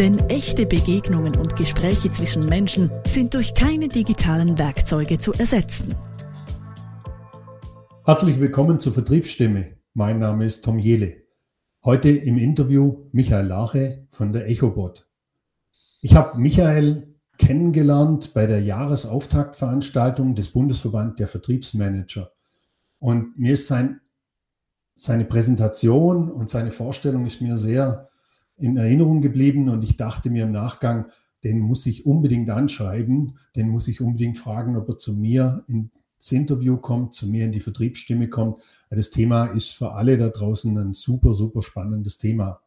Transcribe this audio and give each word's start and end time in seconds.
Denn 0.00 0.18
echte 0.30 0.64
Begegnungen 0.64 1.36
und 1.36 1.56
Gespräche 1.56 2.10
zwischen 2.10 2.46
Menschen 2.46 2.90
sind 3.06 3.34
durch 3.34 3.52
keine 3.52 3.86
digitalen 3.86 4.56
Werkzeuge 4.56 5.18
zu 5.18 5.34
ersetzen. 5.34 5.94
Herzlich 8.06 8.40
willkommen 8.40 8.80
zur 8.80 8.94
Vertriebsstimme. 8.94 9.76
Mein 9.92 10.18
Name 10.18 10.46
ist 10.46 10.64
Tom 10.64 10.78
Jele. 10.78 11.24
Heute 11.84 12.08
im 12.08 12.38
Interview 12.38 13.10
Michael 13.12 13.48
Lache 13.48 14.06
von 14.08 14.32
der 14.32 14.48
EchoBot. 14.48 15.06
Ich 16.00 16.14
habe 16.14 16.38
Michael 16.38 17.14
kennengelernt 17.36 18.32
bei 18.32 18.46
der 18.46 18.62
Jahresauftaktveranstaltung 18.62 20.34
des 20.34 20.48
Bundesverband 20.48 21.18
der 21.18 21.28
Vertriebsmanager. 21.28 22.32
Und 23.00 23.38
mir 23.38 23.52
ist 23.52 23.66
sein, 23.66 24.00
seine 24.94 25.26
Präsentation 25.26 26.30
und 26.30 26.48
seine 26.48 26.70
Vorstellung 26.70 27.26
ist 27.26 27.42
mir 27.42 27.58
sehr 27.58 28.08
in 28.60 28.76
Erinnerung 28.76 29.22
geblieben 29.22 29.68
und 29.68 29.82
ich 29.82 29.96
dachte 29.96 30.30
mir 30.30 30.44
im 30.44 30.52
Nachgang, 30.52 31.06
den 31.44 31.58
muss 31.58 31.86
ich 31.86 32.06
unbedingt 32.06 32.50
anschreiben, 32.50 33.38
den 33.56 33.68
muss 33.68 33.88
ich 33.88 34.00
unbedingt 34.00 34.38
fragen, 34.38 34.76
ob 34.76 34.88
er 34.88 34.98
zu 34.98 35.14
mir 35.14 35.64
ins 35.68 36.30
Interview 36.30 36.76
kommt, 36.76 37.14
zu 37.14 37.26
mir 37.26 37.46
in 37.46 37.52
die 37.52 37.60
Vertriebsstimme 37.60 38.28
kommt. 38.28 38.58
Das 38.90 39.10
Thema 39.10 39.46
ist 39.46 39.70
für 39.70 39.92
alle 39.92 40.18
da 40.18 40.28
draußen 40.28 40.76
ein 40.76 40.94
super, 40.94 41.34
super 41.34 41.62
spannendes 41.62 42.18
Thema. 42.18 42.60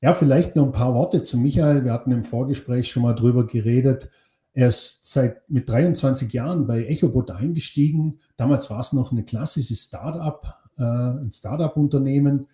Ja, 0.00 0.14
vielleicht 0.14 0.56
noch 0.56 0.66
ein 0.66 0.72
paar 0.72 0.94
Worte 0.94 1.22
zu 1.22 1.36
Michael. 1.36 1.84
Wir 1.84 1.92
hatten 1.92 2.12
im 2.12 2.24
Vorgespräch 2.24 2.90
schon 2.90 3.02
mal 3.02 3.14
drüber 3.14 3.46
geredet. 3.46 4.08
Er 4.52 4.68
ist 4.68 5.00
seit 5.02 5.48
mit 5.50 5.68
23 5.68 6.32
Jahren 6.32 6.66
bei 6.66 6.86
EchoBot 6.86 7.30
eingestiegen. 7.30 8.18
Damals 8.36 8.70
war 8.70 8.80
es 8.80 8.92
noch 8.92 9.12
eine 9.12 9.24
klassische 9.24 9.76
Startup, 9.76 10.42
äh, 10.78 10.82
ein 10.82 11.30
Startup-Unternehmen 11.32 12.46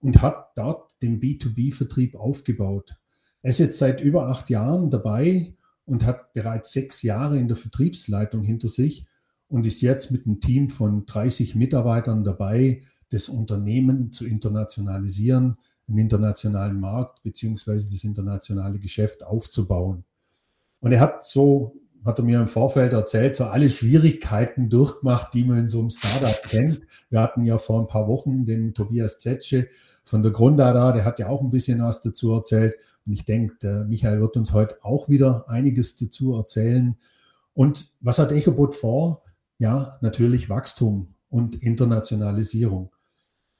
und 0.00 0.22
hat 0.22 0.56
dort 0.56 0.90
den 1.02 1.20
B2B-Vertrieb 1.20 2.14
aufgebaut. 2.14 2.96
Er 3.42 3.50
ist 3.50 3.58
jetzt 3.58 3.78
seit 3.78 4.00
über 4.00 4.28
acht 4.28 4.50
Jahren 4.50 4.90
dabei 4.90 5.54
und 5.84 6.04
hat 6.04 6.32
bereits 6.34 6.72
sechs 6.72 7.02
Jahre 7.02 7.38
in 7.38 7.48
der 7.48 7.56
Vertriebsleitung 7.56 8.42
hinter 8.42 8.68
sich 8.68 9.06
und 9.48 9.66
ist 9.66 9.80
jetzt 9.80 10.10
mit 10.10 10.26
einem 10.26 10.40
Team 10.40 10.68
von 10.70 11.06
30 11.06 11.54
Mitarbeitern 11.56 12.22
dabei, 12.22 12.82
das 13.10 13.28
Unternehmen 13.28 14.12
zu 14.12 14.26
internationalisieren, 14.26 15.56
einen 15.88 15.98
internationalen 15.98 16.78
Markt 16.78 17.22
beziehungsweise 17.22 17.90
das 17.90 18.04
internationale 18.04 18.78
Geschäft 18.78 19.24
aufzubauen. 19.24 20.04
Und 20.78 20.92
er 20.92 21.00
hat 21.00 21.24
so, 21.24 21.74
hat 22.04 22.18
er 22.18 22.24
mir 22.24 22.40
im 22.40 22.46
Vorfeld 22.46 22.92
erzählt, 22.92 23.36
so 23.36 23.46
alle 23.46 23.68
Schwierigkeiten 23.68 24.70
durchgemacht, 24.70 25.34
die 25.34 25.44
man 25.44 25.58
in 25.58 25.68
so 25.68 25.80
einem 25.80 25.90
Startup 25.90 26.42
kennt. 26.44 26.80
Wir 27.10 27.20
hatten 27.20 27.44
ja 27.44 27.58
vor 27.58 27.80
ein 27.80 27.88
paar 27.88 28.06
Wochen 28.06 28.46
den 28.46 28.72
Tobias 28.72 29.18
Zetsche 29.18 29.66
von 30.10 30.22
der 30.24 30.32
Grundada, 30.32 30.92
der 30.92 31.04
hat 31.04 31.20
ja 31.20 31.28
auch 31.28 31.40
ein 31.40 31.50
bisschen 31.50 31.80
was 31.82 32.02
dazu 32.02 32.32
erzählt. 32.32 32.74
Und 33.06 33.12
ich 33.12 33.24
denke, 33.24 33.54
der 33.62 33.84
Michael 33.84 34.20
wird 34.20 34.36
uns 34.36 34.52
heute 34.52 34.76
auch 34.82 35.08
wieder 35.08 35.48
einiges 35.48 35.94
dazu 35.94 36.34
erzählen. 36.34 36.96
Und 37.54 37.90
was 38.00 38.18
hat 38.18 38.32
Echobot 38.32 38.74
vor? 38.74 39.22
Ja, 39.58 39.98
natürlich 40.00 40.50
Wachstum 40.50 41.14
und 41.28 41.62
Internationalisierung. 41.62 42.90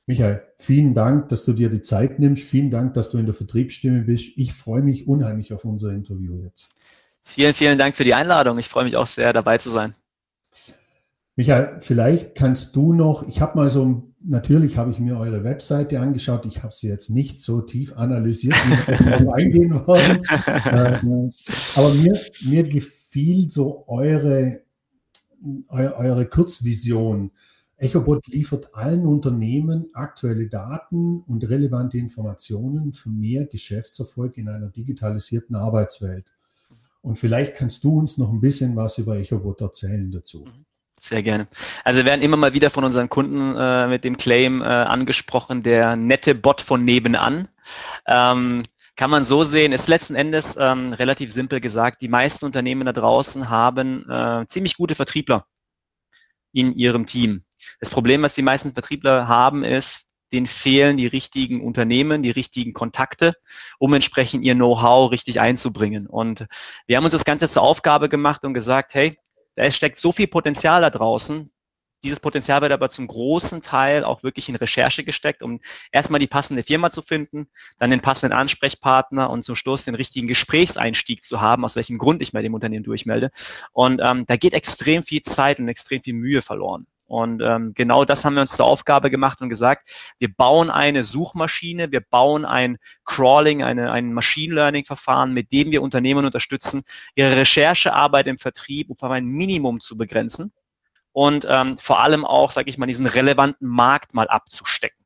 Michael, 0.06 0.42
vielen 0.56 0.92
Dank, 0.92 1.28
dass 1.28 1.44
du 1.44 1.52
dir 1.52 1.70
die 1.70 1.82
Zeit 1.82 2.18
nimmst. 2.18 2.42
Vielen 2.42 2.72
Dank, 2.72 2.94
dass 2.94 3.10
du 3.10 3.18
in 3.18 3.26
der 3.26 3.34
Vertriebsstimme 3.34 4.00
bist. 4.00 4.32
Ich 4.34 4.52
freue 4.52 4.82
mich 4.82 5.06
unheimlich 5.06 5.52
auf 5.52 5.64
unser 5.64 5.92
Interview 5.92 6.42
jetzt. 6.42 6.74
Vielen, 7.22 7.54
vielen 7.54 7.78
Dank 7.78 7.96
für 7.96 8.02
die 8.02 8.14
Einladung. 8.14 8.58
Ich 8.58 8.68
freue 8.68 8.84
mich 8.84 8.96
auch 8.96 9.06
sehr, 9.06 9.32
dabei 9.32 9.58
zu 9.58 9.70
sein. 9.70 9.94
Michael, 11.36 11.76
vielleicht 11.80 12.34
kannst 12.34 12.74
du 12.74 12.92
noch, 12.92 13.26
ich 13.28 13.40
habe 13.40 13.56
mal 13.56 13.70
so, 13.70 14.09
natürlich 14.22 14.76
habe 14.76 14.90
ich 14.90 14.98
mir 14.98 15.18
eure 15.18 15.44
Webseite 15.44 16.00
angeschaut, 16.00 16.46
ich 16.46 16.62
habe 16.62 16.74
sie 16.74 16.88
jetzt 16.88 17.10
nicht 17.10 17.40
so 17.40 17.60
tief 17.60 17.96
analysiert, 17.96 18.54
wie 18.54 19.28
eingehen 19.32 19.86
wollen, 19.86 20.22
ähm, 20.66 21.32
aber 21.74 21.94
mir, 21.94 22.18
mir 22.44 22.64
gefiel 22.64 23.50
so 23.50 23.84
eure, 23.88 24.62
eure 25.68 26.26
Kurzvision. 26.26 27.30
EchoBot 27.76 28.26
liefert 28.26 28.74
allen 28.74 29.06
Unternehmen 29.06 29.88
aktuelle 29.94 30.48
Daten 30.48 31.22
und 31.22 31.48
relevante 31.48 31.96
Informationen 31.96 32.92
für 32.92 33.08
mehr 33.08 33.46
Geschäftserfolg 33.46 34.36
in 34.36 34.48
einer 34.48 34.68
digitalisierten 34.68 35.56
Arbeitswelt. 35.56 36.26
Und 37.00 37.18
vielleicht 37.18 37.54
kannst 37.54 37.82
du 37.84 37.98
uns 37.98 38.18
noch 38.18 38.30
ein 38.30 38.40
bisschen 38.40 38.76
was 38.76 38.98
über 38.98 39.16
EchoBot 39.16 39.62
erzählen 39.62 40.10
dazu. 40.10 40.44
Mhm. 40.44 40.66
Sehr 41.02 41.22
gerne. 41.22 41.48
Also 41.82 41.98
wir 42.00 42.04
werden 42.04 42.20
immer 42.20 42.36
mal 42.36 42.52
wieder 42.52 42.68
von 42.68 42.84
unseren 42.84 43.08
Kunden 43.08 43.56
äh, 43.56 43.86
mit 43.86 44.04
dem 44.04 44.18
Claim 44.18 44.60
äh, 44.60 44.66
angesprochen, 44.66 45.62
der 45.62 45.96
nette 45.96 46.34
Bot 46.34 46.60
von 46.60 46.84
nebenan. 46.84 47.48
Ähm, 48.06 48.64
kann 48.96 49.08
man 49.08 49.24
so 49.24 49.42
sehen, 49.42 49.72
ist 49.72 49.88
letzten 49.88 50.14
Endes 50.14 50.58
ähm, 50.60 50.92
relativ 50.92 51.32
simpel 51.32 51.58
gesagt, 51.58 52.02
die 52.02 52.08
meisten 52.08 52.44
Unternehmen 52.44 52.84
da 52.84 52.92
draußen 52.92 53.48
haben 53.48 54.08
äh, 54.10 54.44
ziemlich 54.48 54.76
gute 54.76 54.94
Vertriebler 54.94 55.46
in 56.52 56.74
ihrem 56.74 57.06
Team. 57.06 57.44
Das 57.80 57.88
Problem, 57.88 58.22
was 58.22 58.34
die 58.34 58.42
meisten 58.42 58.74
Vertriebler 58.74 59.26
haben, 59.26 59.64
ist, 59.64 60.10
denen 60.32 60.46
fehlen 60.46 60.98
die 60.98 61.06
richtigen 61.06 61.62
Unternehmen, 61.62 62.22
die 62.22 62.30
richtigen 62.30 62.74
Kontakte, 62.74 63.32
um 63.78 63.94
entsprechend 63.94 64.44
ihr 64.44 64.54
Know-how 64.54 65.10
richtig 65.10 65.40
einzubringen. 65.40 66.06
Und 66.06 66.46
wir 66.86 66.98
haben 66.98 67.04
uns 67.04 67.14
das 67.14 67.24
Ganze 67.24 67.48
zur 67.48 67.62
Aufgabe 67.62 68.10
gemacht 68.10 68.44
und 68.44 68.52
gesagt, 68.52 68.94
hey, 68.94 69.16
da 69.56 69.70
steckt 69.70 69.98
so 69.98 70.12
viel 70.12 70.26
Potenzial 70.26 70.80
da 70.80 70.90
draußen. 70.90 71.50
Dieses 72.02 72.20
Potenzial 72.20 72.62
wird 72.62 72.72
aber 72.72 72.88
zum 72.88 73.06
großen 73.06 73.62
Teil 73.62 74.04
auch 74.04 74.22
wirklich 74.22 74.48
in 74.48 74.56
Recherche 74.56 75.04
gesteckt, 75.04 75.42
um 75.42 75.60
erstmal 75.92 76.18
die 76.18 76.26
passende 76.26 76.62
Firma 76.62 76.88
zu 76.88 77.02
finden, 77.02 77.50
dann 77.78 77.90
den 77.90 78.00
passenden 78.00 78.36
Ansprechpartner 78.36 79.28
und 79.28 79.44
zum 79.44 79.54
Schluss 79.54 79.84
den 79.84 79.94
richtigen 79.94 80.26
Gesprächseinstieg 80.26 81.22
zu 81.22 81.42
haben, 81.42 81.64
aus 81.64 81.76
welchem 81.76 81.98
Grund 81.98 82.22
ich 82.22 82.32
bei 82.32 82.40
dem 82.40 82.54
Unternehmen 82.54 82.84
durchmelde. 82.84 83.30
Und 83.72 84.00
ähm, 84.02 84.24
da 84.26 84.36
geht 84.36 84.54
extrem 84.54 85.02
viel 85.02 85.20
Zeit 85.20 85.58
und 85.58 85.68
extrem 85.68 86.00
viel 86.00 86.14
Mühe 86.14 86.40
verloren. 86.40 86.86
Und 87.10 87.42
ähm, 87.42 87.72
genau 87.74 88.04
das 88.04 88.24
haben 88.24 88.34
wir 88.34 88.42
uns 88.42 88.54
zur 88.54 88.66
Aufgabe 88.66 89.10
gemacht 89.10 89.42
und 89.42 89.48
gesagt, 89.48 89.90
wir 90.20 90.32
bauen 90.32 90.70
eine 90.70 91.02
Suchmaschine, 91.02 91.90
wir 91.90 92.02
bauen 92.02 92.44
ein 92.44 92.78
Crawling, 93.04 93.64
eine, 93.64 93.90
ein 93.90 94.12
Machine 94.12 94.54
Learning-Verfahren, 94.54 95.34
mit 95.34 95.50
dem 95.50 95.72
wir 95.72 95.82
Unternehmen 95.82 96.24
unterstützen, 96.24 96.84
ihre 97.16 97.34
Recherchearbeit 97.34 98.28
im 98.28 98.38
Vertrieb 98.38 98.92
auf 98.92 99.02
ein 99.02 99.24
Minimum 99.24 99.80
zu 99.80 99.96
begrenzen 99.96 100.52
und 101.10 101.48
ähm, 101.50 101.78
vor 101.78 101.98
allem 101.98 102.24
auch, 102.24 102.52
sage 102.52 102.70
ich 102.70 102.78
mal, 102.78 102.86
diesen 102.86 103.06
relevanten 103.06 103.66
Markt 103.66 104.14
mal 104.14 104.28
abzustecken. 104.28 104.99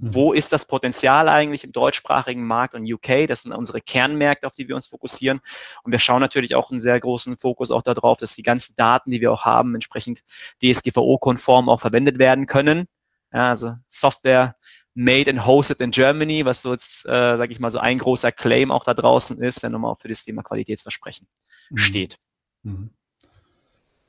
Mhm. 0.00 0.14
Wo 0.14 0.32
ist 0.32 0.52
das 0.52 0.66
Potenzial 0.66 1.28
eigentlich 1.28 1.64
im 1.64 1.72
deutschsprachigen 1.72 2.46
Markt 2.46 2.74
und 2.74 2.90
UK? 2.90 3.28
Das 3.28 3.42
sind 3.42 3.52
unsere 3.52 3.80
Kernmärkte, 3.80 4.46
auf 4.46 4.54
die 4.54 4.66
wir 4.66 4.74
uns 4.74 4.86
fokussieren. 4.86 5.40
Und 5.82 5.92
wir 5.92 5.98
schauen 5.98 6.20
natürlich 6.20 6.54
auch 6.54 6.70
einen 6.70 6.80
sehr 6.80 6.98
großen 6.98 7.36
Fokus 7.36 7.70
auch 7.70 7.82
darauf, 7.82 8.18
dass 8.18 8.34
die 8.34 8.42
ganzen 8.42 8.74
Daten, 8.76 9.10
die 9.10 9.20
wir 9.20 9.30
auch 9.32 9.44
haben, 9.44 9.74
entsprechend 9.74 10.20
DSGVO-konform 10.62 11.68
auch 11.68 11.80
verwendet 11.80 12.18
werden 12.18 12.46
können. 12.46 12.86
Ja, 13.32 13.50
also 13.50 13.74
Software 13.86 14.56
made 14.94 15.30
and 15.30 15.46
hosted 15.46 15.80
in 15.80 15.90
Germany, 15.90 16.44
was 16.44 16.62
so 16.62 16.72
jetzt, 16.72 17.04
äh, 17.06 17.36
sage 17.36 17.52
ich 17.52 17.60
mal, 17.60 17.70
so 17.70 17.78
ein 17.78 17.98
großer 17.98 18.32
Claim 18.32 18.70
auch 18.70 18.84
da 18.84 18.94
draußen 18.94 19.40
ist, 19.40 19.62
der 19.62 19.70
nochmal 19.70 19.92
auch 19.92 20.00
für 20.00 20.08
das 20.08 20.24
Thema 20.24 20.42
Qualitätsversprechen 20.42 21.28
mhm. 21.70 21.78
steht. 21.78 22.16
Mhm. 22.62 22.90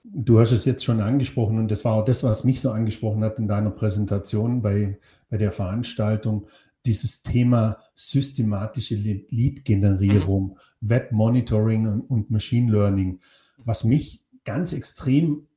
Du 0.04 0.40
hast 0.40 0.52
es 0.52 0.66
jetzt 0.66 0.84
schon 0.84 1.00
angesprochen 1.00 1.60
und 1.60 1.70
das 1.70 1.86
war 1.86 1.94
auch 1.94 2.06
das, 2.06 2.24
was 2.24 2.44
mich 2.44 2.60
so 2.60 2.72
angesprochen 2.72 3.24
hat 3.24 3.38
in 3.38 3.48
deiner 3.48 3.72
Präsentation 3.72 4.62
bei, 4.62 5.00
bei 5.30 5.38
der 5.38 5.52
Veranstaltung. 5.52 6.48
Dieses 6.86 7.22
Thema 7.22 7.78
systematische 7.94 8.96
Lead-Generierung, 8.96 10.44
mhm. 10.50 10.90
Web-Monitoring 10.90 11.88
und, 11.88 12.02
und 12.02 12.32
Machine 12.32 12.72
Learning. 12.72 13.20
Was 13.58 13.84
mich 13.84 14.26
ganz 14.44 14.74
extrem 14.74 15.48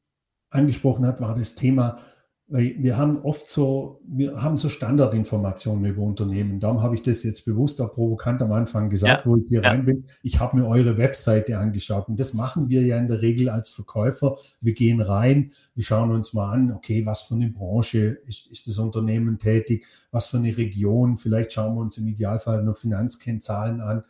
angesprochen 0.50 1.06
hat, 1.06 1.20
war 1.20 1.34
das 1.34 1.54
Thema 1.54 1.98
Weil 2.46 2.74
wir 2.78 2.98
haben 2.98 3.16
oft 3.22 3.48
so, 3.48 4.02
wir 4.06 4.42
haben 4.42 4.58
so 4.58 4.68
Standardinformationen 4.68 5.86
über 5.86 6.02
Unternehmen. 6.02 6.60
Darum 6.60 6.82
habe 6.82 6.94
ich 6.94 7.00
das 7.00 7.22
jetzt 7.22 7.46
bewusst 7.46 7.80
auch 7.80 7.90
provokant 7.90 8.42
am 8.42 8.52
Anfang 8.52 8.90
gesagt, 8.90 9.24
ja, 9.24 9.30
wo 9.30 9.36
ich 9.36 9.44
hier 9.48 9.62
ja. 9.62 9.70
rein 9.70 9.86
bin. 9.86 10.04
Ich 10.22 10.40
habe 10.40 10.58
mir 10.58 10.66
eure 10.66 10.98
Webseite 10.98 11.56
angeschaut 11.56 12.08
und 12.08 12.20
das 12.20 12.34
machen 12.34 12.68
wir 12.68 12.82
ja 12.82 12.98
in 12.98 13.08
der 13.08 13.22
Regel 13.22 13.48
als 13.48 13.70
Verkäufer. 13.70 14.36
Wir 14.60 14.74
gehen 14.74 15.00
rein, 15.00 15.52
wir 15.74 15.84
schauen 15.84 16.10
uns 16.10 16.34
mal 16.34 16.52
an, 16.52 16.70
okay, 16.70 17.06
was 17.06 17.22
für 17.22 17.34
eine 17.34 17.48
Branche 17.48 18.18
ist, 18.26 18.48
ist 18.48 18.66
das 18.66 18.76
Unternehmen 18.78 19.38
tätig, 19.38 19.86
was 20.10 20.26
für 20.26 20.36
eine 20.36 20.54
Region. 20.54 21.16
Vielleicht 21.16 21.54
schauen 21.54 21.74
wir 21.74 21.80
uns 21.80 21.96
im 21.96 22.06
Idealfall 22.06 22.62
nur 22.62 22.74
Finanzkennzahlen 22.74 23.80
an 23.80 24.04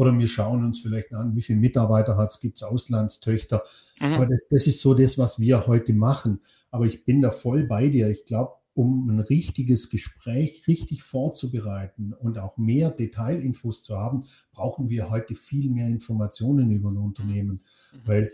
oder 0.00 0.18
wir 0.18 0.28
schauen 0.28 0.64
uns 0.64 0.80
vielleicht 0.80 1.12
an, 1.12 1.36
wie 1.36 1.42
viele 1.42 1.58
Mitarbeiter 1.58 2.16
hat 2.16 2.32
es, 2.32 2.40
gibt 2.40 2.56
es 2.56 2.62
Auslandstöchter. 2.62 3.62
Mhm. 4.00 4.14
Aber 4.14 4.26
das, 4.26 4.40
das, 4.48 4.66
ist 4.66 4.80
so 4.80 4.94
das, 4.94 5.18
was 5.18 5.38
wir 5.38 5.66
heute 5.66 5.92
machen. 5.92 6.40
Aber 6.70 6.86
ich 6.86 7.04
bin 7.04 7.20
da 7.20 7.30
voll 7.30 7.64
bei 7.64 7.88
dir. 7.88 8.08
Ich 8.08 8.24
glaube, 8.24 8.54
um 8.72 9.10
ein 9.10 9.20
richtiges 9.20 9.90
Gespräch 9.90 10.66
richtig 10.66 11.02
vorzubereiten 11.02 12.14
und 12.14 12.38
auch 12.38 12.56
mehr 12.56 12.90
Detailinfos 12.90 13.82
zu 13.82 13.98
haben, 13.98 14.24
brauchen 14.52 14.88
wir 14.88 15.10
heute 15.10 15.34
viel 15.34 15.68
mehr 15.68 15.88
Informationen 15.88 16.70
über 16.70 16.90
ein 16.90 16.96
Unternehmen. 16.96 17.60
Mhm. 17.92 17.98
Weil, 18.06 18.32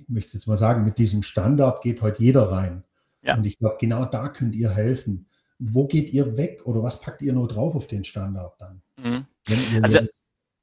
ich 0.00 0.08
möchte 0.08 0.32
jetzt 0.32 0.46
mal 0.46 0.56
sagen, 0.56 0.86
mit 0.86 0.96
diesem 0.96 1.22
Standard 1.22 1.82
geht 1.82 2.00
heute 2.00 2.22
jeder 2.22 2.50
rein. 2.50 2.82
Ja. 3.20 3.36
Und 3.36 3.44
ich 3.44 3.58
glaube, 3.58 3.76
genau 3.78 4.06
da 4.06 4.30
könnt 4.30 4.54
ihr 4.54 4.70
helfen. 4.70 5.26
Wo 5.58 5.86
geht 5.86 6.14
ihr 6.14 6.38
weg 6.38 6.62
oder 6.64 6.82
was 6.82 7.02
packt 7.02 7.20
ihr 7.20 7.34
nur 7.34 7.46
drauf 7.46 7.74
auf 7.74 7.88
den 7.88 8.04
Standard 8.04 8.58
dann? 8.58 8.80
Mhm. 8.96 9.26
Wenn 9.46 9.58
ihr 9.74 9.84
also, 9.84 9.98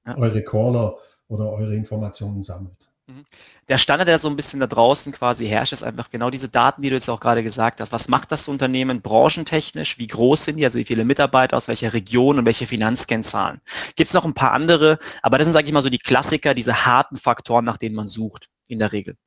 ja. 0.05 0.17
eure 0.17 0.43
Caller 0.43 0.95
oder 1.27 1.51
eure 1.51 1.75
Informationen 1.75 2.41
sammelt. 2.41 2.91
Mhm. 3.07 3.25
Der 3.67 3.77
Standard, 3.77 4.07
der 4.07 4.19
so 4.19 4.29
ein 4.29 4.35
bisschen 4.35 4.59
da 4.59 4.67
draußen 4.67 5.11
quasi 5.13 5.47
herrscht, 5.47 5.73
ist 5.73 5.83
einfach 5.83 6.09
genau 6.09 6.29
diese 6.29 6.49
Daten, 6.49 6.81
die 6.81 6.89
du 6.89 6.95
jetzt 6.95 7.09
auch 7.09 7.19
gerade 7.19 7.43
gesagt 7.43 7.79
hast. 7.79 7.91
Was 7.91 8.07
macht 8.07 8.31
das 8.31 8.47
Unternehmen 8.47 9.01
branchentechnisch? 9.01 9.97
Wie 9.97 10.07
groß 10.07 10.45
sind 10.45 10.57
die? 10.57 10.65
Also 10.65 10.79
wie 10.79 10.85
viele 10.85 11.05
Mitarbeiter 11.05 11.57
aus 11.57 11.67
welcher 11.67 11.93
Region 11.93 12.39
und 12.39 12.45
welche 12.45 12.67
Finanzkennzahlen? 12.67 13.61
Gibt 13.95 14.07
es 14.07 14.13
noch 14.13 14.25
ein 14.25 14.33
paar 14.33 14.51
andere, 14.51 14.99
aber 15.21 15.37
das 15.37 15.45
sind, 15.45 15.53
sage 15.53 15.67
ich 15.67 15.73
mal, 15.73 15.81
so 15.81 15.89
die 15.89 15.99
Klassiker, 15.99 16.53
diese 16.53 16.85
harten 16.85 17.17
Faktoren, 17.17 17.65
nach 17.65 17.77
denen 17.77 17.95
man 17.95 18.07
sucht, 18.07 18.49
in 18.67 18.79
der 18.79 18.91
Regel. 18.91 19.17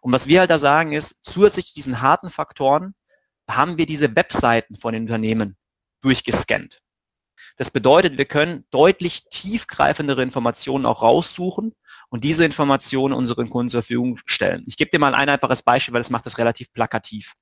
Und 0.00 0.12
was 0.12 0.28
wir 0.28 0.40
halt 0.40 0.50
da 0.50 0.58
sagen 0.58 0.92
ist, 0.92 1.24
zusätzlich 1.24 1.66
zu 1.66 1.74
diesen 1.74 2.00
harten 2.00 2.30
Faktoren 2.30 2.94
haben 3.48 3.78
wir 3.78 3.86
diese 3.86 4.14
Webseiten 4.14 4.76
von 4.76 4.92
den 4.92 5.02
Unternehmen 5.02 5.56
durchgescannt. 6.02 6.80
Das 7.58 7.72
bedeutet, 7.72 8.16
wir 8.16 8.24
können 8.24 8.64
deutlich 8.70 9.24
tiefgreifendere 9.30 10.22
Informationen 10.22 10.86
auch 10.86 11.02
raussuchen 11.02 11.74
und 12.08 12.22
diese 12.24 12.44
Informationen 12.44 13.12
unseren 13.12 13.50
Kunden 13.50 13.68
zur 13.68 13.82
Verfügung 13.82 14.18
stellen. 14.26 14.62
Ich 14.66 14.76
gebe 14.76 14.90
dir 14.90 15.00
mal 15.00 15.14
ein 15.14 15.28
einfaches 15.28 15.64
Beispiel, 15.64 15.92
weil 15.92 16.00
das 16.00 16.10
macht 16.10 16.24
das 16.24 16.38
relativ 16.38 16.72
plakativ. 16.72 17.34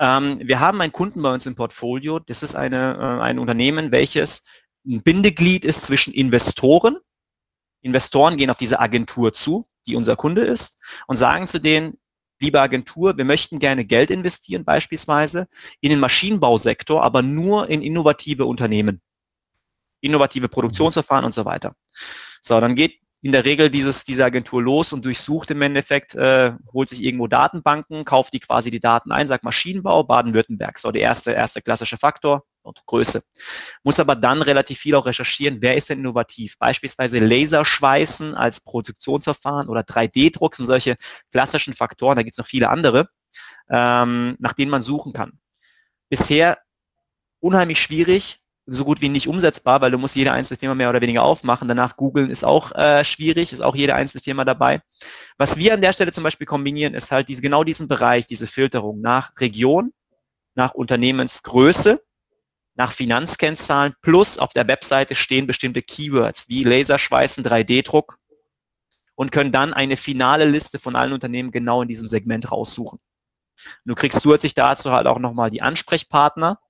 Ähm, 0.00 0.40
wir 0.42 0.60
haben 0.60 0.80
einen 0.80 0.92
Kunden 0.92 1.22
bei 1.22 1.32
uns 1.32 1.44
im 1.44 1.54
Portfolio. 1.54 2.18
Das 2.18 2.42
ist 2.42 2.54
eine, 2.54 2.94
äh, 2.96 3.22
ein 3.22 3.38
Unternehmen, 3.38 3.92
welches 3.92 4.44
ein 4.86 5.02
Bindeglied 5.02 5.66
ist 5.66 5.82
zwischen 5.82 6.14
Investoren. 6.14 6.96
Investoren 7.82 8.38
gehen 8.38 8.50
auf 8.50 8.56
diese 8.56 8.80
Agentur 8.80 9.34
zu, 9.34 9.68
die 9.86 9.96
unser 9.96 10.16
Kunde 10.16 10.42
ist, 10.42 10.80
und 11.06 11.18
sagen 11.18 11.46
zu 11.46 11.60
denen, 11.60 11.98
liebe 12.40 12.60
Agentur, 12.60 13.16
wir 13.16 13.24
möchten 13.24 13.58
gerne 13.58 13.84
Geld 13.84 14.10
investieren, 14.10 14.64
beispielsweise 14.64 15.48
in 15.80 15.90
den 15.90 16.00
Maschinenbausektor, 16.00 17.02
aber 17.02 17.22
nur 17.22 17.68
in 17.68 17.82
innovative 17.82 18.46
Unternehmen, 18.46 19.00
innovative 20.00 20.48
Produktionsverfahren 20.48 21.24
und 21.24 21.34
so 21.34 21.44
weiter. 21.44 21.74
So, 22.40 22.60
dann 22.60 22.74
geht 22.74 23.00
in 23.20 23.32
der 23.32 23.44
Regel 23.44 23.68
dieses, 23.68 24.04
diese 24.04 24.24
Agentur 24.24 24.62
los 24.62 24.92
und 24.92 25.04
durchsucht 25.04 25.50
im 25.50 25.60
Endeffekt, 25.62 26.14
äh, 26.14 26.52
holt 26.72 26.88
sich 26.88 27.02
irgendwo 27.02 27.26
Datenbanken, 27.26 28.04
kauft 28.04 28.32
die 28.32 28.40
quasi 28.40 28.70
die 28.70 28.78
Daten 28.78 29.10
ein, 29.10 29.26
sagt 29.26 29.42
Maschinenbau, 29.42 30.04
Baden-Württemberg. 30.04 30.78
So, 30.78 30.92
der 30.92 31.02
erste, 31.02 31.32
erste 31.32 31.60
klassische 31.60 31.96
Faktor 31.96 32.44
und 32.68 32.84
Größe. 32.86 33.22
Muss 33.82 34.00
aber 34.00 34.14
dann 34.14 34.42
relativ 34.42 34.78
viel 34.78 34.94
auch 34.94 35.06
recherchieren, 35.06 35.58
wer 35.60 35.76
ist 35.76 35.88
denn 35.88 35.98
innovativ? 35.98 36.58
Beispielsweise 36.58 37.18
Laserschweißen 37.18 38.34
als 38.34 38.62
Produktionsverfahren 38.62 39.68
oder 39.68 39.80
3D-Druck 39.80 40.54
sind 40.54 40.66
solche 40.66 40.96
klassischen 41.32 41.74
Faktoren, 41.74 42.16
da 42.16 42.22
gibt 42.22 42.32
es 42.32 42.38
noch 42.38 42.46
viele 42.46 42.70
andere, 42.70 43.08
ähm, 43.70 44.36
nach 44.38 44.52
denen 44.52 44.70
man 44.70 44.82
suchen 44.82 45.12
kann. 45.12 45.38
Bisher 46.08 46.56
unheimlich 47.40 47.80
schwierig, 47.80 48.38
so 48.70 48.84
gut 48.84 49.00
wie 49.00 49.08
nicht 49.08 49.28
umsetzbar, 49.28 49.80
weil 49.80 49.90
du 49.90 49.98
musst 49.98 50.14
jede 50.14 50.32
einzelne 50.32 50.58
Firma 50.58 50.74
mehr 50.74 50.90
oder 50.90 51.00
weniger 51.00 51.22
aufmachen. 51.22 51.68
Danach 51.68 51.96
googeln 51.96 52.28
ist 52.28 52.44
auch 52.44 52.72
äh, 52.72 53.02
schwierig, 53.04 53.52
ist 53.52 53.62
auch 53.62 53.74
jede 53.74 53.94
einzelne 53.94 54.20
Firma 54.20 54.44
dabei. 54.44 54.82
Was 55.38 55.56
wir 55.56 55.72
an 55.72 55.80
der 55.80 55.94
Stelle 55.94 56.12
zum 56.12 56.24
Beispiel 56.24 56.46
kombinieren, 56.46 56.94
ist 56.94 57.10
halt 57.10 57.28
diese, 57.28 57.40
genau 57.40 57.64
diesen 57.64 57.88
Bereich, 57.88 58.26
diese 58.26 58.46
Filterung 58.46 59.00
nach 59.00 59.32
Region, 59.40 59.92
nach 60.54 60.74
Unternehmensgröße, 60.74 62.02
nach 62.78 62.92
Finanzkennzahlen 62.92 63.94
plus 64.02 64.38
auf 64.38 64.52
der 64.52 64.68
Webseite 64.68 65.16
stehen 65.16 65.48
bestimmte 65.48 65.82
Keywords 65.82 66.48
wie 66.48 66.62
Laserschweißen, 66.62 67.44
3D-Druck 67.44 68.18
und 69.16 69.32
können 69.32 69.50
dann 69.50 69.74
eine 69.74 69.96
finale 69.96 70.44
Liste 70.44 70.78
von 70.78 70.94
allen 70.94 71.12
Unternehmen 71.12 71.50
genau 71.50 71.82
in 71.82 71.88
diesem 71.88 72.06
Segment 72.06 72.52
raussuchen. 72.52 73.00
Du 73.84 73.96
kriegst 73.96 74.20
zusätzlich 74.20 74.54
dazu 74.54 74.92
halt 74.92 75.08
auch 75.08 75.18
nochmal 75.18 75.50
die 75.50 75.60
Ansprechpartner, 75.60 76.60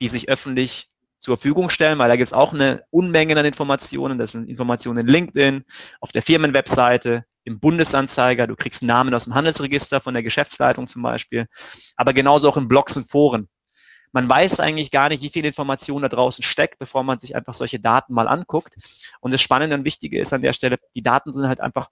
die 0.00 0.08
sich 0.08 0.30
öffentlich 0.30 0.88
zur 1.18 1.36
Verfügung 1.36 1.68
stellen, 1.68 1.98
weil 1.98 2.08
da 2.08 2.16
gibt 2.16 2.26
es 2.26 2.32
auch 2.32 2.54
eine 2.54 2.82
Unmenge 2.90 3.38
an 3.38 3.44
Informationen. 3.44 4.18
Das 4.18 4.32
sind 4.32 4.48
Informationen 4.48 5.00
in 5.00 5.06
LinkedIn, 5.06 5.64
auf 6.00 6.10
der 6.10 6.22
Firmenwebseite, 6.22 7.26
im 7.44 7.60
Bundesanzeiger. 7.60 8.46
Du 8.46 8.56
kriegst 8.56 8.82
Namen 8.82 9.12
aus 9.12 9.24
dem 9.24 9.34
Handelsregister 9.34 10.00
von 10.00 10.14
der 10.14 10.22
Geschäftsleitung 10.22 10.86
zum 10.86 11.02
Beispiel, 11.02 11.46
aber 11.96 12.14
genauso 12.14 12.48
auch 12.48 12.56
in 12.56 12.66
Blogs 12.66 12.96
und 12.96 13.10
Foren. 13.10 13.48
Man 14.14 14.28
weiß 14.28 14.60
eigentlich 14.60 14.92
gar 14.92 15.08
nicht, 15.08 15.22
wie 15.22 15.28
viel 15.28 15.44
Information 15.44 16.02
da 16.02 16.08
draußen 16.08 16.44
steckt, 16.44 16.78
bevor 16.78 17.02
man 17.02 17.18
sich 17.18 17.34
einfach 17.34 17.52
solche 17.52 17.80
Daten 17.80 18.14
mal 18.14 18.28
anguckt. 18.28 18.76
Und 19.20 19.32
das 19.32 19.40
Spannende 19.40 19.74
und 19.74 19.84
Wichtige 19.84 20.20
ist 20.20 20.32
an 20.32 20.40
der 20.40 20.52
Stelle, 20.52 20.76
die 20.94 21.02
Daten 21.02 21.32
sind 21.32 21.48
halt 21.48 21.60
einfach 21.60 21.88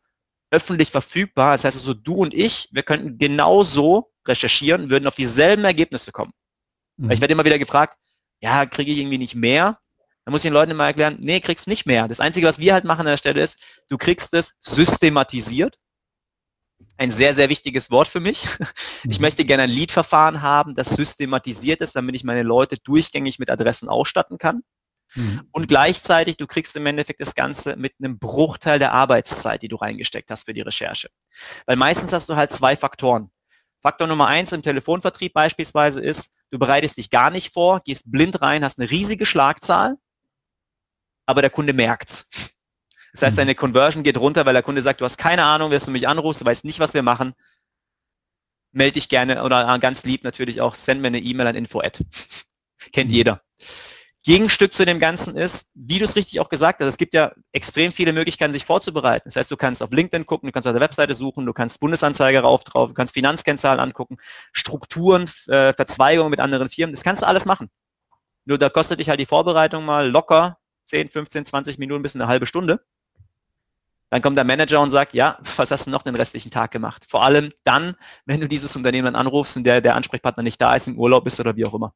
öffentlich 0.52 0.92
verfügbar. 0.92 1.50
Das 1.50 1.64
heißt 1.64 1.76
also, 1.76 1.94
du 1.94 2.14
und 2.14 2.32
ich, 2.32 2.68
wir 2.70 2.84
könnten 2.84 3.18
genauso 3.18 4.12
recherchieren, 4.24 4.88
würden 4.88 5.08
auf 5.08 5.16
dieselben 5.16 5.64
Ergebnisse 5.64 6.12
kommen. 6.12 6.30
Mhm. 6.96 7.08
Weil 7.08 7.14
ich 7.14 7.20
werde 7.20 7.32
immer 7.32 7.44
wieder 7.44 7.58
gefragt, 7.58 7.98
ja, 8.40 8.66
kriege 8.66 8.92
ich 8.92 8.98
irgendwie 8.98 9.18
nicht 9.18 9.34
mehr? 9.34 9.80
Da 10.24 10.30
muss 10.30 10.44
ich 10.44 10.48
den 10.48 10.54
Leuten 10.54 10.70
immer 10.70 10.86
erklären, 10.86 11.16
nee, 11.18 11.40
kriegst 11.40 11.66
nicht 11.66 11.86
mehr. 11.86 12.06
Das 12.06 12.20
Einzige, 12.20 12.46
was 12.46 12.60
wir 12.60 12.72
halt 12.72 12.84
machen 12.84 13.00
an 13.00 13.06
der 13.06 13.16
Stelle 13.16 13.42
ist, 13.42 13.60
du 13.88 13.98
kriegst 13.98 14.32
es 14.34 14.56
systematisiert. 14.60 15.76
Ein 16.96 17.10
sehr, 17.10 17.34
sehr 17.34 17.48
wichtiges 17.48 17.90
Wort 17.90 18.08
für 18.08 18.20
mich. 18.20 18.46
Ich 19.04 19.18
mhm. 19.18 19.22
möchte 19.22 19.44
gerne 19.44 19.64
ein 19.64 19.70
Lead-Verfahren 19.70 20.42
haben, 20.42 20.76
das 20.76 20.90
systematisiert 20.90 21.80
ist, 21.80 21.96
damit 21.96 22.14
ich 22.14 22.22
meine 22.22 22.44
Leute 22.44 22.76
durchgängig 22.78 23.40
mit 23.40 23.50
Adressen 23.50 23.88
ausstatten 23.88 24.38
kann. 24.38 24.62
Mhm. 25.16 25.48
Und 25.50 25.66
gleichzeitig, 25.66 26.36
du 26.36 26.46
kriegst 26.46 26.76
im 26.76 26.86
Endeffekt 26.86 27.20
das 27.20 27.34
Ganze 27.34 27.74
mit 27.74 27.94
einem 27.98 28.20
Bruchteil 28.20 28.78
der 28.78 28.92
Arbeitszeit, 28.92 29.62
die 29.62 29.68
du 29.68 29.74
reingesteckt 29.74 30.30
hast 30.30 30.44
für 30.44 30.54
die 30.54 30.60
Recherche. 30.60 31.08
Weil 31.66 31.74
meistens 31.74 32.12
hast 32.12 32.28
du 32.28 32.36
halt 32.36 32.52
zwei 32.52 32.76
Faktoren. 32.76 33.30
Faktor 33.82 34.06
Nummer 34.06 34.28
eins 34.28 34.52
im 34.52 34.62
Telefonvertrieb 34.62 35.32
beispielsweise 35.32 36.00
ist, 36.00 36.34
du 36.52 36.58
bereitest 36.58 36.96
dich 36.96 37.10
gar 37.10 37.30
nicht 37.30 37.52
vor, 37.52 37.80
gehst 37.84 38.10
blind 38.10 38.40
rein, 38.40 38.62
hast 38.62 38.78
eine 38.78 38.90
riesige 38.90 39.26
Schlagzahl, 39.26 39.96
aber 41.26 41.40
der 41.40 41.50
Kunde 41.50 41.72
merkt's. 41.72 42.54
Das 43.12 43.22
heißt, 43.22 43.36
mhm. 43.36 43.40
deine 43.40 43.54
Conversion 43.54 44.02
geht 44.02 44.16
runter, 44.16 44.46
weil 44.46 44.54
der 44.54 44.62
Kunde 44.62 44.82
sagt, 44.82 45.00
du 45.00 45.04
hast 45.04 45.18
keine 45.18 45.44
Ahnung, 45.44 45.70
wirst 45.70 45.88
du 45.88 45.92
mich 45.92 46.08
anrufst, 46.08 46.40
du 46.40 46.46
weißt 46.46 46.64
nicht, 46.64 46.80
was 46.80 46.94
wir 46.94 47.02
machen. 47.02 47.34
Melde 48.72 48.92
dich 48.92 49.08
gerne 49.08 49.44
oder 49.44 49.78
ganz 49.78 50.04
lieb 50.04 50.24
natürlich 50.24 50.60
auch, 50.60 50.74
send 50.74 51.02
mir 51.02 51.08
eine 51.08 51.20
E-Mail 51.20 51.46
an 51.46 51.54
info 51.54 51.80
-Ad. 51.80 52.02
Kennt 52.92 53.10
mhm. 53.10 53.16
jeder. 53.16 53.42
Gegenstück 54.24 54.72
zu 54.72 54.86
dem 54.86 55.00
Ganzen 55.00 55.36
ist, 55.36 55.72
wie 55.74 55.98
du 55.98 56.04
es 56.04 56.14
richtig 56.14 56.38
auch 56.38 56.48
gesagt 56.48 56.80
hast, 56.80 56.86
es 56.86 56.96
gibt 56.96 57.12
ja 57.12 57.32
extrem 57.50 57.90
viele 57.90 58.12
Möglichkeiten, 58.12 58.52
sich 58.52 58.64
vorzubereiten. 58.64 59.24
Das 59.28 59.34
heißt, 59.34 59.50
du 59.50 59.56
kannst 59.56 59.82
auf 59.82 59.90
LinkedIn 59.90 60.26
gucken, 60.26 60.46
du 60.46 60.52
kannst 60.52 60.68
auf 60.68 60.72
der 60.72 60.80
Webseite 60.80 61.16
suchen, 61.16 61.44
du 61.44 61.52
kannst 61.52 61.80
Bundesanzeiger 61.80 62.40
rauf 62.42 62.62
drauf, 62.62 62.88
du 62.88 62.94
kannst 62.94 63.14
Finanzkennzahlen 63.14 63.80
angucken, 63.80 64.18
Strukturen, 64.52 65.24
äh, 65.48 65.72
Verzweigungen 65.72 66.30
mit 66.30 66.38
anderen 66.38 66.68
Firmen, 66.68 66.94
das 66.94 67.02
kannst 67.02 67.22
du 67.22 67.26
alles 67.26 67.46
machen. 67.46 67.68
Nur 68.44 68.58
da 68.58 68.68
kostet 68.68 69.00
dich 69.00 69.08
halt 69.08 69.18
die 69.18 69.26
Vorbereitung 69.26 69.84
mal 69.84 70.08
locker 70.08 70.58
10, 70.84 71.08
15, 71.08 71.44
20 71.44 71.78
Minuten 71.78 72.02
bis 72.02 72.14
eine 72.14 72.28
halbe 72.28 72.46
Stunde. 72.46 72.84
Dann 74.12 74.20
kommt 74.20 74.36
der 74.36 74.44
Manager 74.44 74.82
und 74.82 74.90
sagt, 74.90 75.14
ja, 75.14 75.38
was 75.56 75.70
hast 75.70 75.86
du 75.86 75.90
noch 75.90 76.02
den 76.02 76.14
restlichen 76.14 76.50
Tag 76.50 76.70
gemacht? 76.70 77.06
Vor 77.08 77.24
allem 77.24 77.50
dann, 77.64 77.94
wenn 78.26 78.42
du 78.42 78.46
dieses 78.46 78.76
Unternehmen 78.76 79.06
dann 79.06 79.16
anrufst 79.16 79.56
und 79.56 79.64
der, 79.64 79.80
der 79.80 79.96
Ansprechpartner 79.96 80.42
nicht 80.42 80.60
da 80.60 80.76
ist, 80.76 80.86
im 80.86 80.98
Urlaub 80.98 81.26
ist 81.26 81.40
oder 81.40 81.56
wie 81.56 81.64
auch 81.64 81.72
immer. 81.72 81.94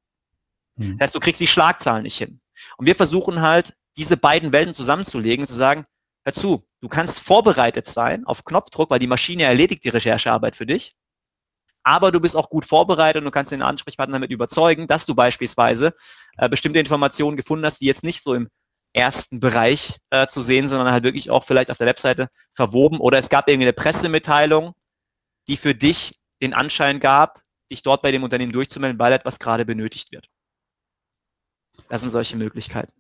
Mhm. 0.77 0.97
Das 0.97 1.09
heißt, 1.09 1.15
du 1.15 1.21
kriegst 1.21 1.43
die 1.43 1.47
Schlagzahlen 1.47 2.05
nicht 2.05 2.17
hin. 2.17 2.41
Und 2.79 2.87
wir 2.87 2.95
versuchen 2.95 3.43
halt, 3.43 3.75
diese 3.99 4.17
beiden 4.17 4.51
Welten 4.53 4.73
zusammenzulegen 4.73 5.43
und 5.43 5.47
zu 5.47 5.55
sagen, 5.55 5.85
hör 6.25 6.33
zu, 6.33 6.67
du 6.81 6.89
kannst 6.89 7.21
vorbereitet 7.21 7.87
sein 7.87 8.25
auf 8.25 8.47
Knopfdruck, 8.47 8.89
weil 8.89 8.99
die 8.99 9.07
Maschine 9.07 9.43
erledigt 9.43 9.85
die 9.85 9.91
Recherchearbeit 9.91 10.57
für 10.57 10.65
dich. 10.65 10.97
Aber 11.83 12.13
du 12.13 12.21
bist 12.21 12.35
auch 12.35 12.49
gut 12.49 12.65
vorbereitet 12.65 13.21
und 13.21 13.27
du 13.27 13.31
kannst 13.31 13.53
den 13.53 13.61
Ansprechpartner 13.61 14.15
damit 14.15 14.31
überzeugen, 14.31 14.87
dass 14.87 15.05
du 15.05 15.15
beispielsweise 15.15 15.95
äh, 16.39 16.49
bestimmte 16.49 16.79
Informationen 16.79 17.37
gefunden 17.37 17.67
hast, 17.67 17.83
die 17.83 17.87
jetzt 17.87 18.05
nicht 18.05 18.23
so 18.23 18.33
im 18.33 18.49
ersten 18.97 19.41
Bereich 19.41 19.99
äh, 20.11 20.27
zu 20.27 20.41
sehen, 20.41 20.69
sondern 20.69 20.91
halt 20.91 21.05
wirklich 21.05 21.31
auch 21.31 21.45
vielleicht 21.45 21.71
auf 21.71 21.79
der 21.79 21.87
Webseite 21.87 22.29
verwoben. 22.55 22.99
Oder 22.99 23.19
es 23.19 23.29
gab 23.29 23.49
irgendwie 23.49 23.67
eine 23.67 23.73
Pressemitteilung, 23.73 24.73
die 25.49 25.57
für 25.57 25.75
dich 25.75 26.15
den 26.43 26.55
Anschein 26.55 26.99
gab, 26.99 27.43
dich 27.71 27.83
dort 27.83 28.03
bei 28.03 28.11
dem 28.11 28.25
Unternehmen 28.25 28.53
durchzumelden, 28.53 28.99
weil 28.99 29.13
etwas 29.13 29.39
gerade 29.39 29.65
benötigt 29.65 30.13
wird. 30.13 30.27
Das 31.89 32.01
sind 32.01 32.11
solche 32.11 32.37
Möglichkeiten. 32.37 32.93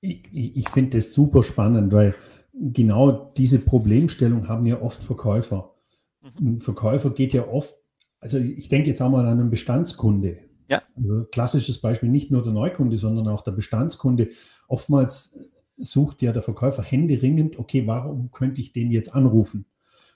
Ich, 0.00 0.24
ich 0.32 0.68
finde 0.68 0.98
das 0.98 1.14
super 1.14 1.42
spannend, 1.42 1.92
weil 1.92 2.14
genau 2.52 3.32
diese 3.36 3.58
Problemstellung 3.58 4.48
haben 4.48 4.66
ja 4.66 4.80
oft 4.80 5.02
Verkäufer. 5.02 5.74
Mhm. 6.20 6.48
Ein 6.48 6.60
Verkäufer 6.60 7.10
geht 7.10 7.32
ja 7.32 7.46
oft, 7.46 7.74
also 8.20 8.38
ich 8.38 8.68
denke 8.68 8.88
jetzt 8.88 9.00
auch 9.00 9.10
mal 9.10 9.26
an 9.26 9.38
einen 9.38 9.50
Bestandskunde. 9.50 10.38
Ja. 10.68 10.82
Also 10.96 11.24
klassisches 11.24 11.80
Beispiel, 11.80 12.08
nicht 12.08 12.30
nur 12.30 12.42
der 12.42 12.52
Neukunde, 12.52 12.96
sondern 12.96 13.28
auch 13.28 13.42
der 13.42 13.52
Bestandskunde. 13.52 14.28
Oftmals 14.68 15.34
sucht 15.76 16.22
ja 16.22 16.32
der 16.32 16.42
Verkäufer 16.42 16.82
händeringend, 16.82 17.58
okay, 17.58 17.86
warum 17.86 18.30
könnte 18.30 18.60
ich 18.60 18.72
den 18.72 18.90
jetzt 18.90 19.14
anrufen? 19.14 19.66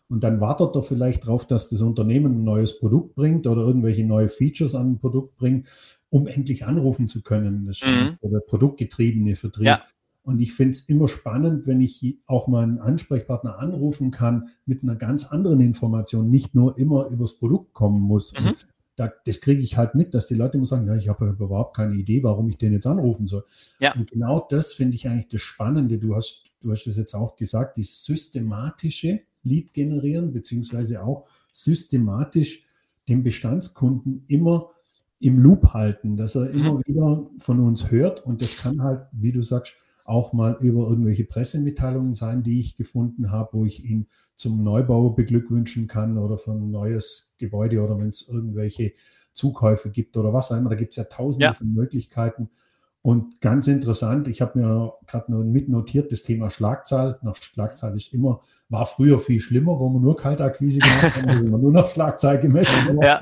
Und 0.08 0.24
dann 0.24 0.40
wartet 0.40 0.74
er 0.74 0.82
vielleicht 0.82 1.24
darauf, 1.24 1.46
dass 1.46 1.68
das 1.68 1.82
Unternehmen 1.82 2.40
ein 2.40 2.44
neues 2.44 2.78
Produkt 2.78 3.14
bringt 3.14 3.46
oder 3.46 3.62
irgendwelche 3.62 4.06
neue 4.06 4.30
Features 4.30 4.74
an 4.74 4.92
ein 4.92 4.98
Produkt 4.98 5.36
bringt, 5.36 5.68
um 6.08 6.26
endlich 6.26 6.64
anrufen 6.64 7.08
zu 7.08 7.22
können. 7.22 7.66
Das 7.66 7.82
ist 7.82 7.86
mhm. 7.86 8.16
der 8.22 8.40
produktgetriebene 8.40 9.36
Vertrieb. 9.36 9.66
Ja. 9.66 9.82
Und 10.22 10.40
ich 10.40 10.52
finde 10.52 10.72
es 10.72 10.80
immer 10.80 11.08
spannend, 11.08 11.66
wenn 11.66 11.80
ich 11.80 12.18
auch 12.26 12.48
mal 12.48 12.62
einen 12.62 12.78
Ansprechpartner 12.78 13.58
anrufen 13.58 14.10
kann 14.10 14.48
mit 14.66 14.82
einer 14.82 14.96
ganz 14.96 15.24
anderen 15.24 15.60
Information, 15.60 16.30
nicht 16.30 16.54
nur 16.54 16.78
immer 16.78 17.06
übers 17.08 17.38
Produkt 17.38 17.72
kommen 17.72 18.00
muss. 18.00 18.32
Mhm. 18.32 18.54
Da, 18.98 19.12
das 19.24 19.40
kriege 19.40 19.62
ich 19.62 19.76
halt 19.76 19.94
mit, 19.94 20.14
dass 20.14 20.26
die 20.26 20.34
Leute 20.34 20.56
immer 20.56 20.66
sagen, 20.66 20.86
ja, 20.86 20.96
ich 20.96 21.08
habe 21.08 21.28
überhaupt 21.28 21.76
keine 21.76 21.94
Idee, 21.94 22.22
warum 22.22 22.48
ich 22.48 22.58
den 22.58 22.72
jetzt 22.72 22.86
anrufen 22.86 23.26
soll. 23.26 23.44
Ja. 23.80 23.94
Und 23.94 24.10
genau 24.10 24.46
das 24.48 24.72
finde 24.72 24.96
ich 24.96 25.08
eigentlich 25.08 25.28
das 25.28 25.42
Spannende. 25.42 25.98
Du 25.98 26.14
hast, 26.14 26.44
du 26.60 26.70
hast 26.70 26.86
es 26.86 26.96
jetzt 26.96 27.14
auch 27.14 27.36
gesagt, 27.36 27.76
die 27.76 27.84
systematische 27.84 29.20
Lead 29.42 29.72
generieren, 29.72 30.32
beziehungsweise 30.32 31.02
auch 31.02 31.28
systematisch 31.52 32.62
den 33.08 33.22
Bestandskunden 33.22 34.24
immer 34.28 34.70
im 35.20 35.38
Loop 35.38 35.72
halten, 35.74 36.16
dass 36.16 36.36
er 36.36 36.50
mhm. 36.50 36.58
immer 36.58 36.80
wieder 36.80 37.30
von 37.38 37.60
uns 37.60 37.90
hört. 37.90 38.24
Und 38.24 38.42
das 38.42 38.56
kann 38.56 38.82
halt, 38.82 39.06
wie 39.12 39.32
du 39.32 39.42
sagst, 39.42 39.74
auch 40.08 40.32
mal 40.32 40.56
über 40.60 40.88
irgendwelche 40.88 41.24
Pressemitteilungen 41.24 42.14
sein, 42.14 42.42
die 42.42 42.60
ich 42.60 42.76
gefunden 42.76 43.30
habe, 43.30 43.50
wo 43.52 43.64
ich 43.66 43.84
ihn 43.84 44.06
zum 44.36 44.62
Neubau 44.62 45.10
beglückwünschen 45.10 45.86
kann 45.86 46.16
oder 46.16 46.38
für 46.38 46.52
ein 46.52 46.70
neues 46.70 47.34
Gebäude 47.36 47.82
oder 47.82 47.98
wenn 47.98 48.08
es 48.08 48.26
irgendwelche 48.26 48.92
Zukäufe 49.34 49.90
gibt 49.90 50.16
oder 50.16 50.32
was 50.32 50.50
auch 50.50 50.56
immer. 50.56 50.70
Da 50.70 50.76
gibt 50.76 50.92
es 50.92 50.96
ja 50.96 51.04
tausende 51.04 51.46
ja. 51.46 51.54
von 51.54 51.72
Möglichkeiten. 51.72 52.50
Und 53.08 53.40
ganz 53.40 53.68
interessant, 53.68 54.28
ich 54.28 54.42
habe 54.42 54.58
mir 54.58 54.92
gerade 55.06 55.32
noch 55.32 55.42
mitnotiert, 55.42 56.12
das 56.12 56.24
Thema 56.24 56.50
Schlagzahl. 56.50 57.18
Nach 57.22 57.34
Schlagzahl 57.36 57.96
ist 57.96 58.12
immer, 58.12 58.40
war 58.68 58.84
früher 58.84 59.18
viel 59.18 59.40
schlimmer, 59.40 59.78
wo 59.78 59.88
man 59.88 60.02
nur 60.02 60.14
Kaltakquise 60.14 60.80
gemacht 60.80 61.16
hat, 61.16 61.40
wo 61.40 61.46
man 61.46 61.58
nur 61.58 61.72
noch 61.72 61.90
Schlagzahl 61.90 62.38
gemessen 62.38 62.98
ja. 63.00 63.18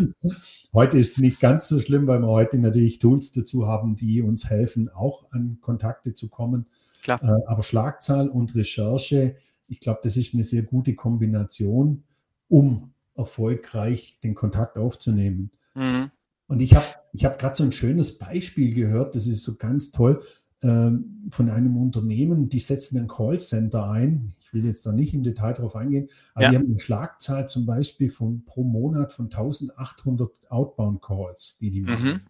Heute 0.75 0.99
ist 0.99 1.13
es 1.13 1.19
nicht 1.19 1.39
ganz 1.39 1.69
so 1.69 1.79
schlimm, 1.79 2.09
weil 2.09 2.19
wir 2.19 2.27
heute 2.27 2.59
natürlich 2.59 2.99
Tools 2.99 3.31
dazu 3.31 3.69
haben, 3.69 3.95
die 3.95 4.23
uns 4.23 4.51
helfen, 4.51 4.89
auch 4.89 5.31
an 5.31 5.59
Kontakte 5.61 6.15
zu 6.15 6.31
kommen. 6.31 6.67
Klar. 7.05 7.23
Äh, 7.23 7.47
aber 7.47 7.63
Schlagzahl 7.63 8.29
und 8.29 8.57
Recherche, 8.57 9.37
ich 9.69 9.79
glaube, 9.79 10.01
das 10.03 10.17
ist 10.17 10.35
eine 10.35 10.43
sehr 10.43 10.65
gute 10.65 10.97
Kombination, 10.97 12.03
um 12.49 12.91
erfolgreich 13.15 14.19
den 14.21 14.35
Kontakt 14.35 14.79
aufzunehmen. 14.79 15.53
Mhm. 15.77 16.11
Und 16.47 16.61
ich 16.61 16.75
habe 16.75 16.87
ich 17.13 17.25
hab 17.25 17.39
gerade 17.39 17.57
so 17.57 17.65
ein 17.65 17.73
schönes 17.73 18.19
Beispiel 18.19 18.75
gehört, 18.75 19.15
das 19.15 19.27
ist 19.27 19.43
so 19.43 19.55
ganz 19.55 19.91
toll, 19.91 20.23
ähm, 20.63 21.21
von 21.31 21.51
einem 21.51 21.77
Unternehmen, 21.77 22.49
die 22.49 22.59
setzen 22.59 22.99
ein 22.99 23.09
Callcenter 23.09 23.91
ein. 23.91 24.35
Ich 24.41 24.55
will 24.55 24.65
jetzt 24.65 24.87
da 24.87 24.93
nicht 24.93 25.13
im 25.13 25.23
Detail 25.23 25.53
drauf 25.53 25.77
eingehen, 25.77 26.09
aber 26.35 26.45
ja. 26.45 26.51
die 26.51 26.57
haben 26.57 26.67
eine 26.67 26.79
Schlagzahl 26.79 27.49
zum 27.49 27.67
Beispiel 27.67 28.09
von 28.09 28.45
pro 28.45 28.63
Monat 28.65 29.13
von 29.13 29.27
1800 29.27 30.31
Outbound 30.51 31.03
Calls, 31.03 31.59
die 31.61 31.71
die 31.71 31.83
machen. 31.83 32.09
Mhm. 32.09 32.21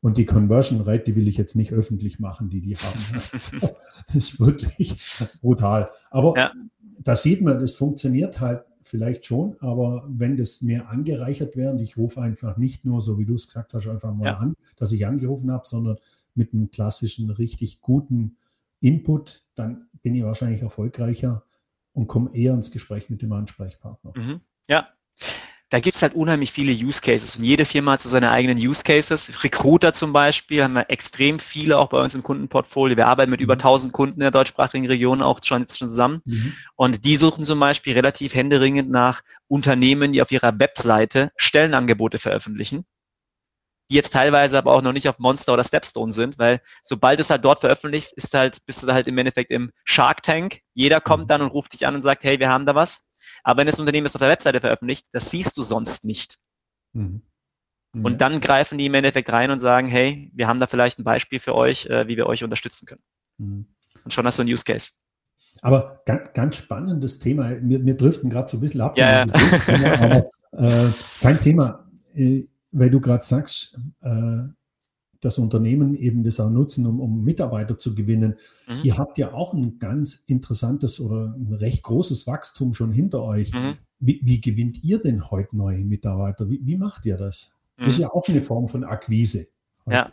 Und 0.00 0.18
die 0.18 0.26
Conversion 0.26 0.80
Rate, 0.82 1.04
die 1.04 1.16
will 1.16 1.28
ich 1.28 1.36
jetzt 1.36 1.56
nicht 1.56 1.72
öffentlich 1.72 2.18
machen, 2.20 2.48
die 2.48 2.60
die 2.60 2.76
haben. 2.76 3.00
das 4.06 4.14
ist 4.14 4.40
wirklich 4.40 4.96
brutal. 5.40 5.88
Aber 6.10 6.36
ja. 6.36 6.52
da 7.02 7.16
sieht 7.16 7.42
man, 7.42 7.58
das 7.58 7.74
funktioniert 7.74 8.40
halt 8.40 8.64
vielleicht 8.86 9.26
schon, 9.26 9.56
aber 9.60 10.06
wenn 10.08 10.36
das 10.36 10.62
mehr 10.62 10.88
angereichert 10.88 11.56
wäre 11.56 11.72
und 11.72 11.80
ich 11.80 11.96
rufe 11.96 12.20
einfach 12.20 12.56
nicht 12.56 12.84
nur, 12.84 13.00
so 13.00 13.18
wie 13.18 13.24
du 13.24 13.34
es 13.34 13.46
gesagt 13.46 13.74
hast, 13.74 13.86
einfach 13.86 14.14
mal 14.14 14.26
ja. 14.26 14.36
an, 14.36 14.56
dass 14.76 14.92
ich 14.92 15.06
angerufen 15.06 15.50
habe, 15.50 15.66
sondern 15.66 15.96
mit 16.34 16.52
einem 16.52 16.70
klassischen, 16.70 17.30
richtig 17.30 17.80
guten 17.80 18.36
Input, 18.80 19.44
dann 19.54 19.88
bin 20.02 20.14
ich 20.14 20.22
wahrscheinlich 20.22 20.62
erfolgreicher 20.62 21.42
und 21.92 22.06
komme 22.08 22.34
eher 22.34 22.54
ins 22.54 22.70
Gespräch 22.70 23.10
mit 23.10 23.22
dem 23.22 23.32
Ansprechpartner. 23.32 24.12
Mhm. 24.16 24.40
Ja. 24.68 24.88
Da 25.70 25.80
gibt 25.80 25.96
es 25.96 26.02
halt 26.02 26.14
unheimlich 26.14 26.52
viele 26.52 26.72
Use 26.72 27.00
Cases 27.00 27.36
und 27.36 27.44
jede 27.44 27.64
Firma 27.64 27.92
hat 27.92 28.00
so 28.00 28.08
seine 28.08 28.30
eigenen 28.30 28.56
Use 28.56 28.84
Cases. 28.84 29.42
Recruiter 29.42 29.92
zum 29.92 30.12
Beispiel 30.12 30.62
haben 30.62 30.74
wir 30.74 30.90
extrem 30.90 31.40
viele 31.40 31.78
auch 31.78 31.88
bei 31.88 32.00
uns 32.00 32.14
im 32.14 32.22
Kundenportfolio. 32.22 32.96
Wir 32.96 33.08
arbeiten 33.08 33.32
mit 33.32 33.40
über 33.40 33.54
1000 33.54 33.92
mhm. 33.92 33.96
Kunden 33.96 34.14
in 34.14 34.20
der 34.20 34.30
deutschsprachigen 34.30 34.86
Region 34.86 35.22
auch 35.22 35.40
schon, 35.42 35.62
jetzt 35.62 35.78
schon 35.78 35.88
zusammen. 35.88 36.22
Mhm. 36.24 36.52
Und 36.76 37.04
die 37.04 37.16
suchen 37.16 37.44
zum 37.44 37.58
Beispiel 37.58 37.94
relativ 37.94 38.34
händeringend 38.34 38.90
nach 38.90 39.22
Unternehmen, 39.48 40.12
die 40.12 40.22
auf 40.22 40.30
ihrer 40.30 40.56
Webseite 40.56 41.30
Stellenangebote 41.36 42.18
veröffentlichen 42.18 42.84
die 43.90 43.94
jetzt 43.94 44.12
teilweise 44.12 44.58
aber 44.58 44.72
auch 44.72 44.82
noch 44.82 44.92
nicht 44.92 45.08
auf 45.08 45.18
Monster 45.18 45.52
oder 45.52 45.64
Stepstone 45.64 46.12
sind, 46.12 46.38
weil 46.38 46.60
sobald 46.82 47.18
du 47.18 47.20
es 47.20 47.30
halt 47.30 47.44
dort 47.44 47.60
veröffentlichst, 47.60 48.12
ist 48.16 48.34
halt, 48.34 48.64
bist 48.66 48.82
du 48.82 48.92
halt 48.92 49.06
im 49.06 49.16
Endeffekt 49.18 49.50
im 49.50 49.70
Shark 49.84 50.22
Tank. 50.22 50.60
Jeder 50.74 51.00
kommt 51.00 51.24
mhm. 51.24 51.28
dann 51.28 51.42
und 51.42 51.48
ruft 51.48 51.72
dich 51.72 51.86
an 51.86 51.94
und 51.94 52.02
sagt, 52.02 52.24
hey, 52.24 52.40
wir 52.40 52.48
haben 52.48 52.66
da 52.66 52.74
was. 52.74 53.05
Aber 53.46 53.60
wenn 53.60 53.66
das 53.68 53.78
Unternehmen 53.78 54.06
es 54.06 54.16
auf 54.16 54.20
der 54.20 54.28
Webseite 54.28 54.60
veröffentlicht, 54.60 55.06
das 55.12 55.30
siehst 55.30 55.56
du 55.56 55.62
sonst 55.62 56.04
nicht. 56.04 56.36
Mhm. 56.92 57.22
Ja. 57.94 58.02
Und 58.02 58.20
dann 58.20 58.40
greifen 58.40 58.76
die 58.76 58.86
im 58.86 58.94
Endeffekt 58.94 59.30
rein 59.30 59.52
und 59.52 59.60
sagen, 59.60 59.86
hey, 59.86 60.32
wir 60.34 60.48
haben 60.48 60.58
da 60.58 60.66
vielleicht 60.66 60.98
ein 60.98 61.04
Beispiel 61.04 61.38
für 61.38 61.54
euch, 61.54 61.86
äh, 61.86 62.08
wie 62.08 62.16
wir 62.16 62.26
euch 62.26 62.42
unterstützen 62.42 62.86
können. 62.86 63.02
Mhm. 63.38 63.66
Und 64.04 64.12
schon 64.12 64.26
hast 64.26 64.40
du 64.40 64.42
ein 64.42 64.48
Use 64.48 64.64
Case. 64.64 64.90
Aber 65.62 66.02
ganz, 66.04 66.32
ganz 66.34 66.56
spannendes 66.56 67.20
Thema. 67.20 67.50
Wir, 67.62 67.84
wir 67.84 67.96
driften 67.96 68.30
gerade 68.30 68.48
so 68.48 68.56
ein 68.56 68.60
bisschen 68.60 68.80
ab. 68.80 68.98
Ja, 68.98 69.24
ja. 69.24 69.32
aber 70.00 70.28
äh, 70.52 70.90
kein 71.20 71.38
Thema. 71.38 71.88
Äh, 72.14 72.48
weil 72.72 72.90
du 72.90 73.00
gerade 73.00 73.24
sagst, 73.24 73.78
äh, 74.00 74.48
dass 75.26 75.38
Unternehmen 75.38 75.96
eben 75.96 76.22
das 76.22 76.38
auch 76.38 76.50
nutzen, 76.50 76.86
um, 76.86 77.00
um 77.00 77.24
Mitarbeiter 77.24 77.76
zu 77.76 77.96
gewinnen. 77.96 78.36
Mhm. 78.68 78.80
Ihr 78.84 78.96
habt 78.96 79.18
ja 79.18 79.34
auch 79.34 79.54
ein 79.54 79.80
ganz 79.80 80.22
interessantes 80.26 81.00
oder 81.00 81.34
ein 81.36 81.52
recht 81.52 81.82
großes 81.82 82.28
Wachstum 82.28 82.74
schon 82.74 82.92
hinter 82.92 83.24
euch. 83.24 83.52
Mhm. 83.52 83.74
Wie, 83.98 84.20
wie, 84.22 84.40
gewinnt 84.40 84.84
ihr 84.84 85.02
denn 85.02 85.30
heute 85.32 85.56
neue 85.56 85.84
Mitarbeiter? 85.84 86.48
Wie, 86.48 86.60
wie 86.64 86.76
macht 86.76 87.06
ihr 87.06 87.16
das? 87.16 87.50
Mhm. 87.76 87.84
Das 87.84 87.92
ist 87.94 87.98
mhm. 87.98 88.02
ja 88.02 88.10
auch 88.12 88.28
eine 88.28 88.40
Form 88.40 88.68
von 88.68 88.84
Akquise. 88.84 89.48
Ja. 89.90 90.10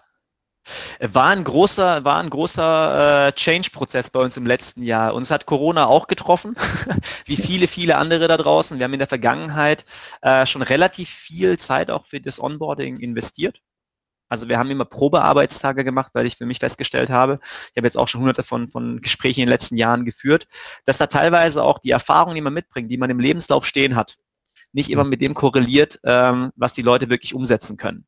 War 0.99 1.27
ein 1.27 1.43
großer, 1.43 2.03
war 2.03 2.19
ein 2.19 2.29
großer 2.29 3.27
äh, 3.27 3.33
Change-Prozess 3.33 4.09
bei 4.09 4.21
uns 4.21 4.35
im 4.35 4.47
letzten 4.47 4.81
Jahr. 4.81 5.13
Uns 5.13 5.29
hat 5.29 5.45
Corona 5.45 5.85
auch 5.85 6.07
getroffen, 6.07 6.55
wie 7.25 7.37
viele, 7.37 7.67
viele 7.67 7.97
andere 7.97 8.27
da 8.27 8.37
draußen. 8.37 8.79
Wir 8.79 8.85
haben 8.85 8.93
in 8.93 8.99
der 8.99 9.07
Vergangenheit 9.07 9.85
äh, 10.21 10.47
schon 10.47 10.63
relativ 10.63 11.09
viel 11.09 11.59
Zeit 11.59 11.91
auch 11.91 12.07
für 12.07 12.19
das 12.19 12.41
Onboarding 12.41 12.97
investiert. 12.97 13.61
Also 14.33 14.49
wir 14.49 14.57
haben 14.57 14.71
immer 14.71 14.83
Probearbeitstage 14.83 15.83
gemacht, 15.83 16.09
weil 16.15 16.25
ich 16.25 16.37
für 16.37 16.47
mich 16.47 16.57
festgestellt 16.57 17.11
habe, 17.11 17.39
ich 17.43 17.77
habe 17.77 17.85
jetzt 17.85 17.99
auch 17.99 18.07
schon 18.07 18.21
hunderte 18.21 18.41
von, 18.41 18.67
von 18.71 18.99
Gesprächen 18.99 19.41
in 19.41 19.45
den 19.45 19.51
letzten 19.51 19.77
Jahren 19.77 20.05
geführt, 20.05 20.47
dass 20.85 20.97
da 20.97 21.05
teilweise 21.05 21.63
auch 21.63 21.77
die 21.77 21.91
Erfahrung, 21.91 22.33
die 22.33 22.41
man 22.41 22.51
mitbringt, 22.51 22.89
die 22.89 22.97
man 22.97 23.11
im 23.11 23.19
Lebenslauf 23.19 23.63
stehen 23.63 23.95
hat, 23.95 24.15
nicht 24.71 24.89
immer 24.89 25.03
mit 25.03 25.21
dem 25.21 25.35
korreliert, 25.35 25.99
ähm, 26.03 26.51
was 26.55 26.73
die 26.73 26.81
Leute 26.81 27.11
wirklich 27.11 27.35
umsetzen 27.35 27.77
können. 27.77 28.07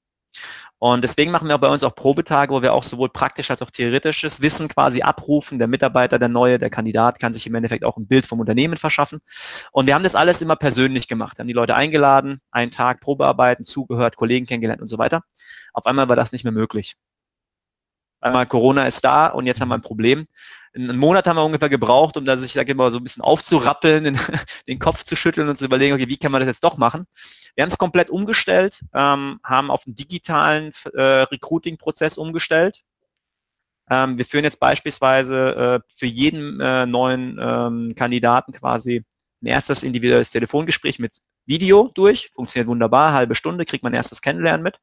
Und 0.77 1.03
deswegen 1.03 1.31
machen 1.31 1.47
wir 1.47 1.57
bei 1.57 1.69
uns 1.69 1.83
auch 1.83 1.95
Probetage, 1.95 2.53
wo 2.53 2.61
wir 2.61 2.73
auch 2.73 2.83
sowohl 2.83 3.09
praktisch 3.09 3.49
als 3.49 3.61
auch 3.61 3.71
theoretisches 3.71 4.41
Wissen 4.41 4.67
quasi 4.67 5.01
abrufen. 5.01 5.57
Der 5.57 5.67
Mitarbeiter, 5.67 6.19
der 6.19 6.29
Neue, 6.29 6.59
der 6.59 6.69
Kandidat 6.69 7.19
kann 7.19 7.33
sich 7.33 7.47
im 7.47 7.55
Endeffekt 7.55 7.85
auch 7.85 7.97
ein 7.97 8.07
Bild 8.07 8.25
vom 8.25 8.39
Unternehmen 8.39 8.77
verschaffen. 8.77 9.19
Und 9.71 9.87
wir 9.87 9.95
haben 9.95 10.03
das 10.03 10.15
alles 10.15 10.41
immer 10.41 10.55
persönlich 10.55 11.07
gemacht. 11.07 11.37
Wir 11.37 11.43
haben 11.43 11.47
die 11.47 11.53
Leute 11.53 11.75
eingeladen, 11.75 12.41
einen 12.51 12.71
Tag 12.71 12.99
Probearbeiten, 12.99 13.63
zugehört, 13.63 14.17
Kollegen 14.17 14.45
kennengelernt 14.45 14.81
und 14.81 14.89
so 14.89 14.97
weiter. 14.97 15.21
Auf 15.73 15.85
einmal 15.85 16.09
war 16.09 16.15
das 16.15 16.31
nicht 16.31 16.43
mehr 16.43 16.53
möglich. 16.53 16.95
Einmal 18.19 18.45
Corona 18.45 18.87
ist 18.87 19.03
da 19.05 19.27
und 19.27 19.45
jetzt 19.45 19.61
haben 19.61 19.69
wir 19.69 19.75
ein 19.75 19.81
Problem 19.81 20.27
einen 20.75 20.98
Monat 20.98 21.27
haben 21.27 21.38
wir 21.38 21.46
ungefähr 21.46 21.70
gebraucht, 21.70 22.17
um 22.17 22.25
da 22.25 22.38
sich, 22.38 22.53
sag 22.53 22.70
ich 22.70 22.75
mal, 22.75 22.91
so 22.91 22.98
ein 22.98 23.03
bisschen 23.03 23.24
aufzurappeln, 23.24 24.03
den, 24.03 24.20
den, 24.67 24.79
Kopf 24.79 25.03
zu 25.03 25.15
schütteln 25.15 25.48
und 25.48 25.55
zu 25.55 25.65
überlegen, 25.65 25.96
okay, 25.96 26.10
wie 26.10 26.17
kann 26.17 26.32
man 26.32 26.41
das 26.41 26.48
jetzt 26.48 26.63
doch 26.63 26.77
machen? 26.77 27.08
Wir 27.55 27.63
haben 27.63 27.70
es 27.70 27.77
komplett 27.77 28.10
umgestellt, 28.10 28.82
ähm, 28.94 29.39
haben 29.44 29.72
auf 29.72 29.86
einen 29.86 29.96
digitalen 29.96 30.72
äh, 30.94 31.01
Recruiting-Prozess 31.01 32.17
umgestellt. 32.17 32.82
Ähm, 33.89 34.17
wir 34.17 34.25
führen 34.25 34.44
jetzt 34.44 34.60
beispielsweise 34.60 35.38
äh, 35.38 35.79
für 35.94 36.08
jeden 36.08 36.60
äh, 36.60 36.86
neuen 36.86 37.39
ähm, 37.41 37.94
Kandidaten 37.96 38.51
quasi 38.51 39.05
ein 39.41 39.48
erstes 39.48 39.84
individuelles 39.84 40.32
Telefongespräch 40.32 41.00
mit 41.00 41.17
Video 41.46 41.91
durch. 41.94 42.29
Funktioniert 42.34 42.67
wunderbar, 42.67 43.13
halbe 43.13 43.36
Stunde, 43.36 43.65
kriegt 43.65 43.84
man 43.84 43.94
erstes 43.94 44.22
Kennenlernen 44.22 44.63
mit. 44.63 44.79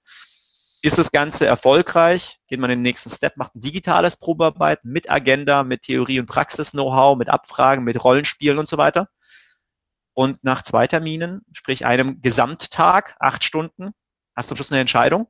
Ist 0.85 0.99
das 0.99 1.13
Ganze 1.13 1.47
erfolgreich? 1.47 2.41
Geht 2.49 2.59
man 2.59 2.69
in 2.69 2.79
den 2.79 2.83
nächsten 2.83 3.09
Step, 3.09 3.37
macht 3.37 3.55
ein 3.55 3.61
digitales 3.61 4.19
Probearbeiten 4.19 4.91
mit 4.91 5.09
Agenda, 5.09 5.63
mit 5.63 5.83
Theorie- 5.83 6.19
und 6.19 6.27
Praxis-Know-how, 6.27 7.17
mit 7.17 7.29
Abfragen, 7.29 7.85
mit 7.85 8.03
Rollenspielen 8.03 8.59
und 8.59 8.67
so 8.67 8.79
weiter. 8.79 9.09
Und 10.13 10.43
nach 10.43 10.63
zwei 10.63 10.89
Terminen, 10.89 11.43
sprich 11.53 11.87
einem 11.87 12.21
Gesamttag, 12.21 13.15
acht 13.21 13.45
Stunden, 13.45 13.93
hast 14.35 14.51
du 14.51 14.55
am 14.55 14.57
Schluss 14.57 14.73
eine 14.73 14.81
Entscheidung, 14.81 15.29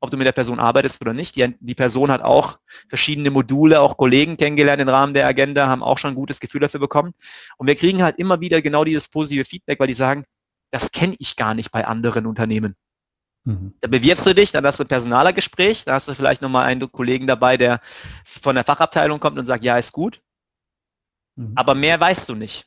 ob 0.00 0.10
du 0.10 0.16
mit 0.16 0.26
der 0.26 0.32
Person 0.32 0.58
arbeitest 0.58 1.02
oder 1.02 1.12
nicht. 1.12 1.36
Die, 1.36 1.54
die 1.60 1.74
Person 1.74 2.10
hat 2.10 2.22
auch 2.22 2.58
verschiedene 2.88 3.30
Module, 3.30 3.82
auch 3.82 3.98
Kollegen 3.98 4.38
kennengelernt 4.38 4.80
im 4.80 4.88
Rahmen 4.88 5.12
der 5.12 5.26
Agenda, 5.26 5.66
haben 5.66 5.82
auch 5.82 5.98
schon 5.98 6.12
ein 6.12 6.16
gutes 6.16 6.40
Gefühl 6.40 6.62
dafür 6.62 6.80
bekommen. 6.80 7.12
Und 7.58 7.66
wir 7.66 7.76
kriegen 7.76 8.02
halt 8.02 8.18
immer 8.18 8.40
wieder 8.40 8.62
genau 8.62 8.84
dieses 8.84 9.08
positive 9.08 9.44
Feedback, 9.44 9.78
weil 9.78 9.86
die 9.86 9.92
sagen, 9.92 10.24
das 10.70 10.92
kenne 10.92 11.14
ich 11.18 11.36
gar 11.36 11.52
nicht 11.52 11.70
bei 11.70 11.86
anderen 11.86 12.24
Unternehmen. 12.24 12.74
Mhm. 13.46 13.74
Da 13.80 13.88
bewirbst 13.88 14.26
du 14.26 14.34
dich, 14.34 14.50
dann 14.50 14.66
hast 14.66 14.80
du 14.80 14.84
ein 14.84 14.88
Personalergespräch, 14.88 15.84
da 15.84 15.94
hast 15.94 16.08
du 16.08 16.14
vielleicht 16.14 16.42
nochmal 16.42 16.66
einen 16.66 16.90
Kollegen 16.90 17.28
dabei, 17.28 17.56
der 17.56 17.80
von 18.24 18.56
der 18.56 18.64
Fachabteilung 18.64 19.20
kommt 19.20 19.38
und 19.38 19.46
sagt, 19.46 19.64
ja, 19.64 19.78
ist 19.78 19.92
gut. 19.92 20.20
Mhm. 21.36 21.52
Aber 21.54 21.76
mehr 21.76 21.98
weißt 21.98 22.28
du 22.28 22.34
nicht. 22.34 22.66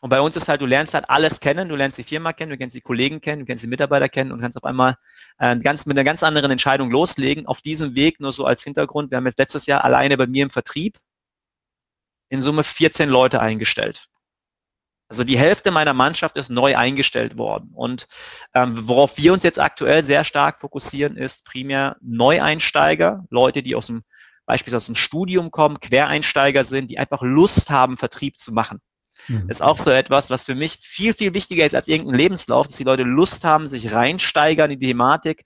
Und 0.00 0.10
bei 0.10 0.20
uns 0.20 0.34
ist 0.34 0.48
halt, 0.48 0.60
du 0.60 0.66
lernst 0.66 0.94
halt 0.94 1.08
alles 1.08 1.38
kennen, 1.38 1.68
du 1.68 1.76
lernst 1.76 1.96
die 1.96 2.02
Firma 2.02 2.32
kennen, 2.32 2.50
du 2.50 2.58
kennst 2.58 2.74
die 2.74 2.80
Kollegen 2.80 3.20
kennen, 3.20 3.42
du 3.42 3.46
kennst 3.46 3.62
die 3.62 3.68
Mitarbeiter 3.68 4.08
kennen 4.08 4.32
und 4.32 4.40
kannst 4.40 4.56
auf 4.56 4.64
einmal 4.64 4.96
äh, 5.38 5.56
ganz, 5.60 5.86
mit 5.86 5.96
einer 5.96 6.04
ganz 6.04 6.24
anderen 6.24 6.50
Entscheidung 6.50 6.90
loslegen. 6.90 7.46
Auf 7.46 7.62
diesem 7.62 7.94
Weg, 7.94 8.18
nur 8.18 8.32
so 8.32 8.44
als 8.44 8.64
Hintergrund, 8.64 9.12
wir 9.12 9.18
haben 9.18 9.26
jetzt 9.26 9.38
letztes 9.38 9.66
Jahr 9.66 9.84
alleine 9.84 10.16
bei 10.16 10.26
mir 10.26 10.42
im 10.42 10.50
Vertrieb 10.50 10.98
in 12.30 12.42
Summe 12.42 12.64
14 12.64 13.08
Leute 13.08 13.40
eingestellt. 13.40 14.08
Also 15.12 15.24
die 15.24 15.38
Hälfte 15.38 15.70
meiner 15.70 15.92
Mannschaft 15.92 16.36
ist 16.36 16.50
neu 16.50 16.76
eingestellt 16.76 17.36
worden. 17.36 17.70
Und 17.74 18.06
ähm, 18.54 18.88
worauf 18.88 19.18
wir 19.18 19.32
uns 19.32 19.42
jetzt 19.42 19.60
aktuell 19.60 20.02
sehr 20.02 20.24
stark 20.24 20.58
fokussieren, 20.58 21.16
ist 21.16 21.44
primär 21.44 21.96
Neueinsteiger, 22.00 23.24
Leute, 23.30 23.62
die 23.62 23.74
aus 23.74 23.88
dem 23.88 24.04
beispielsweise 24.46 24.76
aus 24.76 24.86
dem 24.86 24.94
Studium 24.96 25.50
kommen, 25.50 25.80
Quereinsteiger 25.80 26.64
sind, 26.64 26.90
die 26.90 26.98
einfach 26.98 27.22
Lust 27.22 27.70
haben, 27.70 27.96
Vertrieb 27.96 28.38
zu 28.38 28.52
machen. 28.52 28.80
Mhm. 29.28 29.48
Das 29.48 29.58
ist 29.58 29.62
auch 29.62 29.78
so 29.78 29.90
etwas, 29.90 30.30
was 30.30 30.44
für 30.44 30.54
mich 30.54 30.78
viel, 30.80 31.12
viel 31.12 31.34
wichtiger 31.34 31.64
ist 31.64 31.74
als 31.74 31.88
irgendein 31.88 32.16
Lebenslauf, 32.16 32.66
dass 32.66 32.76
die 32.76 32.84
Leute 32.84 33.02
Lust 33.02 33.44
haben, 33.44 33.66
sich 33.66 33.92
reinsteigern 33.92 34.70
in 34.70 34.80
die 34.80 34.88
Thematik. 34.88 35.44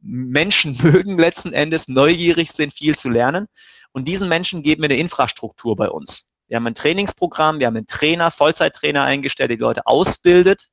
Menschen 0.00 0.76
mögen 0.82 1.18
letzten 1.18 1.52
Endes 1.52 1.88
neugierig 1.88 2.50
sind, 2.50 2.72
viel 2.72 2.96
zu 2.96 3.08
lernen. 3.08 3.46
Und 3.92 4.08
diesen 4.08 4.28
Menschen 4.28 4.62
geben 4.62 4.82
wir 4.82 4.90
eine 4.90 4.98
Infrastruktur 4.98 5.76
bei 5.76 5.88
uns. 5.88 6.30
Wir 6.48 6.56
haben 6.56 6.66
ein 6.66 6.74
Trainingsprogramm, 6.74 7.58
wir 7.58 7.66
haben 7.66 7.76
einen 7.76 7.86
Trainer, 7.86 8.30
Vollzeittrainer 8.30 9.02
eingestellt, 9.02 9.50
der 9.50 9.56
die 9.56 9.62
Leute 9.62 9.86
ausbildet. 9.86 10.68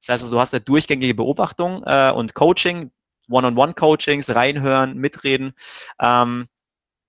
Das 0.00 0.08
heißt, 0.08 0.22
also, 0.24 0.36
du 0.36 0.40
hast 0.40 0.54
eine 0.54 0.60
durchgängige 0.60 1.14
Beobachtung 1.14 1.82
äh, 1.84 2.12
und 2.12 2.34
Coaching, 2.34 2.90
One-on-One-Coachings, 3.28 4.34
reinhören, 4.34 4.96
mitreden 4.96 5.52
ähm, 6.00 6.48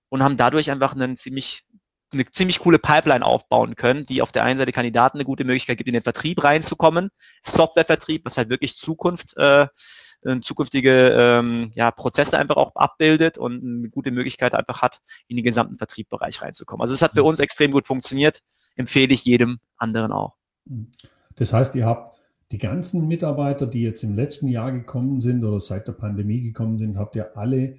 und 0.08 0.22
haben 0.22 0.36
dadurch 0.36 0.70
einfach 0.70 0.94
einen 0.94 1.16
ziemlich 1.16 1.64
eine 2.12 2.28
ziemlich 2.30 2.58
coole 2.58 2.78
Pipeline 2.78 3.24
aufbauen 3.24 3.76
können, 3.76 4.04
die 4.06 4.22
auf 4.22 4.32
der 4.32 4.44
einen 4.44 4.58
Seite 4.58 4.72
Kandidaten 4.72 5.18
eine 5.18 5.24
gute 5.24 5.44
Möglichkeit 5.44 5.78
gibt, 5.78 5.88
in 5.88 5.94
den 5.94 6.02
Vertrieb 6.02 6.42
reinzukommen, 6.42 7.10
Softwarevertrieb, 7.42 8.24
was 8.24 8.36
halt 8.36 8.50
wirklich 8.50 8.76
Zukunft 8.76 9.36
äh, 9.36 9.66
äh, 10.22 10.40
zukünftige 10.40 11.10
ähm, 11.16 11.72
ja, 11.74 11.90
Prozesse 11.90 12.38
einfach 12.38 12.56
auch 12.56 12.74
abbildet 12.74 13.38
und 13.38 13.62
eine 13.62 13.88
gute 13.88 14.10
Möglichkeit 14.10 14.54
einfach 14.54 14.82
hat, 14.82 15.00
in 15.28 15.36
den 15.36 15.44
gesamten 15.44 15.76
Vertriebbereich 15.76 16.42
reinzukommen. 16.42 16.82
Also 16.82 16.94
es 16.94 17.02
hat 17.02 17.14
für 17.14 17.24
uns 17.24 17.38
extrem 17.40 17.72
gut 17.72 17.86
funktioniert, 17.86 18.40
empfehle 18.76 19.12
ich 19.14 19.24
jedem 19.24 19.58
anderen 19.76 20.12
auch. 20.12 20.36
Das 21.36 21.52
heißt, 21.52 21.74
ihr 21.74 21.86
habt 21.86 22.16
die 22.52 22.58
ganzen 22.58 23.06
Mitarbeiter, 23.06 23.66
die 23.66 23.82
jetzt 23.82 24.02
im 24.02 24.14
letzten 24.14 24.48
Jahr 24.48 24.72
gekommen 24.72 25.20
sind 25.20 25.44
oder 25.44 25.60
seit 25.60 25.86
der 25.86 25.92
Pandemie 25.92 26.40
gekommen 26.42 26.78
sind, 26.78 26.98
habt 26.98 27.16
ihr 27.16 27.36
alle 27.36 27.76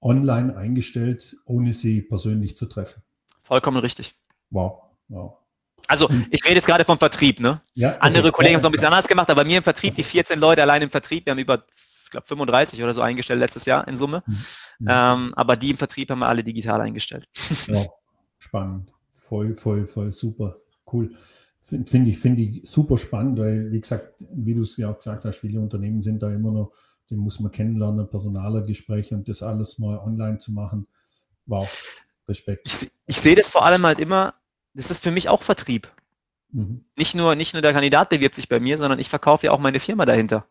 online 0.00 0.56
eingestellt, 0.56 1.36
ohne 1.44 1.72
sie 1.72 2.02
persönlich 2.02 2.56
zu 2.56 2.66
treffen. 2.66 3.02
Vollkommen 3.46 3.76
richtig. 3.76 4.12
Wow, 4.50 4.82
wow. 5.06 5.38
Also 5.86 6.10
ich 6.30 6.44
rede 6.44 6.56
jetzt 6.56 6.66
gerade 6.66 6.84
vom 6.84 6.98
Vertrieb, 6.98 7.38
ne? 7.38 7.60
Ja, 7.74 7.90
okay. 7.90 7.98
Andere 8.00 8.32
Kollegen 8.32 8.54
haben 8.54 8.56
es 8.56 8.62
noch 8.64 8.70
ein 8.70 8.72
bisschen 8.72 8.88
anders 8.88 9.06
gemacht, 9.06 9.30
aber 9.30 9.42
bei 9.42 9.46
mir 9.46 9.58
im 9.58 9.62
Vertrieb, 9.62 9.94
die 9.94 10.02
14 10.02 10.40
Leute 10.40 10.62
allein 10.62 10.82
im 10.82 10.90
Vertrieb, 10.90 11.26
wir 11.26 11.30
haben 11.30 11.38
über, 11.38 11.62
ich 12.04 12.10
glaube, 12.10 12.26
35 12.26 12.82
oder 12.82 12.92
so 12.92 13.02
eingestellt 13.02 13.38
letztes 13.38 13.64
Jahr 13.64 13.86
in 13.86 13.94
Summe. 13.94 14.24
Mhm. 14.26 14.88
Ähm, 14.90 15.34
aber 15.34 15.56
die 15.56 15.70
im 15.70 15.76
Vertrieb 15.76 16.10
haben 16.10 16.18
wir 16.18 16.28
alle 16.28 16.42
digital 16.42 16.80
eingestellt. 16.80 17.28
Ja, 17.68 17.84
spannend. 18.38 18.92
Voll, 19.12 19.54
voll, 19.54 19.86
voll 19.86 20.10
super. 20.10 20.56
Cool. 20.92 21.12
Finde 21.60 22.10
ich, 22.10 22.18
finde 22.18 22.42
ich 22.42 22.68
super 22.68 22.98
spannend, 22.98 23.38
weil, 23.38 23.70
wie 23.70 23.80
gesagt, 23.80 24.24
wie 24.32 24.54
du 24.54 24.62
es 24.62 24.76
ja 24.76 24.90
auch 24.90 24.96
gesagt 24.96 25.24
hast, 25.24 25.36
viele 25.36 25.60
Unternehmen 25.60 26.00
sind 26.00 26.20
da 26.20 26.32
immer 26.32 26.50
noch, 26.50 26.72
den 27.10 27.18
muss 27.18 27.38
man 27.38 27.52
kennenlernen, 27.52 28.08
Personalergespräche 28.08 29.14
und 29.14 29.28
das 29.28 29.42
alles 29.42 29.78
mal 29.78 29.98
online 29.98 30.38
zu 30.38 30.52
machen. 30.52 30.88
Wow, 31.44 31.68
Respekt. 32.28 32.66
Ich, 32.66 32.90
ich 33.06 33.20
sehe 33.20 33.36
das 33.36 33.50
vor 33.50 33.64
allem 33.64 33.86
halt 33.86 34.00
immer 34.00 34.34
das 34.76 34.90
ist 34.90 35.02
für 35.02 35.10
mich 35.10 35.28
auch 35.28 35.42
Vertrieb. 35.42 35.90
Mhm. 36.52 36.84
Nicht, 36.96 37.14
nur, 37.14 37.34
nicht 37.34 37.54
nur 37.54 37.62
der 37.62 37.72
Kandidat 37.72 38.10
bewirbt 38.10 38.34
sich 38.34 38.48
bei 38.48 38.60
mir, 38.60 38.76
sondern 38.76 38.98
ich 38.98 39.08
verkaufe 39.08 39.46
ja 39.46 39.52
auch 39.52 39.58
meine 39.58 39.80
Firma 39.80 40.04
dahinter. 40.06 40.46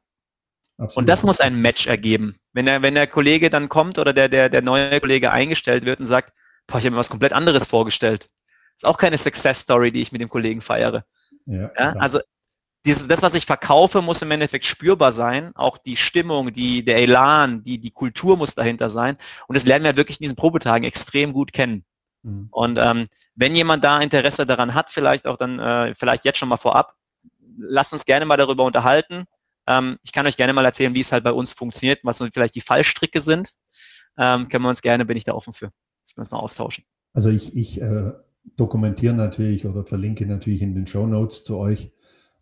Absolut. 0.77 0.97
Und 0.97 1.07
das 1.07 1.23
muss 1.23 1.39
ein 1.39 1.61
Match 1.61 1.87
ergeben. 1.87 2.37
Wenn 2.51 2.65
der, 2.65 2.81
wenn 2.81 2.95
der 2.95 3.07
Kollege 3.07 3.49
dann 3.49 3.69
kommt 3.69 3.97
oder 3.97 4.11
der, 4.11 4.27
der, 4.27 4.49
der 4.49 4.61
neue 4.61 4.99
Kollege 4.99 5.31
eingestellt 5.31 5.85
wird 5.85 5.99
und 5.99 6.07
sagt, 6.07 6.33
boah, 6.67 6.79
ich 6.79 6.85
habe 6.85 6.95
mir 6.95 6.99
was 6.99 7.09
komplett 7.09 7.31
anderes 7.31 7.65
vorgestellt. 7.67 8.27
Ist 8.75 8.85
auch 8.85 8.97
keine 8.97 9.17
Success 9.17 9.61
Story, 9.61 9.91
die 9.91 10.01
ich 10.01 10.11
mit 10.11 10.19
dem 10.19 10.27
Kollegen 10.27 10.59
feiere. 10.59 11.05
Ja, 11.45 11.71
ja, 11.79 11.93
also 11.93 12.19
dieses, 12.85 13.07
das, 13.07 13.21
was 13.21 13.33
ich 13.33 13.45
verkaufe, 13.45 14.01
muss 14.01 14.21
im 14.21 14.31
Endeffekt 14.31 14.65
spürbar 14.65 15.11
sein. 15.11 15.55
Auch 15.55 15.77
die 15.77 15.95
Stimmung, 15.95 16.53
die, 16.53 16.85
der 16.85 16.97
Elan, 16.97 17.63
die, 17.63 17.79
die 17.79 17.91
Kultur 17.91 18.37
muss 18.37 18.55
dahinter 18.55 18.89
sein. 18.89 19.17
Und 19.47 19.55
das 19.55 19.65
lernen 19.65 19.85
wir 19.85 19.97
wirklich 19.97 20.19
in 20.19 20.25
diesen 20.25 20.35
Probetagen 20.35 20.85
extrem 20.85 21.33
gut 21.33 21.51
kennen. 21.51 21.83
Mhm. 22.23 22.47
Und 22.51 22.77
ähm, 22.77 23.07
wenn 23.35 23.55
jemand 23.55 23.83
da 23.83 23.99
Interesse 23.99 24.45
daran 24.45 24.73
hat, 24.73 24.89
vielleicht 24.89 25.25
auch 25.25 25.37
dann, 25.37 25.59
äh, 25.59 25.95
vielleicht 25.95 26.25
jetzt 26.25 26.37
schon 26.37 26.49
mal 26.49 26.57
vorab, 26.57 26.93
lasst 27.57 27.93
uns 27.93 28.05
gerne 28.05 28.25
mal 28.25 28.37
darüber 28.37 28.63
unterhalten. 28.63 29.25
Ähm, 29.67 29.97
ich 30.03 30.11
kann 30.11 30.27
euch 30.27 30.37
gerne 30.37 30.53
mal 30.53 30.65
erzählen, 30.65 30.93
wie 30.93 31.01
es 31.01 31.11
halt 31.11 31.23
bei 31.23 31.31
uns 31.31 31.53
funktioniert, 31.53 31.99
was 32.03 32.23
vielleicht 32.33 32.55
die 32.55 32.61
Fallstricke 32.61 33.19
sind. 33.19 33.49
Ähm, 34.17 34.47
können 34.47 34.63
wir 34.63 34.69
uns 34.69 34.81
gerne, 34.81 35.05
bin 35.05 35.17
ich 35.17 35.23
da 35.23 35.33
offen 35.33 35.53
für, 35.53 35.71
dass 36.03 36.15
wir 36.15 36.19
uns 36.19 36.31
mal 36.31 36.39
austauschen. 36.39 36.85
Also 37.13 37.29
ich, 37.29 37.55
ich 37.55 37.81
äh, 37.81 38.11
dokumentiere 38.55 39.13
natürlich 39.13 39.65
oder 39.65 39.85
verlinke 39.85 40.25
natürlich 40.25 40.61
in 40.61 40.75
den 40.75 40.87
Show 40.87 41.07
Notes 41.07 41.43
zu 41.43 41.57
euch 41.57 41.91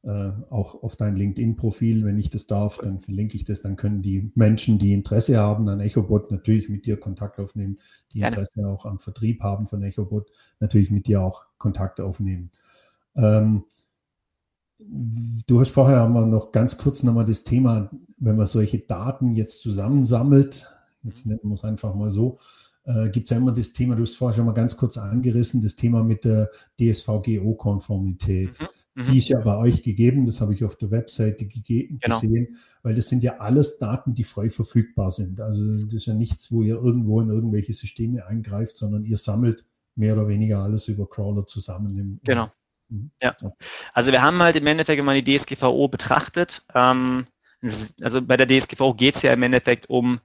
äh, 0.04 0.32
auch 0.50 0.84
auf 0.84 0.98
dein 0.98 1.16
LinkedIn-Profil, 1.16 2.04
wenn 2.04 2.18
ich 2.18 2.30
das 2.30 2.46
darf, 2.46 2.78
dann 2.78 3.00
verlinke 3.00 3.38
ich 3.38 3.46
das, 3.46 3.62
dann 3.62 3.78
können 3.78 4.02
die 4.02 4.32
Menschen, 4.36 4.78
die 4.78 4.92
Interesse 4.92 5.38
haben 5.38 5.68
an 5.70 5.80
EchoBot, 5.80 6.30
natürlich 6.30 6.68
mit 6.68 6.86
dir 6.86 7.00
Kontakt 7.00 7.40
aufnehmen, 7.40 7.80
die 8.12 8.20
Gerne. 8.20 8.36
Interesse 8.36 8.68
auch 8.68 8.86
am 8.86 9.00
Vertrieb 9.00 9.42
haben 9.44 9.66
von 9.66 9.82
EchoBot, 9.82 10.30
natürlich 10.60 10.92
mit 10.92 11.08
dir 11.08 11.22
auch 11.22 11.48
Kontakt 11.58 12.02
aufnehmen. 12.02 12.52
Ähm, 13.16 13.64
du 14.78 15.62
hast 15.62 15.72
vorher 15.72 16.02
haben 16.02 16.30
noch 16.30 16.52
ganz 16.52 16.78
kurz 16.78 17.04
nochmal 17.04 17.26
das 17.26 17.44
Thema, 17.44 17.90
wenn 18.18 18.36
man 18.36 18.48
solche 18.48 18.80
Daten 18.80 19.34
jetzt 19.36 19.62
zusammensammelt, 19.62 20.68
jetzt 21.04 21.26
nennen 21.26 21.40
wir 21.44 21.54
es 21.54 21.64
einfach 21.64 21.96
mal 21.96 22.10
so, 22.10 22.40
äh, 22.84 23.10
gibt 23.10 23.28
es 23.28 23.32
ja 23.32 23.38
immer 23.38 23.54
das 23.54 23.72
Thema, 23.72 23.96
du 23.96 24.02
hast 24.02 24.18
vorher 24.18 24.36
schon 24.36 24.46
mal 24.46 24.52
ganz 24.52 24.76
kurz 24.76 24.98
angerissen, 24.98 25.62
das 25.62 25.76
Thema 25.76 26.04
mit 26.04 26.26
der 26.26 26.50
DSVGO-Konformität. 26.78 28.60
Mhm. 28.60 28.68
Mhm. 28.96 29.08
Die 29.08 29.18
ist 29.18 29.30
ja 29.30 29.40
bei 29.40 29.58
euch 29.58 29.82
gegeben, 29.82 30.26
das 30.26 30.40
habe 30.40 30.54
ich 30.54 30.64
auf 30.64 30.76
der 30.76 30.92
Webseite 30.92 31.48
genau. 31.48 31.98
gesehen, 32.00 32.58
weil 32.84 32.94
das 32.94 33.08
sind 33.08 33.24
ja 33.24 33.38
alles 33.38 33.80
Daten, 33.80 34.14
die 34.14 34.24
frei 34.24 34.50
verfügbar 34.50 35.10
sind. 35.10 35.42
Also 35.42 35.86
das 35.86 35.94
ist 35.96 36.06
ja 36.06 36.14
nichts, 36.14 36.52
wo 36.52 36.62
ihr 36.62 36.76
irgendwo 36.76 37.20
in 37.22 37.30
irgendwelche 37.30 37.74
Systeme 37.74 38.26
eingreift, 38.26 38.78
sondern 38.78 39.04
ihr 39.04 39.18
sammelt 39.18 39.66
mehr 39.96 40.14
oder 40.14 40.28
weniger 40.28 40.60
alles 40.60 40.88
über 40.88 41.10
Crawler 41.10 41.48
zusammen. 41.48 41.98
Im, 41.98 42.20
genau. 42.24 42.52
Mhm. 42.90 43.12
Ja. 43.22 43.36
Also 43.94 44.12
wir 44.12 44.22
haben 44.22 44.38
halt 44.40 44.56
im 44.56 44.68
Endeffekt 44.68 45.00
immer 45.00 45.20
die 45.20 45.38
DSGVO 45.38 45.88
betrachtet. 45.88 46.62
Ähm, 46.76 47.26
also 48.02 48.22
bei 48.22 48.38
der 48.38 48.48
DSGVO 48.48 48.94
geht 48.94 49.16
es 49.16 49.22
ja 49.24 49.34
im 49.34 49.42
Endeffekt 49.42 49.90
um 49.90 50.20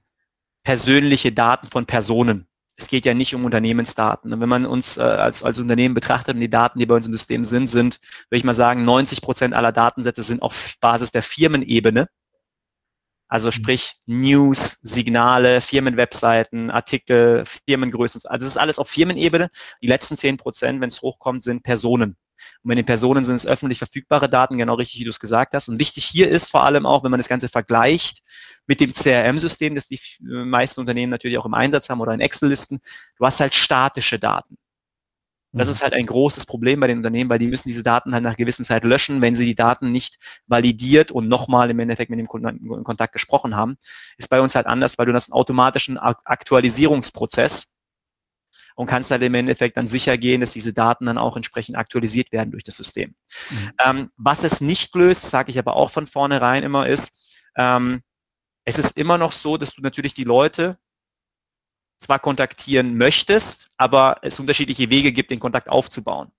persönliche 0.63 1.31
Daten 1.31 1.67
von 1.67 1.85
Personen 1.85 2.45
es 2.81 2.87
geht 2.87 3.05
ja 3.05 3.13
nicht 3.13 3.35
um 3.35 3.45
Unternehmensdaten. 3.45 4.33
Und 4.33 4.39
wenn 4.39 4.49
man 4.49 4.65
uns 4.65 4.97
äh, 4.97 5.01
als, 5.01 5.43
als 5.43 5.59
Unternehmen 5.59 5.93
betrachtet 5.93 6.35
und 6.35 6.41
die 6.41 6.49
Daten, 6.49 6.79
die 6.79 6.85
bei 6.85 6.95
uns 6.95 7.07
im 7.07 7.11
System 7.13 7.43
sind, 7.43 7.67
sind, 7.67 7.99
würde 8.29 8.37
ich 8.37 8.43
mal 8.43 8.53
sagen, 8.53 8.85
90 8.85 9.21
Prozent 9.21 9.53
aller 9.53 9.71
Datensätze 9.71 10.23
sind 10.23 10.41
auf 10.41 10.75
Basis 10.79 11.11
der 11.11 11.21
Firmenebene. 11.21 12.07
Also 13.27 13.51
sprich 13.51 13.93
News, 14.07 14.79
Signale, 14.81 15.61
Firmenwebseiten, 15.61 16.71
Artikel, 16.71 17.43
Firmengrößen. 17.67 18.21
Also 18.25 18.45
das 18.45 18.53
ist 18.53 18.57
alles 18.57 18.79
auf 18.79 18.89
Firmenebene. 18.89 19.49
Die 19.83 19.87
letzten 19.87 20.17
10 20.17 20.37
Prozent, 20.37 20.81
wenn 20.81 20.87
es 20.87 21.01
hochkommt, 21.01 21.43
sind 21.43 21.63
Personen. 21.63 22.17
Und 22.63 22.69
bei 22.69 22.75
den 22.75 22.85
Personen 22.85 23.23
sind 23.23 23.35
es 23.35 23.47
öffentlich 23.47 23.77
verfügbare 23.77 24.29
Daten, 24.29 24.57
genau 24.57 24.75
richtig, 24.75 24.99
wie 24.99 25.05
du 25.05 25.09
es 25.09 25.19
gesagt 25.19 25.53
hast. 25.53 25.69
Und 25.69 25.79
wichtig 25.79 26.05
hier 26.05 26.29
ist 26.29 26.51
vor 26.51 26.63
allem 26.63 26.85
auch, 26.85 27.03
wenn 27.03 27.11
man 27.11 27.19
das 27.19 27.29
Ganze 27.29 27.47
vergleicht 27.47 28.21
mit 28.67 28.81
dem 28.81 28.93
CRM-System, 28.93 29.75
das 29.75 29.87
die 29.87 29.99
meisten 30.21 30.81
Unternehmen 30.81 31.09
natürlich 31.09 31.37
auch 31.37 31.45
im 31.45 31.53
Einsatz 31.53 31.89
haben 31.89 32.01
oder 32.01 32.13
in 32.13 32.19
Excel-Listen, 32.19 32.81
du 33.17 33.25
hast 33.25 33.39
halt 33.39 33.53
statische 33.53 34.19
Daten. 34.19 34.57
Das 35.51 35.67
mhm. 35.67 35.71
ist 35.71 35.83
halt 35.83 35.93
ein 35.93 36.05
großes 36.05 36.45
Problem 36.45 36.79
bei 36.79 36.87
den 36.87 36.97
Unternehmen, 36.97 37.29
weil 37.29 37.39
die 37.39 37.47
müssen 37.47 37.69
diese 37.69 37.81
Daten 37.81 38.13
halt 38.13 38.23
nach 38.23 38.37
gewissen 38.37 38.65
Zeit 38.65 38.83
löschen, 38.83 39.21
wenn 39.21 39.35
sie 39.35 39.45
die 39.45 39.55
Daten 39.55 39.91
nicht 39.91 40.19
validiert 40.45 41.11
und 41.11 41.27
nochmal 41.27 41.71
im 41.71 41.79
Endeffekt 41.79 42.11
mit 42.11 42.19
dem 42.19 42.27
Kunden 42.27 42.47
in 42.47 42.83
Kontakt 42.83 43.13
gesprochen 43.13 43.55
haben. 43.55 43.77
Ist 44.17 44.29
bei 44.29 44.41
uns 44.41 44.55
halt 44.55 44.67
anders, 44.67 44.99
weil 44.99 45.07
du 45.07 45.13
hast 45.13 45.31
einen 45.31 45.39
automatischen 45.39 45.97
Aktualisierungsprozess 45.97 47.78
und 48.79 48.87
kannst 48.87 49.11
halt 49.11 49.21
im 49.23 49.33
Endeffekt 49.33 49.75
dann 49.75 49.87
sicher 49.87 50.17
gehen, 50.17 50.39
dass 50.39 50.53
diese 50.53 50.71
Daten 50.71 51.05
dann 51.05 51.17
auch 51.17 51.35
entsprechend 51.35 51.75
aktualisiert 51.77 52.31
werden 52.31 52.51
durch 52.51 52.63
das 52.63 52.77
System. 52.77 53.13
Mhm. 53.49 53.71
Ähm, 53.85 54.11
was 54.15 54.45
es 54.45 54.61
nicht 54.61 54.95
löst, 54.95 55.29
sage 55.29 55.51
ich 55.51 55.59
aber 55.59 55.75
auch 55.75 55.91
von 55.91 56.07
vornherein 56.07 56.63
immer, 56.63 56.87
ist, 56.87 57.43
ähm, 57.57 58.01
Es 58.65 58.77
ist 58.77 58.97
immer 58.97 59.17
noch 59.17 59.31
so, 59.31 59.57
dass 59.57 59.73
du 59.73 59.81
natürlich 59.81 60.13
die 60.13 60.23
Leute 60.23 60.77
zwar 61.97 62.19
kontaktieren 62.19 62.95
möchtest, 62.97 63.67
aber 63.77 64.19
es 64.21 64.39
unterschiedliche 64.39 64.89
Wege 64.89 65.11
gibt, 65.11 65.31
den 65.31 65.39
Kontakt 65.39 65.69
aufzubauen. 65.69 66.31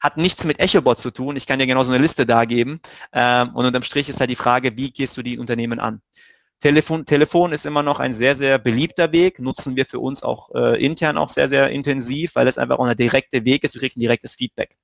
Hat 0.00 0.16
nichts 0.16 0.44
mit 0.44 0.60
EchoBot 0.60 0.98
zu 0.98 1.10
tun. 1.10 1.36
Ich 1.36 1.46
kann 1.46 1.58
dir 1.58 1.66
genau 1.66 1.82
so 1.82 1.90
eine 1.92 2.02
Liste 2.02 2.26
da 2.26 2.44
geben. 2.44 2.80
Ähm, 3.12 3.48
und 3.54 3.64
unterm 3.64 3.82
Strich 3.82 4.08
ist 4.08 4.20
halt 4.20 4.30
die 4.30 4.36
Frage, 4.36 4.76
wie 4.76 4.92
gehst 4.92 5.16
du 5.16 5.22
die 5.22 5.38
Unternehmen 5.38 5.80
an? 5.80 6.02
Telefon, 6.60 7.06
Telefon 7.06 7.52
ist 7.52 7.64
immer 7.64 7.82
noch 7.82 8.00
ein 8.00 8.12
sehr, 8.12 8.34
sehr 8.34 8.58
beliebter 8.58 9.12
Weg, 9.12 9.38
nutzen 9.38 9.76
wir 9.76 9.86
für 9.86 9.98
uns 9.98 10.22
auch 10.22 10.54
äh, 10.54 10.84
intern 10.84 11.16
auch 11.16 11.28
sehr, 11.28 11.48
sehr 11.48 11.70
intensiv, 11.70 12.34
weil 12.34 12.46
es 12.48 12.58
einfach 12.58 12.78
auch 12.78 12.84
ein 12.84 12.96
direkter 12.96 13.44
Weg 13.44 13.64
ist, 13.64 13.74
du 13.74 13.78
kriegst 13.78 13.96
ein 13.96 14.00
direktes 14.00 14.34
Feedback. 14.34 14.76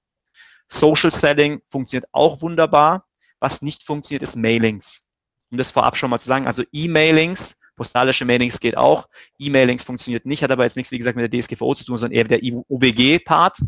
Social 0.69 1.11
Selling 1.11 1.61
funktioniert 1.69 2.09
auch 2.13 2.41
wunderbar. 2.41 3.07
Was 3.41 3.61
nicht 3.61 3.85
funktioniert, 3.85 4.23
ist 4.23 4.37
Mailings. 4.37 5.09
Um 5.51 5.59
das 5.59 5.71
vorab 5.71 5.97
schon 5.97 6.11
mal 6.11 6.19
zu 6.19 6.27
sagen, 6.27 6.47
also 6.47 6.65
E-Mailings, 6.73 7.61
postalische 7.77 8.25
Mailings 8.25 8.59
geht 8.59 8.77
auch, 8.77 9.07
E-Mailings 9.39 9.85
funktioniert 9.85 10.25
nicht, 10.25 10.43
hat 10.43 10.51
aber 10.51 10.65
jetzt 10.65 10.77
nichts, 10.77 10.91
wie 10.91 10.99
gesagt, 10.99 11.17
mit 11.17 11.31
der 11.31 11.41
DSGVO 11.41 11.75
zu 11.75 11.85
tun, 11.85 11.99
sondern 11.99 12.17
eher 12.17 12.25
der 12.25 12.41
OBG-Part, 12.43 13.59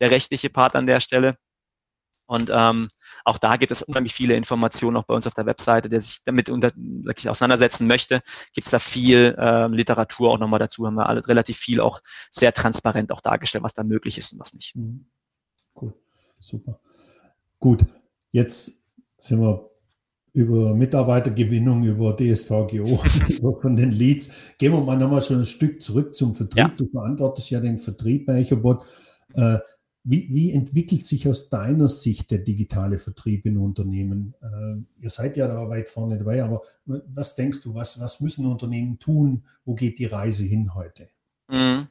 der 0.00 0.10
rechtliche 0.10 0.50
Part 0.50 0.74
an 0.74 0.86
der 0.86 1.00
Stelle. 1.00 1.36
Und 2.26 2.50
ähm, 2.52 2.88
auch 3.24 3.38
da 3.38 3.56
gibt 3.56 3.72
es 3.72 3.82
unheimlich 3.82 4.14
viele 4.14 4.34
Informationen 4.34 4.96
auch 4.96 5.04
bei 5.04 5.14
uns 5.14 5.26
auf 5.26 5.34
der 5.34 5.46
Webseite, 5.46 5.88
der 5.88 6.00
sich 6.00 6.22
damit 6.24 6.50
unter, 6.50 6.72
wirklich 6.76 7.28
auseinandersetzen 7.28 7.86
möchte. 7.86 8.20
Gibt 8.52 8.64
es 8.64 8.70
da 8.70 8.78
viel 8.78 9.34
äh, 9.38 9.66
Literatur 9.68 10.30
auch 10.30 10.38
nochmal 10.38 10.60
dazu, 10.60 10.86
haben 10.86 10.94
wir 10.94 11.06
alle 11.06 11.26
relativ 11.26 11.56
viel 11.56 11.80
auch 11.80 12.00
sehr 12.30 12.52
transparent 12.52 13.12
auch 13.12 13.20
dargestellt, 13.20 13.64
was 13.64 13.74
da 13.74 13.84
möglich 13.84 14.18
ist 14.18 14.32
und 14.32 14.40
was 14.40 14.54
nicht. 14.54 14.76
Mhm. 14.76 15.06
Cool, 15.74 15.94
super. 16.38 16.80
Gut, 17.58 17.84
jetzt 18.30 18.72
sind 19.18 19.40
wir 19.40 19.70
über 20.34 20.74
Mitarbeitergewinnung, 20.74 21.84
über 21.84 22.16
DSVGO, 22.16 22.86
von 23.60 23.76
den 23.76 23.92
Leads. 23.92 24.30
Gehen 24.58 24.72
wir 24.72 24.80
mal 24.80 24.96
nochmal 24.96 25.20
schon 25.20 25.40
ein 25.40 25.44
Stück 25.44 25.80
zurück 25.82 26.14
zum 26.14 26.34
Vertrieb. 26.34 26.58
Ja. 26.58 26.72
Du 26.76 26.88
verantwortest 26.88 27.50
ja 27.50 27.60
den 27.60 27.78
Vertrieb 27.78 28.26
bei 28.26 28.40
EchoBot. 28.40 28.84
Äh, 29.34 29.58
wie, 30.04 30.28
wie, 30.32 30.52
entwickelt 30.52 31.04
sich 31.04 31.28
aus 31.28 31.48
deiner 31.48 31.88
Sicht 31.88 32.30
der 32.30 32.38
digitale 32.38 32.98
Vertrieb 32.98 33.46
in 33.46 33.56
Unternehmen? 33.56 34.34
Äh, 34.42 35.02
ihr 35.02 35.10
seid 35.10 35.36
ja 35.36 35.46
da 35.46 35.68
weit 35.68 35.90
vorne 35.90 36.18
dabei, 36.18 36.42
aber 36.42 36.62
was 36.84 37.34
denkst 37.36 37.60
du, 37.60 37.74
was, 37.74 38.00
was 38.00 38.20
müssen 38.20 38.46
Unternehmen 38.46 38.98
tun? 38.98 39.44
Wo 39.64 39.74
geht 39.74 39.98
die 39.98 40.06
Reise 40.06 40.44
hin 40.44 40.74
heute? 40.74 41.08
Mhm. 41.48 41.86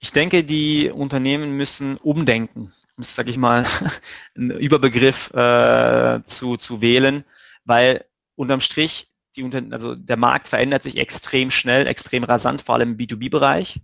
Ich 0.00 0.12
denke, 0.12 0.42
die 0.42 0.90
Unternehmen 0.90 1.56
müssen 1.56 1.98
umdenken, 1.98 2.72
um, 2.96 3.04
sage 3.04 3.30
ich 3.30 3.36
mal, 3.36 3.64
einen 4.34 4.50
Überbegriff 4.50 5.30
äh, 5.32 6.20
zu, 6.24 6.56
zu 6.56 6.80
wählen, 6.80 7.24
weil 7.64 8.04
unterm 8.34 8.60
Strich 8.60 9.08
die, 9.36 9.48
also 9.70 9.94
der 9.94 10.16
Markt 10.16 10.48
verändert 10.48 10.82
sich 10.82 10.96
extrem 10.96 11.50
schnell, 11.50 11.86
extrem 11.86 12.24
rasant, 12.24 12.62
vor 12.62 12.74
allem 12.74 12.92
im 12.92 12.96
B2B-Bereich 12.96 13.80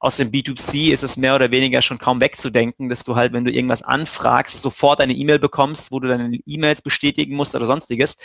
aus 0.00 0.16
dem 0.16 0.30
B2C 0.30 0.92
ist 0.92 1.02
es 1.02 1.16
mehr 1.16 1.34
oder 1.34 1.50
weniger 1.50 1.82
schon 1.82 1.98
kaum 1.98 2.20
wegzudenken, 2.20 2.88
dass 2.88 3.04
du 3.04 3.16
halt, 3.16 3.32
wenn 3.32 3.44
du 3.44 3.50
irgendwas 3.50 3.82
anfragst, 3.82 4.60
sofort 4.60 5.00
eine 5.00 5.12
E-Mail 5.12 5.38
bekommst, 5.38 5.90
wo 5.90 5.98
du 5.98 6.08
deine 6.08 6.38
E-Mails 6.46 6.82
bestätigen 6.82 7.34
musst 7.34 7.54
oder 7.54 7.66
sonstiges. 7.66 8.16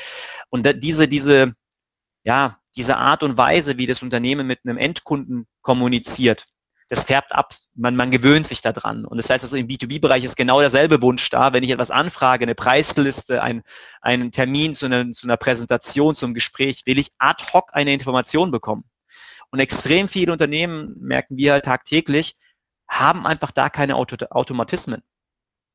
Und 0.50 0.68
diese, 0.84 1.08
diese, 1.08 1.54
ja, 2.24 2.60
diese 2.76 2.98
Art 2.98 3.24
und 3.24 3.38
Weise, 3.38 3.78
wie 3.78 3.88
das 3.88 4.04
Unternehmen 4.04 4.48
mit 4.48 4.60
einem 4.64 4.78
Endkunden 4.78 5.48
kommuniziert, 5.62 6.46
das 6.90 7.06
färbt 7.06 7.34
ab. 7.34 7.56
Man, 7.74 7.96
man 7.96 8.12
gewöhnt 8.12 8.46
sich 8.46 8.62
daran. 8.62 9.06
Und 9.06 9.18
das 9.18 9.30
heißt, 9.30 9.44
also 9.44 9.58
im 9.58 9.68
B2B-Bereich 9.68 10.24
ist 10.24 10.36
genau 10.36 10.60
derselbe 10.60 11.02
Wunsch 11.02 11.28
da. 11.30 11.54
Wenn 11.54 11.64
ich 11.64 11.72
etwas 11.72 11.90
anfrage, 11.90 12.44
eine 12.44 12.56
Preisliste, 12.56 13.42
ein, 13.42 13.64
einen 14.02 14.32
Termin 14.32 14.76
zu 14.76 14.86
einer, 14.86 15.12
zu 15.12 15.26
einer 15.26 15.38
Präsentation, 15.38 16.14
zum 16.14 16.36
Gespräch, 16.36 16.84
will 16.86 17.00
ich 17.00 17.10
ad 17.18 17.44
hoc 17.52 17.70
eine 17.74 17.94
Information 17.94 18.52
bekommen. 18.52 18.84
Und 19.54 19.60
extrem 19.60 20.08
viele 20.08 20.32
Unternehmen, 20.32 20.96
merken 21.00 21.38
wir 21.38 21.52
halt 21.52 21.66
tagtäglich, 21.66 22.38
haben 22.90 23.28
einfach 23.28 23.52
da 23.52 23.70
keine 23.70 23.96
Auto 23.96 24.16
Automatismen. 24.32 25.04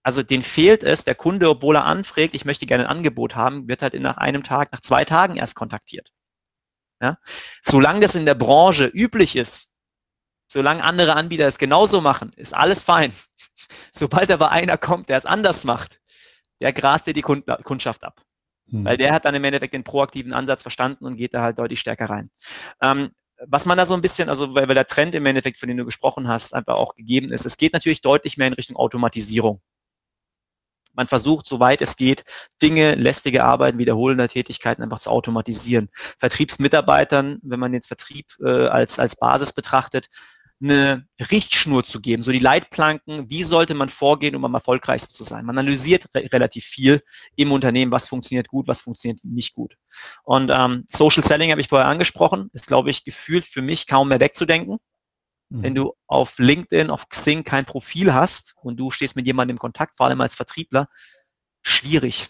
Also 0.03 0.25
denen 0.25 0.43
fehlt 0.43 0.83
es, 0.83 1.05
der 1.05 1.15
Kunde, 1.15 1.49
obwohl 1.49 1.77
er 1.77 1.85
anfragt, 1.85 2.35
ich 2.35 2.45
möchte 2.45 2.67
gerne 2.67 2.89
ein 2.89 2.97
Angebot 2.97 3.37
haben, 3.37 3.69
wird 3.69 3.83
halt 3.83 3.95
nach 3.95 4.17
einem 4.17 4.43
Tag, 4.43 4.73
nach 4.73 4.81
zwei 4.81 5.05
Tagen 5.05 5.37
erst 5.37 5.55
kontaktiert. 5.55 6.13
Ja? 7.01 7.19
Solange 7.63 8.01
das 8.01 8.17
in 8.17 8.27
der 8.27 8.35
Branche 8.35 8.87
üblich 8.87 9.37
ist, 9.37 9.77
solange 10.51 10.83
andere 10.83 11.15
Anbieter 11.15 11.47
es 11.47 11.59
genauso 11.59 12.01
machen, 12.01 12.33
ist 12.35 12.55
alles 12.55 12.83
fein. 12.83 13.13
Sobald 13.93 14.33
aber 14.33 14.51
einer 14.51 14.77
kommt, 14.77 15.09
der 15.09 15.19
es 15.19 15.27
anders 15.27 15.63
macht, 15.63 16.01
der 16.61 16.73
grast 16.73 17.07
dir 17.07 17.15
die 17.15 17.23
Kundschaft 17.23 18.03
ab. 18.03 18.25
Hm. 18.71 18.85
Weil 18.85 18.97
der 18.97 19.13
hat 19.13 19.25
dann 19.25 19.37
im 19.37 19.45
Endeffekt 19.45 19.75
den 19.75 19.85
proaktiven 19.85 20.33
Ansatz 20.33 20.63
verstanden 20.63 21.05
und 21.05 21.17
geht 21.17 21.33
da 21.33 21.43
halt 21.43 21.61
deutlich 21.61 21.79
stärker 21.79 22.11
rein. 22.11 22.33
Ähm, 22.83 23.13
was 23.47 23.67
man 23.67 23.79
da 23.79 23.87
so 23.87 23.95
ein 23.95 24.01
bisschen, 24.01 24.29
also 24.29 24.55
weil, 24.55 24.69
weil 24.69 24.75
der 24.75 24.87
Trend 24.87 25.15
im 25.15 25.27
Endeffekt, 25.27 25.57
von 25.57 25.69
dem 25.69 25.77
du 25.77 25.85
gesprochen 25.85 26.29
hast, 26.29 26.55
einfach 26.55 26.77
auch 26.77 26.95
gegeben 26.95 27.33
ist, 27.33 27.47
es 27.47 27.57
geht 27.57 27.73
natürlich 27.73 28.01
deutlich 28.01 28.37
mehr 28.37 28.49
in 28.49 28.55
Richtung 28.55 28.77
Automatisierung. 28.77 29.61
Man 30.95 31.07
versucht, 31.07 31.47
soweit 31.47 31.81
es 31.81 31.97
geht, 31.97 32.25
Dinge, 32.61 32.97
lästige 32.97 33.45
Arbeiten, 33.45 33.79
wiederholende 33.79 34.27
Tätigkeiten 34.27 34.83
einfach 34.83 34.99
zu 34.99 35.11
automatisieren. 35.11 35.91
Vertriebsmitarbeitern, 36.19 37.39
wenn 37.43 37.61
man 37.61 37.73
jetzt 37.73 37.87
Vertrieb 37.87 38.27
äh, 38.41 38.67
als, 38.67 38.99
als 38.99 39.15
Basis 39.15 39.53
betrachtet, 39.53 40.09
eine 40.61 41.07
Richtschnur 41.31 41.85
zu 41.85 42.01
geben, 42.01 42.23
so 42.23 42.33
die 42.33 42.41
Leitplanken, 42.41 43.31
wie 43.31 43.45
sollte 43.45 43.75
man 43.75 43.89
vorgehen, 43.89 44.35
um 44.35 44.45
am 44.45 44.55
erfolgreichsten 44.55 45.15
zu 45.15 45.23
sein. 45.23 45.47
Man 45.47 45.59
analysiert 45.59 46.07
re 46.15 46.29
relativ 46.33 46.65
viel 46.65 47.03
im 47.37 47.53
Unternehmen, 47.53 47.93
was 47.93 48.09
funktioniert 48.09 48.49
gut, 48.49 48.67
was 48.67 48.83
funktioniert 48.83 49.23
nicht 49.25 49.55
gut. 49.55 49.77
Und 50.25 50.51
ähm, 50.53 50.85
Social 50.89 51.23
Selling 51.23 51.53
habe 51.53 51.61
ich 51.61 51.69
vorher 51.69 51.89
angesprochen, 51.89 52.51
ist, 52.53 52.67
glaube 52.67 52.91
ich, 52.91 53.05
gefühlt 53.05 53.45
für 53.45 53.63
mich 53.63 53.87
kaum 53.87 54.09
mehr 54.09 54.21
wegzudenken. 54.21 54.79
Mhm. 55.51 55.63
Wenn 55.63 55.75
du 55.75 55.95
auf 56.07 56.39
LinkedIn, 56.39 56.91
auf 56.91 57.09
Xing 57.09 57.45
kein 57.45 57.65
Profil 57.65 58.13
hast 58.13 58.55
und 58.61 58.79
du 58.79 58.91
stehst 58.91 59.15
mit 59.15 59.27
jemandem 59.27 59.55
in 59.55 59.61
Kontakt, 59.61 59.97
vor 59.97 60.07
allem 60.07 60.21
als 60.21 60.35
Vertriebler, 60.35 60.89
schwierig. 61.63 62.29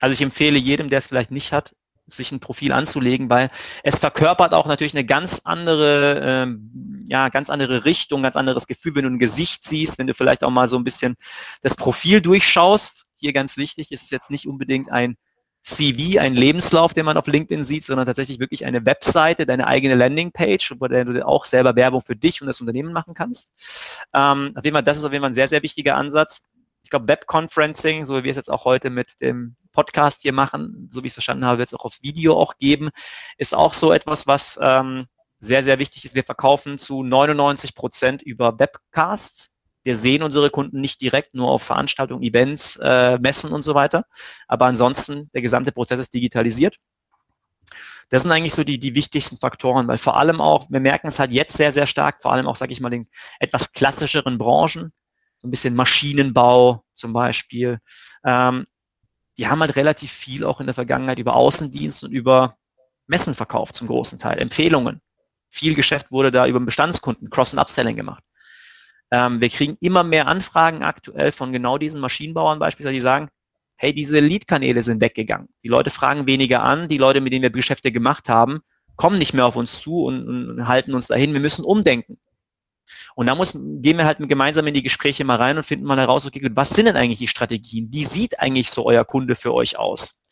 Also 0.00 0.14
ich 0.14 0.22
empfehle 0.22 0.58
jedem, 0.58 0.88
der 0.88 0.98
es 0.98 1.06
vielleicht 1.06 1.30
nicht 1.30 1.52
hat, 1.52 1.74
sich 2.06 2.32
ein 2.32 2.40
Profil 2.40 2.72
anzulegen, 2.72 3.30
weil 3.30 3.50
es 3.82 3.98
verkörpert 3.98 4.54
auch 4.54 4.66
natürlich 4.66 4.94
eine 4.94 5.04
ganz 5.04 5.42
andere, 5.44 6.20
ähm, 6.24 7.06
ja, 7.08 7.28
ganz 7.28 7.50
andere 7.50 7.84
Richtung, 7.84 8.22
ganz 8.22 8.36
anderes 8.36 8.66
Gefühl, 8.66 8.94
wenn 8.96 9.04
du 9.04 9.10
ein 9.10 9.18
Gesicht 9.18 9.64
siehst, 9.64 9.98
wenn 9.98 10.06
du 10.06 10.14
vielleicht 10.14 10.44
auch 10.44 10.50
mal 10.50 10.68
so 10.68 10.76
ein 10.76 10.84
bisschen 10.84 11.14
das 11.62 11.76
Profil 11.76 12.20
durchschaust. 12.20 13.06
Hier 13.16 13.32
ganz 13.32 13.56
wichtig, 13.56 13.92
ist 13.92 14.02
es 14.04 14.10
jetzt 14.10 14.30
nicht 14.30 14.46
unbedingt 14.46 14.90
ein 14.90 15.16
CV, 15.62 16.18
ein 16.20 16.34
Lebenslauf, 16.34 16.92
den 16.92 17.06
man 17.06 17.16
auf 17.16 17.28
LinkedIn 17.28 17.62
sieht, 17.62 17.84
sondern 17.84 18.06
tatsächlich 18.06 18.40
wirklich 18.40 18.66
eine 18.66 18.84
Webseite, 18.84 19.46
deine 19.46 19.68
eigene 19.68 19.94
Landingpage, 19.94 20.74
der 20.90 21.04
du 21.04 21.26
auch 21.26 21.44
selber 21.44 21.76
Werbung 21.76 22.02
für 22.02 22.16
dich 22.16 22.40
und 22.40 22.48
das 22.48 22.60
Unternehmen 22.60 22.92
machen 22.92 23.14
kannst. 23.14 24.02
Ähm, 24.12 24.52
auf 24.56 24.64
jeden 24.64 24.74
Fall, 24.74 24.82
das 24.82 24.98
ist 24.98 25.04
auf 25.04 25.12
jeden 25.12 25.22
Fall 25.22 25.30
ein 25.30 25.34
sehr, 25.34 25.48
sehr 25.48 25.62
wichtiger 25.62 25.96
Ansatz. 25.96 26.48
Ich 26.82 26.90
glaube, 26.90 27.06
Webconferencing, 27.06 28.04
so 28.06 28.16
wie 28.16 28.24
wir 28.24 28.30
es 28.32 28.36
jetzt 28.36 28.50
auch 28.50 28.64
heute 28.64 28.90
mit 28.90 29.20
dem 29.20 29.54
Podcast 29.72 30.22
hier 30.22 30.32
machen, 30.32 30.88
so 30.92 31.02
wie 31.02 31.06
ich 31.06 31.12
es 31.12 31.14
verstanden 31.14 31.44
habe, 31.44 31.58
wird 31.58 31.68
es 31.68 31.74
auch 31.74 31.84
aufs 31.84 32.02
Video 32.02 32.38
auch 32.38 32.56
geben, 32.58 32.90
ist 33.38 33.54
auch 33.54 33.74
so 33.74 33.92
etwas, 33.92 34.26
was 34.26 34.58
ähm, 34.62 35.06
sehr, 35.42 35.62
sehr 35.64 35.78
wichtig 35.78 36.04
ist. 36.04 36.14
Wir 36.14 36.22
verkaufen 36.22 36.78
zu 36.78 37.02
99 37.02 37.74
Prozent 37.74 38.22
über 38.22 38.58
Webcasts. 38.58 39.56
Wir 39.82 39.96
sehen 39.96 40.22
unsere 40.22 40.50
Kunden 40.50 40.80
nicht 40.80 41.00
direkt, 41.00 41.34
nur 41.34 41.50
auf 41.50 41.64
Veranstaltungen, 41.64 42.22
Events, 42.22 42.76
äh, 42.76 43.18
Messen 43.18 43.50
und 43.50 43.62
so 43.62 43.74
weiter. 43.74 44.04
Aber 44.46 44.66
ansonsten, 44.66 45.30
der 45.34 45.42
gesamte 45.42 45.72
Prozess 45.72 45.98
ist 45.98 46.14
digitalisiert. 46.14 46.76
Das 48.08 48.22
sind 48.22 48.30
eigentlich 48.30 48.54
so 48.54 48.62
die, 48.62 48.78
die 48.78 48.94
wichtigsten 48.94 49.36
Faktoren, 49.36 49.88
weil 49.88 49.98
vor 49.98 50.16
allem 50.16 50.40
auch, 50.40 50.70
wir 50.70 50.80
merken 50.80 51.08
es 51.08 51.18
halt 51.18 51.32
jetzt 51.32 51.56
sehr, 51.56 51.72
sehr 51.72 51.86
stark, 51.86 52.22
vor 52.22 52.32
allem 52.32 52.46
auch, 52.46 52.56
sage 52.56 52.70
ich 52.70 52.80
mal, 52.80 52.90
den 52.90 53.08
etwas 53.40 53.72
klassischeren 53.72 54.38
Branchen, 54.38 54.92
so 55.38 55.48
ein 55.48 55.50
bisschen 55.50 55.74
Maschinenbau 55.74 56.84
zum 56.92 57.12
Beispiel, 57.12 57.80
ähm, 58.24 58.66
die 59.38 59.48
haben 59.48 59.60
halt 59.60 59.76
relativ 59.76 60.12
viel 60.12 60.44
auch 60.44 60.60
in 60.60 60.66
der 60.66 60.74
Vergangenheit 60.74 61.18
über 61.18 61.34
Außendienst 61.34 62.04
und 62.04 62.12
über 62.12 62.56
Messen 63.06 63.34
verkauft 63.34 63.76
zum 63.76 63.88
großen 63.88 64.18
Teil, 64.18 64.38
Empfehlungen. 64.38 65.00
Viel 65.48 65.74
Geschäft 65.74 66.12
wurde 66.12 66.32
da 66.32 66.46
über 66.46 66.60
Bestandskunden, 66.60 67.30
Cross- 67.30 67.54
und 67.54 67.60
Upselling 67.60 67.96
gemacht. 67.96 68.22
Ähm, 69.10 69.40
wir 69.40 69.50
kriegen 69.50 69.76
immer 69.80 70.02
mehr 70.02 70.26
Anfragen 70.26 70.82
aktuell 70.82 71.32
von 71.32 71.52
genau 71.52 71.76
diesen 71.76 72.00
Maschinenbauern 72.00 72.58
beispielsweise, 72.58 72.94
die 72.94 73.00
sagen, 73.00 73.28
hey, 73.76 73.92
diese 73.92 74.20
Lead-Kanäle 74.20 74.82
sind 74.82 75.00
weggegangen. 75.00 75.48
Die 75.62 75.68
Leute 75.68 75.90
fragen 75.90 76.26
weniger 76.26 76.62
an, 76.62 76.88
die 76.88 76.98
Leute, 76.98 77.20
mit 77.20 77.32
denen 77.32 77.42
wir 77.42 77.50
Geschäfte 77.50 77.92
gemacht 77.92 78.28
haben, 78.28 78.60
kommen 78.96 79.18
nicht 79.18 79.34
mehr 79.34 79.44
auf 79.44 79.56
uns 79.56 79.80
zu 79.80 80.04
und, 80.04 80.28
und 80.28 80.68
halten 80.68 80.94
uns 80.94 81.08
dahin. 81.08 81.32
Wir 81.32 81.40
müssen 81.40 81.64
umdenken. 81.64 82.18
Und 83.14 83.26
da 83.26 83.34
muss, 83.34 83.52
gehen 83.52 83.98
wir 83.98 84.04
halt 84.04 84.18
gemeinsam 84.20 84.66
in 84.66 84.74
die 84.74 84.82
Gespräche 84.82 85.24
mal 85.24 85.36
rein 85.36 85.56
und 85.56 85.64
finden 85.64 85.86
mal 85.86 85.98
heraus, 85.98 86.26
okay, 86.26 86.50
was 86.52 86.70
sind 86.70 86.86
denn 86.86 86.96
eigentlich 86.96 87.18
die 87.18 87.28
Strategien? 87.28 87.88
Wie 87.90 88.04
sieht 88.04 88.40
eigentlich 88.40 88.70
so 88.70 88.86
euer 88.86 89.04
Kunde 89.04 89.34
für 89.34 89.52
euch 89.54 89.78
aus? 89.78 90.22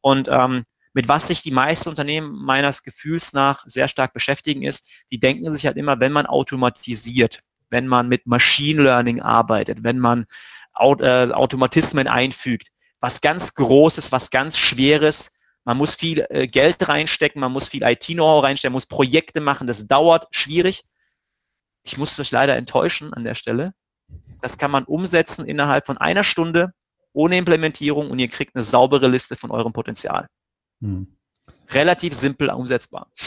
Und 0.00 0.28
ähm, 0.28 0.64
mit 0.94 1.08
was 1.08 1.28
sich 1.28 1.42
die 1.42 1.50
meisten 1.50 1.88
Unternehmen 1.88 2.44
meines 2.44 2.82
Gefühls 2.82 3.32
nach 3.32 3.62
sehr 3.66 3.88
stark 3.88 4.12
beschäftigen, 4.12 4.62
ist, 4.62 4.88
die 5.10 5.20
denken 5.20 5.52
sich 5.52 5.66
halt 5.66 5.76
immer, 5.76 6.00
wenn 6.00 6.12
man 6.12 6.26
automatisiert, 6.26 7.40
wenn 7.70 7.86
man 7.86 8.08
mit 8.08 8.26
Machine 8.26 8.82
Learning 8.82 9.20
arbeitet, 9.20 9.84
wenn 9.84 9.98
man 9.98 10.26
äh, 10.78 11.30
Automatismen 11.30 12.08
einfügt, 12.08 12.68
was 13.00 13.20
ganz 13.20 13.54
Großes, 13.54 14.10
was 14.12 14.30
ganz 14.30 14.58
Schweres, 14.58 15.32
Man 15.68 15.76
muss 15.76 15.94
viel 15.94 16.24
äh, 16.30 16.46
Geld 16.46 16.88
reinstecken, 16.88 17.42
man 17.42 17.52
muss 17.52 17.68
viel 17.68 17.82
IT-Know-how 17.82 18.42
reinstecken, 18.42 18.72
man 18.72 18.76
muss 18.76 18.86
Projekte 18.86 19.42
machen, 19.42 19.66
das 19.66 19.86
dauert, 19.86 20.26
schwierig. 20.30 20.84
Ich 21.92 21.98
muss 21.98 22.18
euch 22.18 22.30
leider 22.30 22.56
enttäuschen 22.56 23.12
an 23.12 23.24
der 23.24 23.34
Stelle. 23.34 23.72
Das 24.40 24.58
kann 24.58 24.70
man 24.70 24.84
umsetzen 24.84 25.44
innerhalb 25.46 25.86
von 25.86 25.98
einer 25.98 26.24
Stunde 26.24 26.72
ohne 27.12 27.36
Implementierung 27.36 28.10
und 28.10 28.18
ihr 28.18 28.28
kriegt 28.28 28.54
eine 28.54 28.62
saubere 28.62 29.08
Liste 29.08 29.36
von 29.36 29.50
eurem 29.50 29.72
Potenzial. 29.72 30.28
Hm. 30.80 31.08
Relativ 31.70 32.14
simpel 32.14 32.50
umsetzbar. 32.50 33.10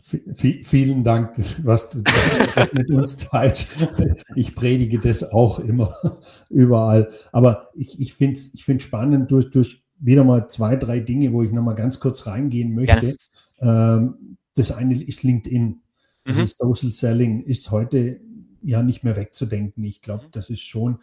vielen 0.00 1.04
Dank, 1.04 1.34
was 1.62 1.90
du 1.90 2.02
mit 2.72 2.90
uns 2.90 3.16
teilst. 3.16 3.68
Ich 4.34 4.54
predige 4.54 4.98
das 4.98 5.22
auch 5.22 5.60
immer 5.60 5.94
überall. 6.48 7.12
Aber 7.32 7.68
ich, 7.74 8.00
ich 8.00 8.14
finde 8.14 8.38
es 8.38 8.52
ich 8.54 8.64
find 8.64 8.82
spannend 8.82 9.30
durch, 9.30 9.50
durch 9.50 9.82
wieder 9.98 10.24
mal 10.24 10.48
zwei, 10.48 10.76
drei 10.76 11.00
Dinge, 11.00 11.32
wo 11.32 11.42
ich 11.42 11.52
nochmal 11.52 11.74
ganz 11.74 12.00
kurz 12.00 12.26
reingehen 12.26 12.74
möchte. 12.74 13.16
Ähm, 13.60 14.36
das 14.56 14.72
eine 14.72 15.00
ist 15.02 15.22
LinkedIn. 15.22 15.82
Also 16.28 16.42
mhm. 16.42 16.74
Social 16.74 16.92
Selling 16.92 17.42
ist 17.42 17.70
heute 17.70 18.20
ja 18.62 18.82
nicht 18.82 19.02
mehr 19.02 19.16
wegzudenken. 19.16 19.82
Ich 19.82 20.02
glaube, 20.02 20.26
mhm. 20.26 20.30
das 20.32 20.50
ist 20.50 20.62
schon 20.62 20.98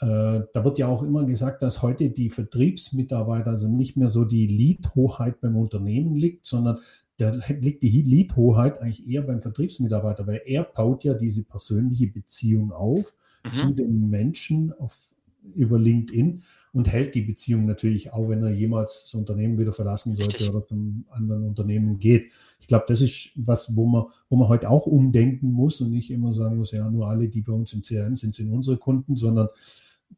äh, 0.00 0.42
da 0.52 0.64
wird 0.64 0.78
ja 0.78 0.86
auch 0.86 1.02
immer 1.02 1.24
gesagt, 1.24 1.62
dass 1.62 1.82
heute 1.82 2.10
die 2.10 2.30
Vertriebsmitarbeiter 2.30 3.50
also 3.50 3.68
nicht 3.68 3.96
mehr 3.96 4.08
so 4.08 4.24
die 4.24 4.46
Lead-Hoheit 4.46 5.40
beim 5.40 5.56
Unternehmen 5.56 6.14
liegt, 6.14 6.46
sondern 6.46 6.78
da 7.16 7.32
liegt 7.48 7.82
die 7.82 8.02
Lead-Hoheit 8.02 8.80
eigentlich 8.80 9.08
eher 9.08 9.22
beim 9.22 9.42
Vertriebsmitarbeiter, 9.42 10.26
weil 10.26 10.42
er 10.46 10.62
baut 10.62 11.02
ja 11.02 11.14
diese 11.14 11.42
persönliche 11.42 12.06
Beziehung 12.06 12.70
auf 12.70 13.16
mhm. 13.44 13.52
zu 13.52 13.70
den 13.72 14.08
Menschen 14.08 14.72
auf, 14.72 15.14
über 15.54 15.78
LinkedIn 15.78 16.40
und 16.72 16.92
hält 16.92 17.14
die 17.14 17.22
Beziehung 17.22 17.66
natürlich 17.66 18.12
auch, 18.12 18.28
wenn 18.28 18.42
er 18.42 18.50
jemals 18.50 19.04
das 19.04 19.14
Unternehmen 19.14 19.58
wieder 19.58 19.72
verlassen 19.72 20.14
sollte 20.14 20.34
Richtig. 20.34 20.50
oder 20.50 20.64
zum 20.64 21.04
anderen 21.10 21.44
Unternehmen 21.44 21.98
geht. 21.98 22.30
Ich 22.60 22.66
glaube, 22.68 22.84
das 22.88 23.00
ist 23.00 23.30
was, 23.34 23.74
wo 23.76 23.86
man, 23.86 24.04
wo 24.28 24.36
man 24.36 24.48
heute 24.48 24.70
auch 24.70 24.86
umdenken 24.86 25.52
muss 25.52 25.80
und 25.80 25.90
nicht 25.90 26.10
immer 26.10 26.32
sagen 26.32 26.56
muss, 26.56 26.72
ja, 26.72 26.88
nur 26.90 27.08
alle, 27.08 27.28
die 27.28 27.42
bei 27.42 27.52
uns 27.52 27.72
im 27.72 27.82
CRM 27.82 28.16
sind, 28.16 28.34
sind 28.34 28.50
unsere 28.50 28.76
Kunden, 28.76 29.16
sondern 29.16 29.48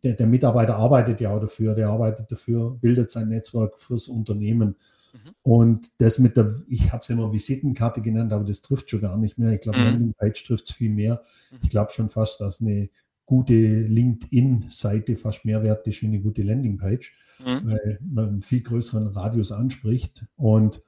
der, 0.02 0.14
der, 0.14 0.26
Mitarbeiter 0.26 0.76
arbeitet 0.76 1.20
ja 1.20 1.34
auch 1.34 1.40
dafür, 1.40 1.74
der 1.74 1.88
arbeitet 1.88 2.30
dafür, 2.30 2.76
bildet 2.80 3.10
sein 3.10 3.28
Netzwerk 3.28 3.76
fürs 3.76 4.08
Unternehmen. 4.08 4.76
Mhm. 5.12 5.34
Und 5.42 5.90
das 5.98 6.18
mit 6.18 6.36
der, 6.36 6.54
ich 6.68 6.92
habe 6.92 7.02
es 7.02 7.10
immer 7.10 7.32
Visitenkarte 7.32 8.00
genannt, 8.00 8.32
aber 8.32 8.44
das 8.44 8.62
trifft 8.62 8.90
schon 8.90 9.00
gar 9.00 9.16
nicht 9.16 9.38
mehr. 9.38 9.52
Ich 9.52 9.60
glaube, 9.60 9.78
mhm. 9.78 9.84
Landingpage 9.84 10.44
trifft 10.44 10.68
es 10.68 10.74
viel 10.74 10.90
mehr. 10.90 11.20
Mhm. 11.50 11.58
Ich 11.62 11.70
glaube 11.70 11.92
schon 11.92 12.08
fast, 12.08 12.40
dass 12.40 12.60
eine 12.60 12.88
gute 13.30 13.54
LinkedIn-Seite 13.54 15.14
fast 15.14 15.44
mehr 15.44 15.62
wert 15.62 15.86
ist 15.86 16.02
wie 16.02 16.06
eine 16.06 16.20
gute 16.20 16.42
Landingpage, 16.42 17.14
mhm. 17.38 17.60
weil 17.64 18.00
man 18.02 18.28
einen 18.28 18.40
viel 18.40 18.60
größeren 18.60 19.06
Radius 19.06 19.52
anspricht. 19.52 20.26
Und 20.34 20.82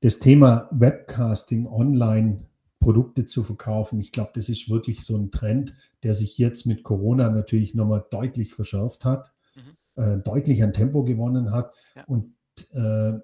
das 0.00 0.18
Thema 0.18 0.68
Webcasting 0.72 1.66
online 1.66 2.40
Produkte 2.80 3.24
zu 3.24 3.42
verkaufen. 3.42 3.98
Ich 3.98 4.12
glaube, 4.12 4.32
das 4.34 4.50
ist 4.50 4.68
wirklich 4.68 5.06
so 5.06 5.16
ein 5.16 5.30
Trend, 5.30 5.72
der 6.02 6.14
sich 6.14 6.36
jetzt 6.36 6.66
mit 6.66 6.82
Corona 6.82 7.30
natürlich 7.30 7.74
nochmal 7.74 8.04
deutlich 8.10 8.52
verschärft 8.52 9.06
hat, 9.06 9.32
mhm. 9.54 10.02
äh, 10.02 10.18
deutlich 10.18 10.62
an 10.62 10.74
Tempo 10.74 11.02
gewonnen 11.02 11.50
hat 11.50 11.74
ja. 11.96 12.04
und 12.04 12.34
äh, 12.72 13.18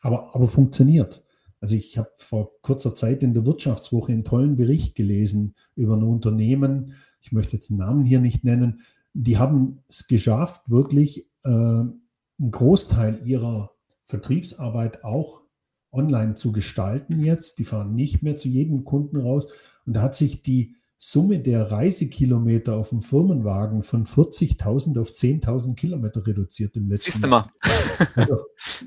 aber, 0.00 0.34
aber 0.34 0.48
funktioniert. 0.48 1.22
Also 1.62 1.76
ich 1.76 1.96
habe 1.96 2.10
vor 2.16 2.60
kurzer 2.60 2.92
Zeit 2.94 3.22
in 3.22 3.34
der 3.34 3.46
Wirtschaftswoche 3.46 4.10
einen 4.10 4.24
tollen 4.24 4.56
Bericht 4.56 4.96
gelesen 4.96 5.54
über 5.76 5.96
ein 5.96 6.02
Unternehmen, 6.02 6.94
ich 7.20 7.30
möchte 7.30 7.52
jetzt 7.52 7.70
einen 7.70 7.78
Namen 7.78 8.04
hier 8.04 8.18
nicht 8.18 8.42
nennen, 8.42 8.80
die 9.14 9.38
haben 9.38 9.78
es 9.88 10.08
geschafft, 10.08 10.68
wirklich 10.68 11.30
äh, 11.44 11.48
einen 11.48 12.02
Großteil 12.50 13.22
ihrer 13.24 13.70
Vertriebsarbeit 14.04 15.04
auch 15.04 15.42
online 15.92 16.34
zu 16.34 16.50
gestalten 16.50 17.20
jetzt. 17.20 17.58
Die 17.58 17.64
fahren 17.64 17.94
nicht 17.94 18.22
mehr 18.22 18.34
zu 18.34 18.48
jedem 18.48 18.84
Kunden 18.84 19.18
raus. 19.18 19.46
Und 19.86 19.94
da 19.94 20.02
hat 20.02 20.16
sich 20.16 20.42
die 20.42 20.74
Summe 20.98 21.38
der 21.38 21.70
Reisekilometer 21.70 22.76
auf 22.76 22.90
dem 22.90 23.02
Firmenwagen 23.02 23.82
von 23.82 24.04
40.000 24.04 25.00
auf 25.00 25.10
10.000 25.10 25.74
Kilometer 25.74 26.26
reduziert 26.26 26.76
im 26.76 26.88
letzten 26.88 27.12
Siehst 27.12 27.24
Jahr. 27.24 27.50
Also, 28.14 28.38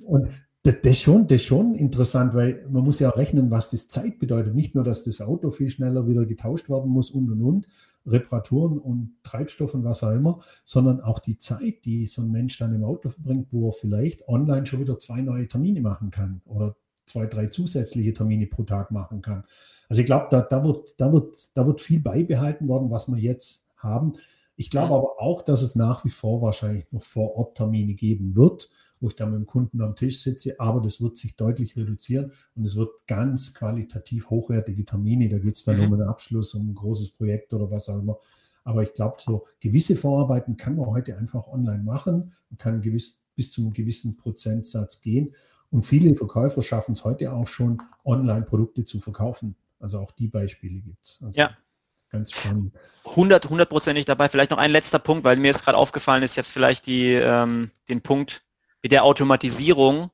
und 0.05 0.29
das, 0.65 0.75
das, 0.81 0.99
schon, 0.99 1.27
das 1.27 1.43
schon 1.43 1.75
interessant, 1.75 2.33
weil 2.33 2.65
man 2.71 2.83
muss 2.83 2.99
ja 2.99 3.09
rechnen, 3.11 3.51
was 3.51 3.69
das 3.69 3.87
Zeit 3.87 4.17
bedeutet. 4.17 4.55
Nicht 4.55 4.73
nur, 4.73 4.83
dass 4.83 5.03
das 5.03 5.21
Auto 5.21 5.51
viel 5.51 5.69
schneller 5.69 6.07
wieder 6.07 6.25
getauscht 6.25 6.69
werden 6.69 6.89
muss 6.89 7.11
und 7.11 7.29
und 7.29 7.43
und, 7.43 7.67
Reparaturen 8.07 8.79
und 8.79 9.15
Treibstoff 9.21 9.75
und 9.75 9.83
was 9.83 10.03
auch 10.03 10.11
immer, 10.11 10.39
sondern 10.63 11.01
auch 11.01 11.19
die 11.19 11.37
Zeit, 11.37 11.85
die 11.85 12.07
so 12.07 12.23
ein 12.23 12.31
Mensch 12.31 12.57
dann 12.57 12.73
im 12.73 12.83
Auto 12.83 13.09
verbringt, 13.09 13.49
wo 13.51 13.69
er 13.69 13.73
vielleicht 13.73 14.27
online 14.27 14.65
schon 14.65 14.79
wieder 14.79 14.97
zwei 14.97 15.21
neue 15.21 15.47
Termine 15.47 15.81
machen 15.81 16.09
kann 16.09 16.41
oder 16.45 16.75
zwei, 17.05 17.27
drei 17.27 17.45
zusätzliche 17.45 18.13
Termine 18.13 18.47
pro 18.47 18.63
Tag 18.63 18.89
machen 18.89 19.21
kann. 19.21 19.43
Also 19.87 19.99
ich 19.99 20.07
glaube, 20.07 20.27
da, 20.31 20.41
da, 20.41 20.63
wird, 20.63 20.95
da, 20.97 21.13
wird, 21.13 21.35
da 21.55 21.67
wird 21.67 21.79
viel 21.79 21.99
beibehalten 21.99 22.67
worden, 22.67 22.89
was 22.89 23.07
wir 23.07 23.17
jetzt 23.17 23.67
haben. 23.77 24.13
Ich 24.55 24.69
glaube 24.69 24.93
ja. 24.93 24.97
aber 24.97 25.21
auch, 25.21 25.41
dass 25.41 25.61
es 25.61 25.75
nach 25.75 26.05
wie 26.05 26.09
vor 26.09 26.41
wahrscheinlich 26.41 26.91
noch 26.91 27.03
vor 27.03 27.35
Ort 27.35 27.57
Termine 27.57 27.93
geben 27.93 28.35
wird, 28.35 28.69
wo 28.99 29.09
ich 29.09 29.15
dann 29.15 29.31
mit 29.31 29.39
dem 29.39 29.45
Kunden 29.45 29.81
am 29.81 29.95
Tisch 29.95 30.21
sitze, 30.21 30.59
aber 30.59 30.81
das 30.81 31.01
wird 31.01 31.17
sich 31.17 31.35
deutlich 31.35 31.75
reduzieren 31.75 32.31
und 32.55 32.65
es 32.65 32.75
wird 32.75 33.05
ganz 33.07 33.53
qualitativ 33.53 34.29
hochwertige 34.29 34.85
Termine. 34.85 35.29
Da 35.29 35.39
geht 35.39 35.55
es 35.55 35.63
dann 35.63 35.77
mhm. 35.77 35.83
um 35.85 35.93
einen 35.93 36.07
Abschluss, 36.07 36.53
um 36.53 36.69
ein 36.69 36.75
großes 36.75 37.11
Projekt 37.11 37.53
oder 37.53 37.69
was 37.69 37.89
auch 37.89 37.99
immer. 37.99 38.17
Aber 38.63 38.81
ich 38.81 38.93
glaube, 38.93 39.17
so 39.19 39.45
gewisse 39.59 39.95
Vorarbeiten 39.95 40.57
kann 40.57 40.75
man 40.75 40.87
heute 40.87 41.17
einfach 41.17 41.47
online 41.47 41.83
machen. 41.83 42.31
Man 42.49 42.57
kann 42.57 42.81
gewiss, 42.81 43.21
bis 43.35 43.51
zu 43.51 43.61
einem 43.61 43.73
gewissen 43.73 44.17
Prozentsatz 44.17 45.01
gehen. 45.01 45.33
Und 45.69 45.85
viele 45.85 46.13
Verkäufer 46.15 46.61
schaffen 46.61 46.93
es 46.93 47.03
heute 47.03 47.31
auch 47.33 47.47
schon, 47.47 47.81
Online-Produkte 48.03 48.85
zu 48.85 48.99
verkaufen. 48.99 49.55
Also 49.79 49.99
auch 49.99 50.11
die 50.11 50.27
Beispiele 50.27 50.79
gibt 50.79 51.05
es. 51.05 51.19
Also 51.21 51.39
ja. 51.39 51.55
Ganz 52.11 52.31
spannend. 52.31 52.73
100, 53.05 53.49
hundertprozentig 53.49 54.05
dabei. 54.05 54.29
Vielleicht 54.29 54.51
noch 54.51 54.57
ein 54.57 54.71
letzter 54.71 54.99
Punkt, 54.99 55.23
weil 55.23 55.37
mir 55.37 55.47
jetzt 55.47 55.63
gerade 55.63 55.77
aufgefallen 55.77 56.23
ist, 56.23 56.35
jetzt 56.35 56.51
vielleicht 56.51 56.85
die, 56.85 57.13
ähm, 57.13 57.71
den 57.89 58.01
Punkt 58.01 58.43
mit 58.81 58.91
der 58.91 59.03
Automatisierung 59.03 60.11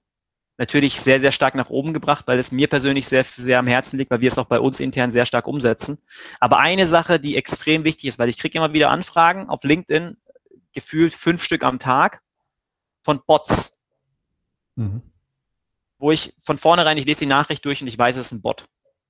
natürlich 0.58 1.00
sehr, 1.02 1.20
sehr 1.20 1.32
stark 1.32 1.56
nach 1.56 1.70
oben 1.70 1.94
gebracht, 1.94 2.28
weil 2.28 2.40
es 2.40 2.52
mir 2.52 2.68
persönlich 2.68 3.08
sehr, 3.08 3.24
sehr 3.24 3.60
am 3.60 3.68
Herzen 3.68 3.98
liegt, 3.98 4.12
weil 4.12 4.22
wir 4.22 4.28
es 4.28 4.38
auch 4.38 4.48
bei 4.48 4.60
uns 4.60 4.80
intern 4.80 5.12
sehr 5.12 5.26
stark 5.26 5.48
umsetzen. 5.48 6.00
Aber 6.40 6.60
eine 6.60 6.88
Sache, 6.88 7.20
die 7.20 7.36
extrem 7.36 7.84
wichtig 7.84 8.06
ist, 8.06 8.20
weil 8.20 8.30
ich 8.30 8.38
kriege 8.38 8.58
immer 8.58 8.74
wieder 8.74 8.90
Anfragen 8.90 9.50
auf 9.50 9.64
LinkedIn, 9.64 10.18
gefühlt 10.74 11.14
fünf 11.14 11.44
Stück 11.44 11.64
am 11.64 11.80
Tag 11.80 12.22
von 13.04 13.22
Bots. 13.26 13.82
Mhm 14.76 15.02
wo 16.02 16.12
ich 16.12 16.34
von 16.40 16.58
vornherein, 16.58 16.98
ich 16.98 17.06
lese 17.06 17.22
die 17.22 17.28
Nachricht 17.28 17.64
durch 17.64 17.82
und 17.82 17.88
ich 17.88 17.98
weiß, 17.98 18.18
es 18.18 18.28
ist 18.28 18.32
ein 18.32 18.42
Bot. 18.42 18.66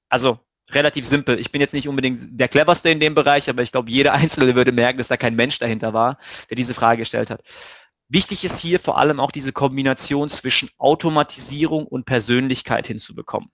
Also 0.10 0.40
relativ 0.74 1.06
simpel. 1.06 1.40
Ich 1.40 1.52
bin 1.52 1.62
jetzt 1.62 1.74
nicht 1.74 1.88
unbedingt 1.88 2.20
der 2.40 2.48
cleverste 2.48 2.90
in 2.90 3.00
dem 3.00 3.16
Bereich, 3.16 3.50
aber 3.50 3.62
ich 3.62 3.72
glaube, 3.72 3.90
jeder 3.90 4.14
Einzelne 4.14 4.56
würde 4.56 4.72
merken, 4.72 4.98
dass 4.98 5.08
da 5.08 5.18
kein 5.18 5.36
Mensch 5.36 5.60
dahinter 5.60 5.94
war, 5.94 6.18
der 6.50 6.56
diese 6.56 6.74
Frage 6.74 7.00
gestellt 7.00 7.30
hat. 7.30 7.44
Wichtig 8.10 8.44
ist 8.44 8.60
hier 8.60 8.80
vor 8.80 8.98
allem 8.98 9.20
auch 9.20 9.32
diese 9.32 9.54
Kombination 9.54 10.30
zwischen 10.30 10.70
Automatisierung 10.78 11.88
und 11.88 12.06
Persönlichkeit 12.06 12.88
hinzubekommen. 12.88 13.50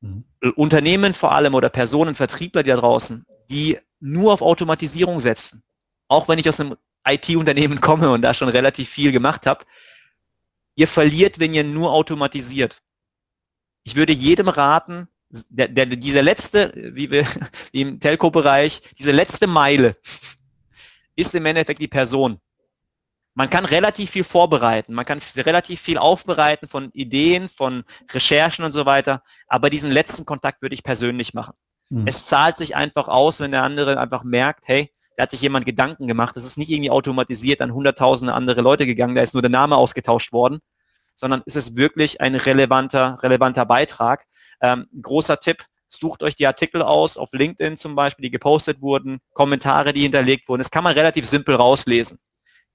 Mhm. 0.00 0.24
Unternehmen 0.56 1.12
vor 1.12 1.32
allem 1.32 1.54
oder 1.54 1.68
Personen, 1.68 2.14
Vertriebler 2.14 2.62
da 2.62 2.76
draußen, 2.76 3.26
die 3.50 3.78
nur 4.00 4.32
auf 4.32 4.42
Automatisierung 4.42 5.20
setzen, 5.20 5.62
auch 6.08 6.28
wenn 6.28 6.38
ich 6.38 6.48
aus 6.48 6.60
einem 6.60 6.76
IT-Unternehmen 7.06 7.80
komme 7.82 8.10
und 8.10 8.22
da 8.22 8.32
schon 8.32 8.48
relativ 8.48 8.88
viel 8.88 9.12
gemacht 9.12 9.46
habe, 9.46 9.64
Ihr 10.76 10.86
verliert, 10.86 11.40
wenn 11.40 11.54
ihr 11.54 11.64
nur 11.64 11.90
automatisiert. 11.92 12.82
Ich 13.82 13.96
würde 13.96 14.12
jedem 14.12 14.48
raten, 14.48 15.08
der, 15.48 15.68
der, 15.68 15.86
dieser 15.86 16.22
letzte, 16.22 16.72
wie 16.74 17.10
wir 17.10 17.26
wie 17.72 17.82
im 17.82 18.00
Telco-Bereich, 18.00 18.82
diese 18.98 19.12
letzte 19.12 19.46
Meile 19.46 19.96
ist 21.14 21.34
im 21.34 21.46
Endeffekt 21.46 21.80
die 21.80 21.88
Person. 21.88 22.40
Man 23.34 23.50
kann 23.50 23.66
relativ 23.66 24.10
viel 24.10 24.24
vorbereiten, 24.24 24.94
man 24.94 25.04
kann 25.04 25.20
relativ 25.36 25.80
viel 25.80 25.98
aufbereiten 25.98 26.68
von 26.68 26.90
Ideen, 26.92 27.50
von 27.50 27.84
Recherchen 28.10 28.64
und 28.64 28.72
so 28.72 28.86
weiter, 28.86 29.22
aber 29.46 29.68
diesen 29.68 29.90
letzten 29.90 30.24
Kontakt 30.24 30.62
würde 30.62 30.74
ich 30.74 30.82
persönlich 30.82 31.34
machen. 31.34 31.54
Mhm. 31.90 32.06
Es 32.06 32.26
zahlt 32.26 32.56
sich 32.56 32.76
einfach 32.76 33.08
aus, 33.08 33.40
wenn 33.40 33.50
der 33.50 33.62
andere 33.62 33.98
einfach 33.98 34.24
merkt, 34.24 34.68
hey, 34.68 34.90
da 35.16 35.22
hat 35.22 35.30
sich 35.30 35.40
jemand 35.40 35.66
Gedanken 35.66 36.06
gemacht. 36.06 36.36
Das 36.36 36.44
ist 36.44 36.58
nicht 36.58 36.70
irgendwie 36.70 36.90
automatisiert 36.90 37.62
an 37.62 37.72
hunderttausende 37.72 38.34
andere 38.34 38.60
Leute 38.60 38.86
gegangen, 38.86 39.14
da 39.14 39.22
ist 39.22 39.34
nur 39.34 39.42
der 39.42 39.50
Name 39.50 39.76
ausgetauscht 39.76 40.32
worden, 40.32 40.60
sondern 41.14 41.42
ist 41.46 41.56
es 41.56 41.76
wirklich 41.76 42.20
ein 42.20 42.34
relevanter, 42.34 43.18
relevanter 43.22 43.64
Beitrag. 43.64 44.26
Ähm, 44.60 44.86
großer 45.00 45.38
Tipp, 45.38 45.64
sucht 45.88 46.22
euch 46.22 46.36
die 46.36 46.46
Artikel 46.46 46.82
aus, 46.82 47.16
auf 47.16 47.32
LinkedIn 47.32 47.76
zum 47.76 47.94
Beispiel, 47.94 48.24
die 48.24 48.30
gepostet 48.30 48.82
wurden, 48.82 49.20
Kommentare, 49.32 49.92
die 49.92 50.02
hinterlegt 50.02 50.48
wurden. 50.48 50.60
Das 50.60 50.70
kann 50.70 50.84
man 50.84 50.94
relativ 50.94 51.26
simpel 51.26 51.54
rauslesen. 51.54 52.18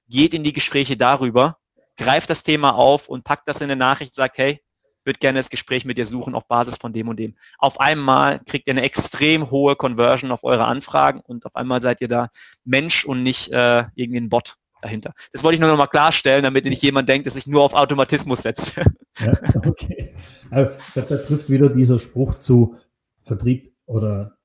Geht 0.08 0.34
in 0.34 0.44
die 0.44 0.54
Gespräche 0.54 0.98
darüber, 0.98 1.58
greift 1.98 2.30
das 2.30 2.44
Thema 2.44 2.76
auf 2.76 3.10
und 3.10 3.24
packt 3.24 3.48
das 3.48 3.62
in 3.62 3.66
eine 3.66 3.76
Nachricht, 3.76 4.16
sagt, 4.16 4.38
hey, 4.38 4.62
würde 5.04 5.20
gerne 5.20 5.40
das 5.40 5.50
Gespräch 5.50 5.84
mit 5.84 5.98
dir 5.98 6.06
suchen 6.06 6.36
auf 6.36 6.48
Basis 6.48 6.78
von 6.78 6.94
dem 6.94 7.08
und 7.08 7.18
dem. 7.18 7.36
Auf 7.58 7.80
einmal 7.80 8.40
kriegt 8.46 8.68
ihr 8.68 8.74
eine 8.74 8.84
extrem 8.84 9.50
hohe 9.50 9.76
Conversion 9.76 10.32
auf 10.32 10.44
eure 10.44 10.66
Anfragen 10.66 11.22
und 11.22 11.46
auf 11.46 11.56
einmal 11.56 11.82
seid 11.82 12.02
ihr 12.02 12.08
da 12.08 12.30
Mensch 12.66 13.04
und 13.06 13.24
nicht 13.24 13.52
äh, 13.52 13.86
irgendwie 13.96 14.20
ein 14.20 14.30
Bot. 14.30 14.56
dahinter. 14.82 15.14
Das 15.32 15.44
wollte 15.44 15.56
ich 15.56 15.60
nur 15.60 15.70
noch 15.70 15.78
mal 15.78 15.88
klarstellen, 15.88 16.44
damit 16.44 16.66
nicht 16.66 16.82
jemand 16.82 17.08
denkt, 17.10 17.28
dass 17.28 17.36
ich 17.36 17.48
nur 17.48 17.64
auf 17.64 17.74
Automatismus 17.74 18.40
setze. 18.40 18.84
Ja, 19.20 19.34
okay. 19.66 20.16
Also, 20.52 20.72
da, 20.96 21.02
da 21.02 21.18
trifft 21.18 21.50
wieder 21.50 21.70
dieser 21.70 21.98
Spruch 21.98 22.36
zu 22.36 22.76
Vertrieb 23.24 23.74
oder 23.86 24.38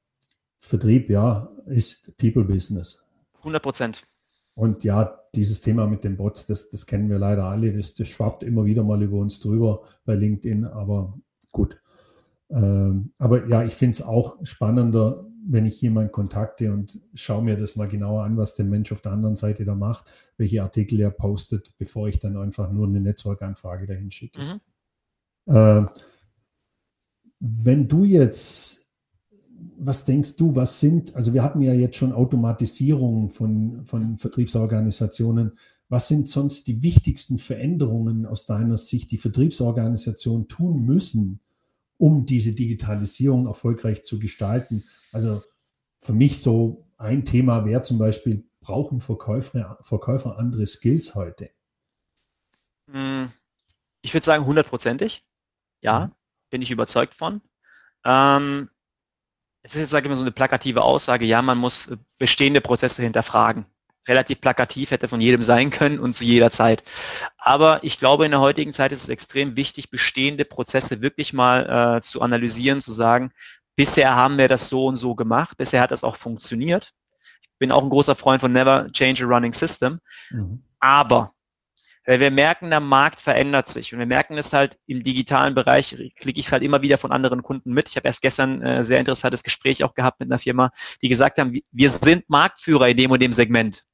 Vertrieb, 0.57 1.11
ja, 1.11 1.51
ist 1.67 2.17
People 2.17 2.45
Business. 2.45 3.07
100 3.39 3.63
Prozent. 3.63 4.07
Und 4.55 4.85
ja, 4.85 5.21
dieses 5.35 5.61
Thema 5.61 5.87
mit 5.87 6.03
den 6.03 6.17
Bots, 6.17 6.47
das, 6.47 6.71
das 6.71 6.87
kennen 6.87 7.11
wir 7.11 7.19
leider 7.19 7.45
alle. 7.45 7.73
Das, 7.73 7.95
das 7.95 8.09
schwappt 8.09 8.43
immer 8.43 8.65
wieder 8.65 8.83
mal 8.85 9.03
über 9.03 9.19
uns 9.19 9.39
drüber 9.39 9.83
bei 10.05 10.15
LinkedIn, 10.15 10.65
aber 10.65 11.19
gut. 11.53 11.79
Ähm, 12.49 13.13
aber 13.19 13.47
ja, 13.49 13.65
ich 13.65 13.75
finde 13.75 13.97
es 13.97 14.03
auch 14.03 14.39
spannender, 14.45 15.27
wenn 15.49 15.67
ich 15.67 15.81
jemanden 15.81 16.11
kontakte 16.11 16.73
und 16.73 17.01
schaue 17.15 17.45
mir 17.45 17.57
das 17.57 17.77
mal 17.77 17.87
genauer 17.87 18.25
an, 18.25 18.37
was 18.37 18.55
der 18.55 18.65
Mensch 18.65 18.91
auf 18.93 19.01
der 19.01 19.13
anderen 19.13 19.37
Seite 19.37 19.65
da 19.65 19.75
macht, 19.75 20.33
welche 20.39 20.63
Artikel 20.63 21.01
er 21.01 21.11
postet, 21.11 21.73
bevor 21.79 22.09
ich 22.09 22.19
dann 22.19 22.37
einfach 22.37 22.73
nur 22.73 22.87
eine 22.87 23.01
Netzwerkanfrage 23.01 23.87
dahin 23.87 24.11
schicke. 24.11 24.41
Mhm. 24.41 24.61
Äh, 25.47 25.85
wenn 27.39 27.89
du 27.89 28.05
jetzt, 28.05 28.87
was 29.79 30.05
denkst 30.05 30.37
du, 30.37 30.55
was 30.57 30.81
sind, 30.81 31.15
also 31.15 31.35
wir 31.35 31.43
hatten 31.43 31.61
ja 31.61 31.73
jetzt 31.73 31.97
schon 31.97 32.13
Automatisierung 32.13 33.29
von, 33.29 33.85
von 33.85 34.17
Vertriebsorganisationen, 34.17 35.53
was 35.89 36.09
sind 36.09 36.29
sonst 36.29 36.67
die 36.67 36.83
wichtigsten 36.83 37.39
Veränderungen 37.39 38.27
aus 38.27 38.47
deiner 38.47 38.77
Sicht, 38.77 39.11
die 39.13 39.19
Vertriebsorganisationen 39.19 40.49
tun 40.49 40.85
müssen, 40.85 41.41
um 41.97 42.27
diese 42.27 42.53
Digitalisierung 42.53 43.47
erfolgreich 43.47 44.03
zu 44.03 44.19
gestalten? 44.19 44.83
Also 45.13 45.43
für 46.01 46.13
mich 46.13 46.41
so 46.41 46.89
ein 46.97 47.25
Thema 47.25 47.65
wäre 47.65 47.83
zum 47.83 47.99
Beispiel, 47.99 48.49
brauchen 48.61 49.01
Verkäufer, 49.01 49.79
Verkäufer 49.81 50.39
andere 50.39 50.67
Skills 50.67 51.15
heute? 51.15 51.51
Hm, 52.91 53.31
ich 54.03 54.13
würde 54.13 54.25
sagen 54.25 54.47
hundertprozentig. 54.47 55.26
Ja, 55.87 56.07
mhm. 56.07 56.13
bin 56.51 56.63
ich 56.63 56.71
überzeugt 56.71 57.15
von. 57.15 57.41
Ähm, 58.05 58.69
es 59.63 59.75
ist 59.75 59.81
jetzt, 59.81 59.91
sage 59.91 60.07
ich 60.07 60.11
mal, 60.11 60.17
so 60.17 60.23
eine 60.23 60.33
plakative 60.33 60.83
Aussage, 60.83 61.25
ja, 61.25 61.41
man 61.43 61.59
muss 61.59 61.91
bestehende 62.19 62.61
Prozesse 62.61 63.03
hinterfragen 63.03 63.67
relativ 64.09 64.41
plakativ 64.41 64.91
hätte 64.91 65.09
von 65.09 65.21
jedem 65.21 65.43
sein 65.43 65.71
können 65.71 65.99
und 65.99 66.15
zu 66.15 66.25
jeder 66.25 66.51
Zeit. 66.51 66.83
Aber 67.39 67.83
ich 67.83 67.99
glaube, 67.99 68.25
in 68.25 68.31
der 68.31 68.41
heutigen 68.41 68.73
Zeit 68.73 68.93
ist 68.93 69.03
es 69.03 69.09
extrem 69.09 69.57
wichtig, 69.57 69.91
bestehende 69.91 70.45
Prozesse 70.45 71.03
wirklich 71.03 71.33
mal 71.33 71.97
äh, 71.97 72.01
zu 72.01 72.23
analysieren, 72.23 72.81
zu 72.81 72.93
sagen, 72.93 73.33
bisher 73.75 74.15
haben 74.15 74.39
wir 74.39 74.49
das 74.49 74.69
so 74.69 74.87
und 74.87 74.97
so 74.97 75.15
gemacht, 75.15 75.57
bisher 75.57 75.83
hat 75.83 75.91
das 75.91 76.05
auch 76.05 76.17
funktioniert. 76.17 76.93
Ich 77.43 77.59
bin 77.59 77.73
auch 77.73 77.83
ein 77.83 77.91
großer 77.91 78.15
Freund 78.15 78.41
von 78.41 78.53
Never 78.53 78.91
Change 78.93 79.25
a 79.25 79.29
Running 79.29 79.53
System. 79.53 80.01
Mhm. 80.31 80.63
Aber 80.79 81.33
weil 82.07 82.21
wir 82.21 82.31
merken, 82.31 82.71
der 82.71 82.81
Markt 82.81 83.21
verändert 83.21 83.69
sich 83.69 83.93
und 83.93 83.99
wir 83.99 84.07
merken 84.07 84.39
es 84.39 84.53
halt 84.53 84.79
im 84.87 85.03
digitalen 85.03 85.55
Bereich, 85.55 85.91
klicke 86.17 86.41
ich 86.41 86.47
es 86.47 86.53
halt 86.53 86.63
immer 86.63 86.83
wieder 86.83 86.99
von 86.99 87.13
anderen 87.13 87.43
Kunden 87.43 87.73
mit. 87.73 87.89
Ich 87.89 87.97
habe 87.97 88.07
erst 88.07 88.23
gestern 88.23 88.63
ein 88.63 88.81
äh, 88.81 88.85
sehr 88.85 89.01
interessantes 89.01 89.43
Gespräch 89.43 89.83
auch 89.85 89.95
gehabt 89.95 90.21
mit 90.21 90.31
einer 90.31 90.39
Firma, 90.39 90.71
die 91.03 91.09
gesagt 91.09 91.39
haben, 91.39 91.59
wir 91.71 91.91
sind 91.91 92.29
Marktführer 92.31 92.89
in 92.89 92.97
dem 92.97 93.11
und 93.11 93.21
dem 93.21 93.33
Segment. 93.33 93.85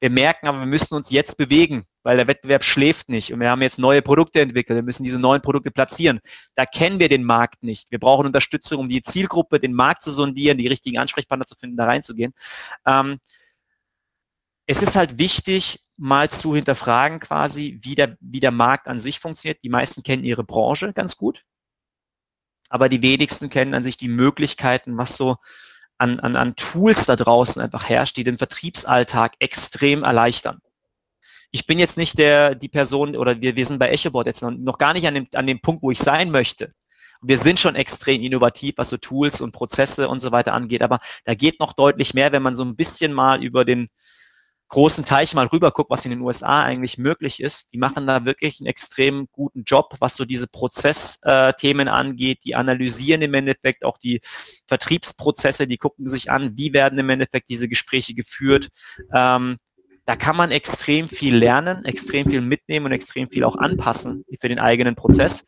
Wir 0.00 0.10
merken 0.10 0.48
aber, 0.48 0.58
wir 0.58 0.66
müssen 0.66 0.94
uns 0.94 1.10
jetzt 1.10 1.36
bewegen, 1.36 1.84
weil 2.02 2.16
der 2.16 2.26
Wettbewerb 2.26 2.64
schläft 2.64 3.08
nicht. 3.08 3.32
Und 3.32 3.40
wir 3.40 3.50
haben 3.50 3.62
jetzt 3.62 3.78
neue 3.78 4.02
Produkte 4.02 4.40
entwickelt. 4.40 4.76
Wir 4.76 4.82
müssen 4.82 5.04
diese 5.04 5.20
neuen 5.20 5.40
Produkte 5.40 5.70
platzieren. 5.70 6.20
Da 6.56 6.66
kennen 6.66 6.98
wir 6.98 7.08
den 7.08 7.22
Markt 7.22 7.62
nicht. 7.62 7.90
Wir 7.92 8.00
brauchen 8.00 8.26
Unterstützung, 8.26 8.80
um 8.80 8.88
die 8.88 9.02
Zielgruppe, 9.02 9.60
den 9.60 9.72
Markt 9.72 10.02
zu 10.02 10.10
sondieren, 10.10 10.58
die 10.58 10.66
richtigen 10.66 10.98
Ansprechpartner 10.98 11.46
zu 11.46 11.54
finden, 11.54 11.76
da 11.76 11.84
reinzugehen. 11.84 12.34
Ähm, 12.88 13.18
es 14.70 14.82
ist 14.82 14.96
halt 14.96 15.18
wichtig, 15.18 15.80
mal 15.96 16.30
zu 16.30 16.54
hinterfragen 16.54 17.20
quasi, 17.20 17.78
wie 17.80 17.94
der, 17.94 18.18
wie 18.20 18.38
der 18.38 18.50
Markt 18.50 18.86
an 18.86 19.00
sich 19.00 19.18
funktioniert. 19.18 19.62
Die 19.64 19.70
meisten 19.70 20.02
kennen 20.02 20.24
ihre 20.24 20.44
Branche 20.44 20.92
ganz 20.92 21.16
gut, 21.16 21.42
aber 22.68 22.90
die 22.90 23.00
wenigsten 23.00 23.48
kennen 23.48 23.72
an 23.72 23.82
sich 23.82 23.96
die 23.96 24.08
Möglichkeiten, 24.08 24.98
was 24.98 25.16
so 25.16 25.36
an, 25.96 26.20
an, 26.20 26.36
an 26.36 26.54
Tools 26.54 27.06
da 27.06 27.16
draußen 27.16 27.62
einfach 27.62 27.88
herrscht, 27.88 28.18
die 28.18 28.24
den 28.24 28.36
Vertriebsalltag 28.36 29.36
extrem 29.38 30.04
erleichtern. 30.04 30.60
Ich 31.50 31.66
bin 31.66 31.78
jetzt 31.78 31.96
nicht 31.96 32.18
der, 32.18 32.54
die 32.54 32.68
Person 32.68 33.16
oder 33.16 33.40
wir, 33.40 33.56
wir 33.56 33.64
sind 33.64 33.78
bei 33.78 33.88
EchoBot 33.88 34.26
jetzt 34.26 34.42
noch, 34.42 34.50
noch 34.50 34.76
gar 34.76 34.92
nicht 34.92 35.06
an 35.06 35.14
dem, 35.14 35.28
an 35.34 35.46
dem 35.46 35.62
Punkt, 35.62 35.82
wo 35.82 35.90
ich 35.90 35.98
sein 35.98 36.30
möchte. 36.30 36.72
Wir 37.22 37.38
sind 37.38 37.58
schon 37.58 37.74
extrem 37.74 38.22
innovativ, 38.22 38.74
was 38.76 38.90
so 38.90 38.98
Tools 38.98 39.40
und 39.40 39.52
Prozesse 39.52 40.10
und 40.10 40.20
so 40.20 40.30
weiter 40.30 40.52
angeht, 40.52 40.82
aber 40.82 41.00
da 41.24 41.34
geht 41.34 41.58
noch 41.58 41.72
deutlich 41.72 42.12
mehr, 42.12 42.32
wenn 42.32 42.42
man 42.42 42.54
so 42.54 42.64
ein 42.64 42.76
bisschen 42.76 43.14
mal 43.14 43.42
über 43.42 43.64
den, 43.64 43.88
großen 44.68 45.04
Teich 45.04 45.34
mal 45.34 45.46
rüber 45.46 45.70
guckt, 45.70 45.90
was 45.90 46.04
in 46.04 46.10
den 46.10 46.20
USA 46.20 46.62
eigentlich 46.62 46.98
möglich 46.98 47.40
ist, 47.40 47.72
die 47.72 47.78
machen 47.78 48.06
da 48.06 48.24
wirklich 48.24 48.60
einen 48.60 48.66
extrem 48.66 49.28
guten 49.32 49.64
Job, 49.64 49.94
was 50.00 50.16
so 50.16 50.24
diese 50.24 50.46
Prozessthemen 50.46 51.88
äh, 51.88 51.90
angeht. 51.90 52.40
Die 52.44 52.54
analysieren 52.54 53.22
im 53.22 53.34
Endeffekt 53.34 53.84
auch 53.84 53.98
die 53.98 54.20
Vertriebsprozesse, 54.66 55.66
die 55.66 55.78
gucken 55.78 56.08
sich 56.08 56.30
an, 56.30 56.56
wie 56.56 56.72
werden 56.72 56.98
im 56.98 57.10
Endeffekt 57.10 57.48
diese 57.48 57.68
Gespräche 57.68 58.14
geführt. 58.14 58.68
Ähm, 59.14 59.58
da 60.08 60.16
kann 60.16 60.36
man 60.36 60.50
extrem 60.50 61.06
viel 61.06 61.36
lernen, 61.36 61.84
extrem 61.84 62.30
viel 62.30 62.40
mitnehmen 62.40 62.86
und 62.86 62.92
extrem 62.92 63.28
viel 63.28 63.44
auch 63.44 63.56
anpassen 63.56 64.24
für 64.40 64.48
den 64.48 64.58
eigenen 64.58 64.94
Prozess. 64.94 65.46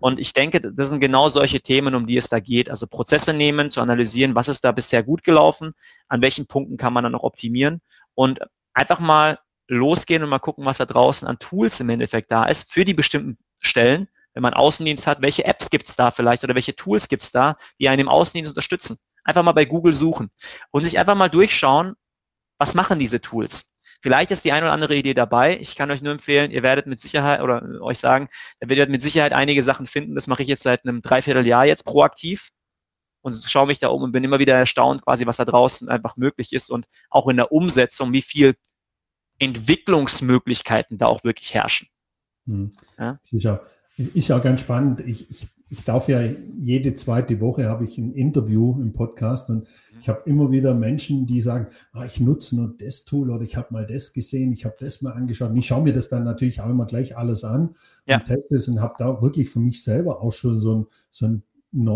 Und 0.00 0.18
ich 0.18 0.32
denke, 0.32 0.60
das 0.60 0.88
sind 0.88 0.98
genau 0.98 1.28
solche 1.28 1.60
Themen, 1.60 1.94
um 1.94 2.04
die 2.04 2.16
es 2.16 2.28
da 2.28 2.40
geht. 2.40 2.68
Also 2.68 2.88
Prozesse 2.88 3.32
nehmen, 3.32 3.70
zu 3.70 3.80
analysieren, 3.80 4.34
was 4.34 4.48
ist 4.48 4.64
da 4.64 4.72
bisher 4.72 5.04
gut 5.04 5.22
gelaufen, 5.22 5.74
an 6.08 6.22
welchen 6.22 6.46
Punkten 6.46 6.76
kann 6.76 6.92
man 6.92 7.04
dann 7.04 7.12
noch 7.12 7.22
optimieren 7.22 7.80
und 8.14 8.40
einfach 8.74 9.00
mal 9.00 9.38
losgehen 9.68 10.22
und 10.22 10.28
mal 10.28 10.38
gucken, 10.38 10.64
was 10.64 10.78
da 10.78 10.86
draußen 10.86 11.26
an 11.26 11.38
Tools 11.38 11.80
im 11.80 11.88
Endeffekt 11.88 12.30
da 12.30 12.44
ist 12.44 12.72
für 12.72 12.84
die 12.84 12.94
bestimmten 12.94 13.36
Stellen. 13.60 14.08
Wenn 14.34 14.42
man 14.42 14.54
Außendienst 14.54 15.06
hat, 15.06 15.22
welche 15.22 15.44
Apps 15.44 15.70
gibt 15.70 15.88
es 15.88 15.96
da 15.96 16.10
vielleicht 16.10 16.42
oder 16.42 16.54
welche 16.54 16.74
Tools 16.74 17.08
gibt 17.08 17.22
es 17.22 17.30
da, 17.30 17.56
die 17.78 17.88
einen 17.88 18.00
im 18.00 18.08
Außendienst 18.08 18.50
unterstützen. 18.50 18.98
Einfach 19.22 19.42
mal 19.42 19.52
bei 19.52 19.64
Google 19.64 19.94
suchen 19.94 20.30
und 20.70 20.84
sich 20.84 20.98
einfach 20.98 21.14
mal 21.14 21.30
durchschauen, 21.30 21.94
was 22.58 22.74
machen 22.74 22.98
diese 22.98 23.20
Tools. 23.20 23.72
Vielleicht 24.02 24.32
ist 24.32 24.44
die 24.44 24.52
eine 24.52 24.66
oder 24.66 24.72
andere 24.72 24.96
Idee 24.96 25.14
dabei. 25.14 25.58
Ich 25.60 25.76
kann 25.76 25.90
euch 25.90 26.02
nur 26.02 26.12
empfehlen, 26.12 26.50
ihr 26.50 26.62
werdet 26.62 26.86
mit 26.86 27.00
Sicherheit 27.00 27.40
oder 27.40 27.62
euch 27.80 27.98
sagen, 27.98 28.28
da 28.60 28.68
werdet 28.68 28.88
ihr 28.88 28.92
mit 28.92 29.00
Sicherheit 29.00 29.32
einige 29.32 29.62
Sachen 29.62 29.86
finden. 29.86 30.14
Das 30.14 30.26
mache 30.26 30.42
ich 30.42 30.48
jetzt 30.48 30.62
seit 30.62 30.84
einem 30.84 31.00
Dreivierteljahr 31.00 31.64
jetzt 31.64 31.84
proaktiv 31.84 32.50
und 33.24 33.34
schaue 33.34 33.66
mich 33.66 33.78
da 33.78 33.88
um 33.88 34.02
und 34.02 34.12
bin 34.12 34.22
immer 34.22 34.38
wieder 34.38 34.54
erstaunt, 34.54 35.02
quasi, 35.02 35.26
was 35.26 35.38
da 35.38 35.44
draußen 35.44 35.88
einfach 35.88 36.16
möglich 36.16 36.52
ist 36.52 36.70
und 36.70 36.86
auch 37.10 37.26
in 37.28 37.36
der 37.36 37.52
Umsetzung, 37.52 38.12
wie 38.12 38.22
viel 38.22 38.54
Entwicklungsmöglichkeiten 39.38 40.98
da 40.98 41.06
auch 41.06 41.24
wirklich 41.24 41.54
herrschen. 41.54 41.88
Hm. 42.46 42.72
Ja? 42.98 43.18
Sicher. 43.22 43.62
Ist 43.96 44.28
ja 44.28 44.38
ganz 44.40 44.60
spannend. 44.60 45.00
Ich, 45.00 45.30
ich 45.30 45.48
ich 45.70 45.82
darf 45.82 46.08
ja 46.08 46.20
jede 46.60 46.94
zweite 46.94 47.40
Woche 47.40 47.68
habe 47.68 47.84
ich 47.84 47.98
ein 47.98 48.12
Interview 48.12 48.80
im 48.80 48.92
Podcast 48.92 49.50
und 49.50 49.66
ich 50.00 50.08
habe 50.08 50.22
immer 50.26 50.52
wieder 50.52 50.74
Menschen, 50.74 51.26
die 51.26 51.40
sagen, 51.40 51.66
ah, 51.92 52.04
ich 52.04 52.20
nutze 52.20 52.56
nur 52.56 52.74
das 52.78 53.04
Tool 53.04 53.30
oder 53.30 53.42
ich 53.42 53.56
habe 53.56 53.68
mal 53.72 53.86
das 53.86 54.12
gesehen, 54.12 54.52
ich 54.52 54.64
habe 54.64 54.76
das 54.78 55.02
mal 55.02 55.12
angeschaut. 55.12 55.50
Und 55.50 55.56
ich 55.56 55.66
schaue 55.66 55.82
mir 55.82 55.92
das 55.92 56.08
dann 56.08 56.22
natürlich 56.22 56.60
auch 56.60 56.68
immer 56.68 56.86
gleich 56.86 57.16
alles 57.16 57.42
an 57.44 57.74
ja. 58.06 58.18
und 58.18 58.24
teste 58.26 58.54
es 58.54 58.68
und 58.68 58.80
habe 58.80 58.94
da 58.98 59.20
wirklich 59.20 59.50
für 59.50 59.58
mich 59.58 59.82
selber 59.82 60.22
auch 60.22 60.32
schon 60.32 60.60
so 60.60 60.74
ein, 60.76 60.86
so 61.10 61.26
ein 61.26 61.42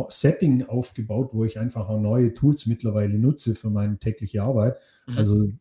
Setting 0.08 0.64
aufgebaut, 0.64 1.30
wo 1.32 1.44
ich 1.44 1.58
einfach 1.58 1.88
auch 1.88 2.00
neue 2.00 2.34
Tools 2.34 2.66
mittlerweile 2.66 3.18
nutze 3.18 3.54
für 3.54 3.70
meine 3.70 3.98
tägliche 3.98 4.42
Arbeit. 4.42 4.76
Mhm. 5.06 5.18
Also 5.18 5.52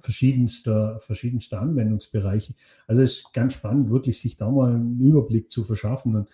verschiedenster, 0.00 1.00
verschiedenster 1.00 1.60
Anwendungsbereiche. 1.60 2.54
Also 2.86 3.02
es 3.02 3.18
ist 3.18 3.32
ganz 3.32 3.54
spannend, 3.54 3.90
wirklich 3.90 4.20
sich 4.20 4.36
da 4.36 4.50
mal 4.50 4.74
einen 4.74 5.00
Überblick 5.00 5.50
zu 5.50 5.64
verschaffen. 5.64 6.14
Und 6.14 6.28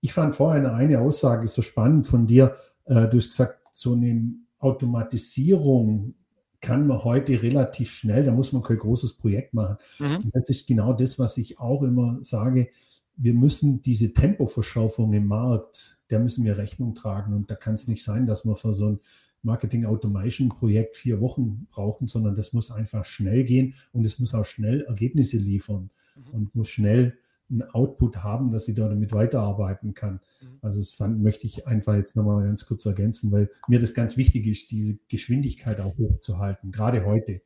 ich 0.00 0.12
fand 0.12 0.34
vorher 0.34 0.74
eine 0.74 1.00
Aussage 1.00 1.48
so 1.48 1.62
spannend 1.62 2.06
von 2.06 2.26
dir. 2.26 2.54
Äh, 2.84 3.08
du 3.08 3.16
hast 3.16 3.30
gesagt, 3.30 3.58
so 3.72 3.94
eine 3.94 4.34
Automatisierung 4.58 6.14
kann 6.60 6.86
man 6.86 7.04
heute 7.04 7.42
relativ 7.42 7.90
schnell, 7.90 8.22
da 8.22 8.32
muss 8.32 8.52
man 8.52 8.62
kein 8.62 8.78
großes 8.78 9.14
Projekt 9.14 9.54
machen. 9.54 9.76
Mhm. 9.98 10.30
das 10.32 10.50
ist 10.50 10.66
genau 10.66 10.92
das, 10.92 11.18
was 11.18 11.38
ich 11.38 11.58
auch 11.58 11.82
immer 11.82 12.18
sage. 12.20 12.68
Wir 13.16 13.34
müssen 13.34 13.82
diese 13.82 14.12
Tempoverschaufung 14.12 15.12
im 15.12 15.26
Markt, 15.26 16.00
der 16.10 16.20
müssen 16.20 16.44
wir 16.44 16.56
Rechnung 16.56 16.94
tragen. 16.94 17.34
Und 17.34 17.50
da 17.50 17.54
kann 17.54 17.74
es 17.74 17.86
nicht 17.86 18.02
sein, 18.02 18.26
dass 18.26 18.44
wir 18.44 18.56
für 18.56 18.74
so 18.74 18.90
ein 18.90 19.00
Marketing 19.42 19.86
Automation 19.86 20.48
Projekt 20.48 20.96
vier 20.96 21.20
Wochen 21.20 21.66
brauchen, 21.70 22.06
sondern 22.06 22.34
das 22.34 22.52
muss 22.52 22.70
einfach 22.70 23.04
schnell 23.04 23.44
gehen 23.44 23.74
und 23.92 24.04
es 24.04 24.18
muss 24.18 24.34
auch 24.34 24.44
schnell 24.44 24.82
Ergebnisse 24.82 25.38
liefern 25.38 25.90
mhm. 26.16 26.34
und 26.34 26.54
muss 26.54 26.68
schnell 26.70 27.16
einen 27.50 27.62
Output 27.62 28.18
haben, 28.18 28.50
dass 28.50 28.66
sie 28.66 28.74
damit 28.74 29.12
weiterarbeiten 29.12 29.94
kann. 29.94 30.20
Mhm. 30.40 30.58
Also 30.60 30.78
das 30.78 30.92
fand, 30.92 31.20
möchte 31.22 31.46
ich 31.46 31.66
einfach 31.66 31.96
jetzt 31.96 32.16
nochmal 32.16 32.44
ganz 32.44 32.64
kurz 32.66 32.86
ergänzen, 32.86 33.32
weil 33.32 33.50
mir 33.66 33.80
das 33.80 33.94
ganz 33.94 34.16
wichtig 34.16 34.46
ist, 34.46 34.70
diese 34.70 34.98
Geschwindigkeit 35.08 35.80
auch 35.80 35.96
hochzuhalten, 35.98 36.70
gerade 36.70 37.04
heute. 37.04 37.42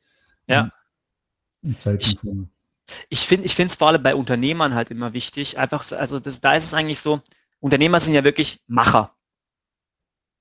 Ja. 0.47 0.69
In 1.61 1.77
Zeiten 1.77 2.17
von. 2.17 2.49
Ich 3.09 3.21
finde, 3.21 3.45
ich 3.45 3.55
finde 3.55 3.71
es 3.71 3.75
vor 3.75 3.87
allem 3.87 4.03
bei 4.03 4.15
Unternehmern 4.15 4.75
halt 4.75 4.91
immer 4.91 5.13
wichtig. 5.13 5.57
Einfach, 5.57 5.89
also 5.91 6.19
das, 6.19 6.41
da 6.41 6.53
ist 6.53 6.65
es 6.65 6.73
eigentlich 6.73 6.99
so, 6.99 7.21
Unternehmer 7.59 7.99
sind 7.99 8.13
ja 8.13 8.23
wirklich 8.23 8.61
Macher. 8.67 9.15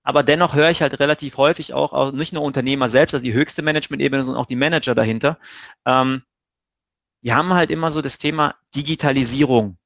Aber 0.02 0.22
dennoch 0.22 0.54
höre 0.54 0.70
ich 0.70 0.82
halt 0.82 1.00
relativ 1.00 1.38
häufig 1.38 1.72
auch, 1.72 1.94
auch 1.94 2.12
nicht 2.12 2.34
nur 2.34 2.42
Unternehmer 2.42 2.90
selbst, 2.90 3.14
also 3.14 3.24
die 3.24 3.32
höchste 3.32 3.62
Management-Ebene, 3.62 4.22
sondern 4.22 4.42
auch 4.42 4.46
die 4.46 4.56
Manager 4.56 4.94
dahinter. 4.94 5.38
Ähm, 5.86 6.22
wir 7.22 7.34
haben 7.34 7.54
halt 7.54 7.70
immer 7.70 7.90
so 7.90 8.02
das 8.02 8.18
Thema 8.18 8.54
Digitalisierung 8.76 9.78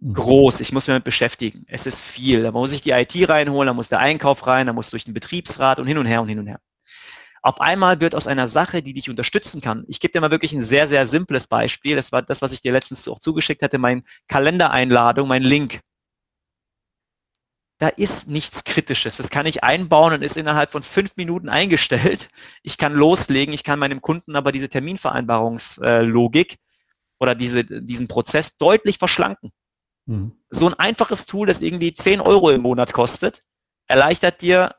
mhm. 0.00 0.12
groß. 0.12 0.58
Ich 0.58 0.72
muss 0.72 0.88
mich 0.88 0.92
damit 0.92 1.04
beschäftigen. 1.04 1.64
Es 1.68 1.86
ist 1.86 2.02
viel. 2.02 2.42
Da 2.42 2.50
muss 2.50 2.72
ich 2.72 2.82
die 2.82 2.90
IT 2.90 3.14
reinholen, 3.28 3.68
da 3.68 3.74
muss 3.74 3.88
der 3.88 4.00
Einkauf 4.00 4.48
rein, 4.48 4.66
da 4.66 4.72
muss 4.72 4.90
durch 4.90 5.04
den 5.04 5.14
Betriebsrat 5.14 5.78
und 5.78 5.86
hin 5.86 5.98
und 5.98 6.06
her 6.06 6.20
und 6.20 6.28
hin 6.28 6.40
und 6.40 6.48
her. 6.48 6.60
Auf 7.44 7.60
einmal 7.60 8.00
wird 8.00 8.14
aus 8.14 8.26
einer 8.26 8.48
Sache, 8.48 8.82
die 8.82 8.94
dich 8.94 9.10
unterstützen 9.10 9.60
kann. 9.60 9.84
Ich 9.86 10.00
gebe 10.00 10.12
dir 10.12 10.22
mal 10.22 10.30
wirklich 10.30 10.54
ein 10.54 10.62
sehr, 10.62 10.88
sehr 10.88 11.04
simples 11.04 11.46
Beispiel. 11.46 11.94
Das 11.94 12.10
war 12.10 12.22
das, 12.22 12.40
was 12.40 12.52
ich 12.52 12.62
dir 12.62 12.72
letztens 12.72 13.06
auch 13.06 13.18
zugeschickt 13.18 13.60
hatte, 13.60 13.76
mein 13.76 14.02
Kalendereinladung, 14.28 15.28
mein 15.28 15.42
Link. 15.42 15.80
Da 17.76 17.88
ist 17.88 18.30
nichts 18.30 18.64
Kritisches. 18.64 19.18
Das 19.18 19.28
kann 19.28 19.44
ich 19.44 19.62
einbauen 19.62 20.14
und 20.14 20.22
ist 20.22 20.38
innerhalb 20.38 20.72
von 20.72 20.82
fünf 20.82 21.16
Minuten 21.16 21.50
eingestellt. 21.50 22.30
Ich 22.62 22.78
kann 22.78 22.94
loslegen. 22.94 23.52
Ich 23.52 23.62
kann 23.62 23.78
meinem 23.78 24.00
Kunden 24.00 24.36
aber 24.36 24.50
diese 24.50 24.70
Terminvereinbarungslogik 24.70 26.56
oder 27.18 27.34
diese, 27.34 27.62
diesen 27.62 28.08
Prozess 28.08 28.56
deutlich 28.56 28.96
verschlanken. 28.96 29.52
Mhm. 30.06 30.32
So 30.48 30.66
ein 30.66 30.74
einfaches 30.74 31.26
Tool, 31.26 31.46
das 31.46 31.60
irgendwie 31.60 31.92
10 31.92 32.22
Euro 32.22 32.48
im 32.52 32.62
Monat 32.62 32.94
kostet, 32.94 33.42
erleichtert 33.86 34.40
dir 34.40 34.74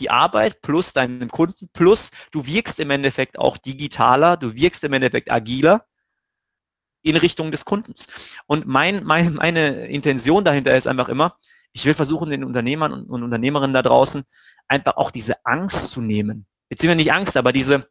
die 0.00 0.10
Arbeit 0.10 0.62
plus 0.62 0.92
deinen 0.92 1.28
Kunden 1.28 1.68
plus 1.72 2.10
du 2.30 2.46
wirkst 2.46 2.80
im 2.80 2.90
Endeffekt 2.90 3.38
auch 3.38 3.56
digitaler, 3.56 4.36
du 4.36 4.54
wirkst 4.54 4.84
im 4.84 4.92
Endeffekt 4.92 5.30
agiler 5.30 5.84
in 7.02 7.16
Richtung 7.16 7.50
des 7.50 7.64
Kundens. 7.64 8.36
Und 8.46 8.66
mein, 8.66 9.04
mein, 9.04 9.34
meine 9.34 9.86
Intention 9.86 10.44
dahinter 10.44 10.76
ist 10.76 10.86
einfach 10.86 11.08
immer, 11.08 11.36
ich 11.72 11.84
will 11.84 11.94
versuchen, 11.94 12.30
den 12.30 12.44
Unternehmern 12.44 12.92
und, 12.92 13.08
und 13.08 13.22
Unternehmerinnen 13.22 13.74
da 13.74 13.82
draußen 13.82 14.24
einfach 14.66 14.96
auch 14.96 15.10
diese 15.10 15.44
Angst 15.44 15.92
zu 15.92 16.00
nehmen. 16.00 16.46
Beziehungsweise 16.68 16.96
nicht 16.98 17.12
Angst, 17.12 17.36
aber 17.36 17.52
diese, 17.52 17.88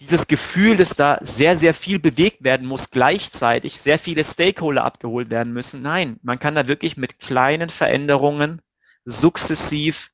dieses 0.00 0.28
Gefühl, 0.28 0.76
dass 0.76 0.94
da 0.94 1.18
sehr, 1.22 1.56
sehr 1.56 1.74
viel 1.74 1.98
bewegt 1.98 2.44
werden 2.44 2.66
muss, 2.66 2.90
gleichzeitig 2.90 3.80
sehr 3.80 3.98
viele 3.98 4.22
Stakeholder 4.22 4.84
abgeholt 4.84 5.28
werden 5.30 5.52
müssen. 5.52 5.82
Nein, 5.82 6.20
man 6.22 6.38
kann 6.38 6.54
da 6.54 6.68
wirklich 6.68 6.96
mit 6.96 7.18
kleinen 7.18 7.68
Veränderungen 7.68 8.62
sukzessiv 9.04 10.10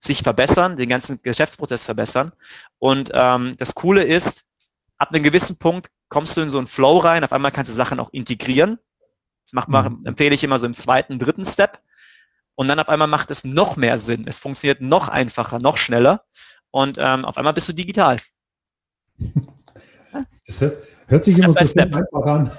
sich 0.00 0.22
verbessern, 0.22 0.76
den 0.76 0.88
ganzen 0.88 1.22
Geschäftsprozess 1.22 1.84
verbessern. 1.84 2.32
Und 2.78 3.10
ähm, 3.14 3.56
das 3.58 3.74
Coole 3.74 4.02
ist, 4.04 4.44
ab 4.96 5.10
einem 5.12 5.22
gewissen 5.22 5.58
Punkt 5.58 5.90
kommst 6.08 6.36
du 6.36 6.40
in 6.40 6.50
so 6.50 6.58
einen 6.58 6.66
Flow 6.66 6.98
rein, 6.98 7.24
auf 7.24 7.32
einmal 7.32 7.52
kannst 7.52 7.70
du 7.70 7.74
Sachen 7.74 8.00
auch 8.00 8.12
integrieren. 8.12 8.78
Das 9.44 9.52
macht, 9.52 9.68
mhm. 9.68 10.06
empfehle 10.06 10.34
ich 10.34 10.44
immer 10.44 10.58
so 10.58 10.66
im 10.66 10.74
zweiten, 10.74 11.18
dritten 11.18 11.44
Step. 11.44 11.80
Und 12.54 12.66
dann 12.66 12.80
auf 12.80 12.88
einmal 12.88 13.08
macht 13.08 13.30
es 13.30 13.44
noch 13.44 13.76
mehr 13.76 13.98
Sinn. 13.98 14.24
Es 14.26 14.40
funktioniert 14.40 14.80
noch 14.80 15.08
einfacher, 15.08 15.60
noch 15.60 15.76
schneller. 15.76 16.24
Und 16.70 16.98
ähm, 16.98 17.24
auf 17.24 17.36
einmal 17.36 17.54
bist 17.54 17.68
du 17.68 17.72
digital. 17.72 18.18
Das 20.46 20.60
hört, 20.60 20.88
hört 21.08 21.24
sich 21.24 21.34
Step 21.34 21.44
immer 21.44 21.54
so 21.54 21.64
Step. 21.64 21.94
einfach 21.94 22.26
an. 22.26 22.50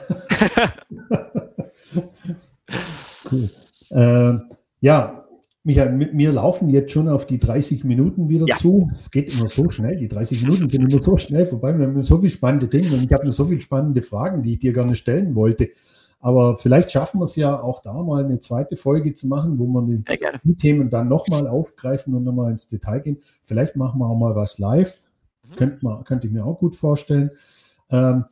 cool. 3.32 3.49
Äh, 3.89 4.34
ja, 4.82 5.26
Michael, 5.64 5.91
mit 5.91 6.14
mir 6.14 6.32
laufen 6.32 6.70
jetzt 6.70 6.91
schon 6.91 7.10
auf 7.10 7.26
die 7.26 7.39
30 7.39 7.84
Minuten 7.84 8.30
wieder 8.30 8.45
ja. 8.47 8.55
zu. 8.55 8.89
Es 8.91 9.12
geht 9.12 9.34
immer 9.34 9.47
so 9.47 9.70
schnell. 9.70 9.97
Die 9.97 10.07
30 10.07 10.43
Minuten 10.43 10.70
sind 10.70 10.89
immer 10.89 10.99
so 10.99 11.18
schnell 11.18 11.45
vorbei. 11.45 11.78
Wir 11.78 11.86
haben 11.86 12.01
so 12.03 12.18
viele 12.20 12.32
spannende 12.32 12.68
Dinge 12.68 12.93
und 12.93 13.03
ich 13.03 13.12
habe 13.12 13.26
noch 13.26 13.34
so 13.34 13.45
viele 13.45 13.62
spannende 13.62 14.01
Fragen, 14.01 14.41
die 14.41 14.53
ich 14.53 14.60
dir 14.60 14.74
gerne 14.74 14.95
stellen 14.95 15.36
wollte. 15.36 15.70
Aber 16.22 16.57
vielleicht 16.57 16.91
schaffen 16.91 17.20
wir 17.20 17.26
es 17.26 17.36
ja 17.36 17.62
auch 17.62 17.82
da 17.82 17.93
mal 18.03 18.24
eine 18.24 18.39
zweite 18.39 18.76
Folge 18.76 19.14
zu 19.14 19.28
machen, 19.28 19.57
wo 19.57 19.68
wir 19.68 19.82
die, 19.84 20.03
die 20.43 20.55
Themen 20.55 20.89
dann 20.89 21.07
nochmal 21.07 21.47
aufgreifen 21.47 22.14
und 22.14 22.24
nochmal 22.24 22.51
ins 22.51 22.68
Detail 22.68 22.99
gehen. 22.99 23.18
Vielleicht 23.43 23.76
machen 23.76 23.99
wir 23.99 24.07
auch 24.07 24.18
mal 24.18 24.36
was 24.36 24.60
live. 24.60 25.01
Mhm. 25.49 25.55
Könnte, 25.55 25.77
man, 25.81 26.03
könnte 26.03 26.27
ich 26.27 26.33
mir 26.33 26.45
auch 26.45 26.57
gut 26.57 26.75
vorstellen. 26.75 27.31
Ähm, 27.89 28.25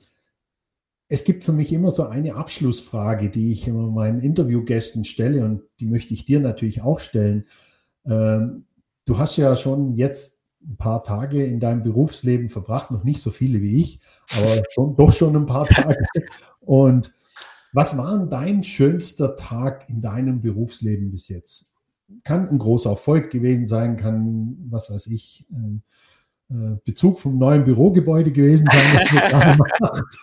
es 1.09 1.23
gibt 1.23 1.43
für 1.43 1.53
mich 1.53 1.71
immer 1.71 1.91
so 1.91 2.07
eine 2.07 2.35
Abschlussfrage, 2.35 3.29
die 3.29 3.51
ich 3.51 3.67
immer 3.67 3.89
meinen 3.89 4.19
Interviewgästen 4.19 5.05
stelle 5.05 5.45
und 5.45 5.61
die 5.79 5.85
möchte 5.85 6.13
ich 6.13 6.25
dir 6.25 6.39
natürlich 6.39 6.81
auch 6.81 6.99
stellen. 6.99 7.45
Ähm, 8.05 8.65
du 9.05 9.17
hast 9.17 9.37
ja 9.37 9.55
schon 9.55 9.95
jetzt 9.95 10.37
ein 10.61 10.75
paar 10.75 11.03
Tage 11.03 11.45
in 11.45 11.59
deinem 11.59 11.81
Berufsleben 11.81 12.49
verbracht, 12.49 12.91
noch 12.91 13.03
nicht 13.03 13.21
so 13.21 13.31
viele 13.31 13.61
wie 13.61 13.79
ich, 13.79 13.99
aber 14.37 14.61
schon, 14.69 14.95
doch 14.97 15.13
schon 15.13 15.35
ein 15.35 15.45
paar 15.45 15.65
Tage. 15.65 15.95
Und 16.59 17.13
was 17.71 17.97
war 17.97 18.25
dein 18.25 18.63
schönster 18.63 19.35
Tag 19.35 19.89
in 19.89 20.01
deinem 20.01 20.41
Berufsleben 20.41 21.11
bis 21.11 21.29
jetzt? 21.29 21.71
Kann 22.23 22.49
ein 22.49 22.57
großer 22.57 22.91
Erfolg 22.91 23.29
gewesen 23.29 23.65
sein, 23.65 23.97
kann, 23.97 24.57
was 24.69 24.89
weiß 24.89 25.07
ich, 25.07 25.45
äh, 25.51 25.79
Bezug 26.49 27.19
vom 27.19 27.37
neuen 27.37 27.63
Bürogebäude 27.65 28.31
gewesen 28.31 28.69
sein. 28.71 29.59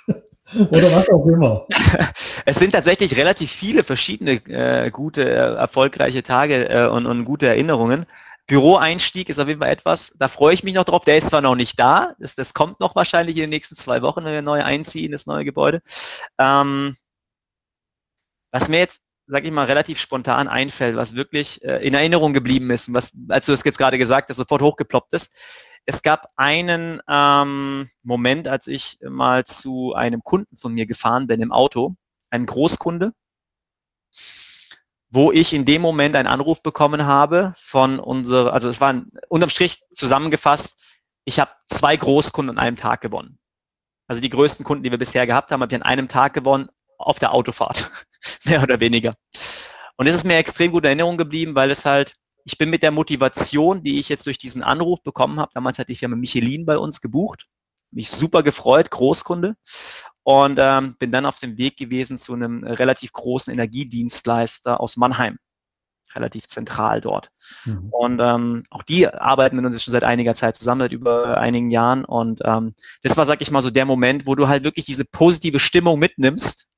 Oder 0.55 0.83
was 0.83 1.09
auch 1.09 1.27
immer. 1.27 1.67
Es 2.47 2.59
sind 2.59 2.73
tatsächlich 2.73 3.17
relativ 3.17 3.51
viele 3.51 3.83
verschiedene 3.83 4.33
äh, 4.49 4.91
gute, 4.91 5.25
äh, 5.25 5.55
erfolgreiche 5.55 6.23
Tage 6.23 6.69
äh, 6.69 6.87
und, 6.87 7.07
und 7.07 7.25
gute 7.25 7.47
Erinnerungen. 7.47 8.05
Büroeinstieg 8.47 9.31
ist 9.31 9.39
auf 9.39 9.49
jeden 9.49 9.61
Fall 9.61 9.71
etwas, 9.71 10.13
da 10.19 10.29
freue 10.29 10.53
ich 10.53 10.63
mich 10.63 10.75
noch 10.75 10.85
drauf. 10.85 11.05
Der 11.07 11.17
ist 11.17 11.31
zwar 11.31 11.41
noch 11.41 11.55
nicht 11.55 11.79
da, 11.81 12.15
das, 12.19 12.35
das 12.35 12.53
kommt 12.53 12.81
noch 12.81 12.95
wahrscheinlich 12.95 13.37
in 13.37 13.45
den 13.45 13.51
nächsten 13.51 13.77
zwei 13.77 14.03
Wochen, 14.03 14.25
wenn 14.25 14.35
wir 14.35 14.43
neu 14.43 14.63
einziehen, 14.63 15.13
das 15.13 15.25
neue 15.25 15.47
Gebäude. 15.47 15.81
Ähm, 16.39 16.95
was 18.53 18.69
mir 18.69 18.79
jetzt, 18.81 19.03
sag 19.27 19.45
ich 19.45 19.51
mal, 19.51 19.65
relativ 19.65 19.99
spontan 19.99 20.49
einfällt, 20.49 20.97
was 20.97 21.17
wirklich 21.17 21.65
äh, 21.65 21.87
in 21.87 21.95
Erinnerung 21.95 22.33
geblieben 22.33 22.71
ist, 22.71 22.93
was, 22.93 23.17
als 23.29 23.47
du 23.47 23.53
das 23.53 23.65
jetzt 23.65 23.79
gerade 23.79 23.99
gesagt 23.99 24.29
hast, 24.29 24.37
sofort 24.37 24.63
hochgeploppt 24.63 25.13
ist, 25.15 25.37
es 25.87 26.03
gab 26.03 26.29
einen 26.37 27.01
ähm, 27.09 27.89
Moment, 28.03 28.49
als 28.49 28.67
ich 28.67 28.99
mal 29.03 29.45
zu 29.45 29.95
einem 29.95 30.23
Kunden 30.23 30.57
von 30.57 30.73
mir 30.73 30.87
gefahren 30.87 31.27
bin 31.27 31.43
im 31.43 31.53
Auto, 31.53 31.95
ein 32.31 32.47
Großkunde, 32.47 33.13
wo 35.11 35.31
ich 35.31 35.53
in 35.53 35.65
dem 35.65 35.83
Moment 35.83 36.17
einen 36.17 36.29
Anruf 36.29 36.63
bekommen 36.63 37.07
habe 37.07 37.53
von 37.57 38.01
unserer, 38.01 38.53
also 38.53 38.69
es 38.69 38.81
war 38.81 38.93
ein, 38.93 39.11
unterm 39.29 39.51
Strich 39.51 39.83
zusammengefasst, 39.95 40.81
ich 41.25 41.39
habe 41.39 41.51
zwei 41.69 41.97
Großkunden 41.97 42.59
an 42.59 42.63
einem 42.65 42.77
Tag 42.77 43.01
gewonnen. 43.01 43.39
Also 44.07 44.21
die 44.21 44.31
größten 44.31 44.65
Kunden, 44.65 44.85
die 44.85 44.91
wir 44.91 44.99
bisher 44.99 45.27
gehabt 45.27 45.51
haben, 45.51 45.63
habe 45.63 45.73
ich 45.73 45.81
an 45.81 45.87
einem 45.87 46.09
Tag 46.09 46.35
gewonnen 46.35 46.69
auf 46.99 47.19
der 47.19 47.33
Autofahrt, 47.33 47.91
mehr 48.45 48.63
oder 48.63 48.81
weniger. 48.81 49.15
Und 49.97 50.07
es 50.07 50.15
ist 50.15 50.25
mir 50.25 50.37
extrem 50.37 50.73
gut 50.73 50.85
in 50.85 50.89
Erinnerung 50.89 51.17
geblieben, 51.17 51.55
weil 51.55 51.71
es 51.71 51.85
halt 51.85 52.15
ich 52.45 52.59
bin 52.59 52.71
mit 52.71 52.83
der 52.83 52.91
Motivation, 52.91 53.83
die 53.83 53.99
ich 53.99 54.09
jetzt 54.09 54.27
durch 54.27 54.39
diesen 54.39 54.63
Anruf 54.63 55.03
bekommen 55.03 55.41
habe, 55.41 55.51
damals 55.55 55.79
hatte 55.79 55.93
ich 55.93 56.03
ja 56.03 56.09
mit 56.09 56.19
Michelin 56.19 56.67
bei 56.67 56.79
uns 56.79 57.01
gebucht, 57.01 57.47
mich 57.91 58.11
super 58.11 58.43
gefreut, 58.43 58.91
Großkunde 58.91 59.57
und 60.23 60.59
ähm, 60.61 60.97
bin 60.99 61.11
dann 61.11 61.27
auf 61.27 61.39
dem 61.39 61.57
Weg 61.57 61.77
gewesen 61.77 62.19
zu 62.19 62.35
einem 62.35 62.65
relativ 62.65 63.13
großen 63.13 63.53
Energiedienstleister 63.53 64.81
aus 64.81 64.97
Mannheim, 64.97 65.39
relativ 66.15 66.47
zentral 66.47 67.01
dort. 67.01 67.31
Mhm. 67.65 67.89
Und 67.91 68.21
ähm, 68.21 68.65
auch 68.71 68.83
die 68.83 69.09
arbeiten 69.09 69.57
mit 69.57 69.65
uns 69.65 69.83
schon 69.83 69.93
seit 69.93 70.05
einiger 70.05 70.35
Zeit 70.35 70.57
zusammen, 70.57 70.81
seit 70.81 70.93
über 70.93 71.39
einigen 71.39 71.71
Jahren. 71.71 72.05
Und 72.05 72.41
ähm, 72.45 72.75
das 73.03 73.17
war, 73.17 73.27
sag 73.27 73.41
ich 73.41 73.51
mal, 73.51 73.63
so 73.63 73.71
der 73.71 73.87
Moment, 73.87 74.27
wo 74.27 74.35
du 74.35 74.49
halt 74.49 74.65
wirklich 74.65 74.87
diese 74.87 75.05
positive 75.05 75.61
Stimmung 75.61 75.99
mitnimmst 75.99 76.74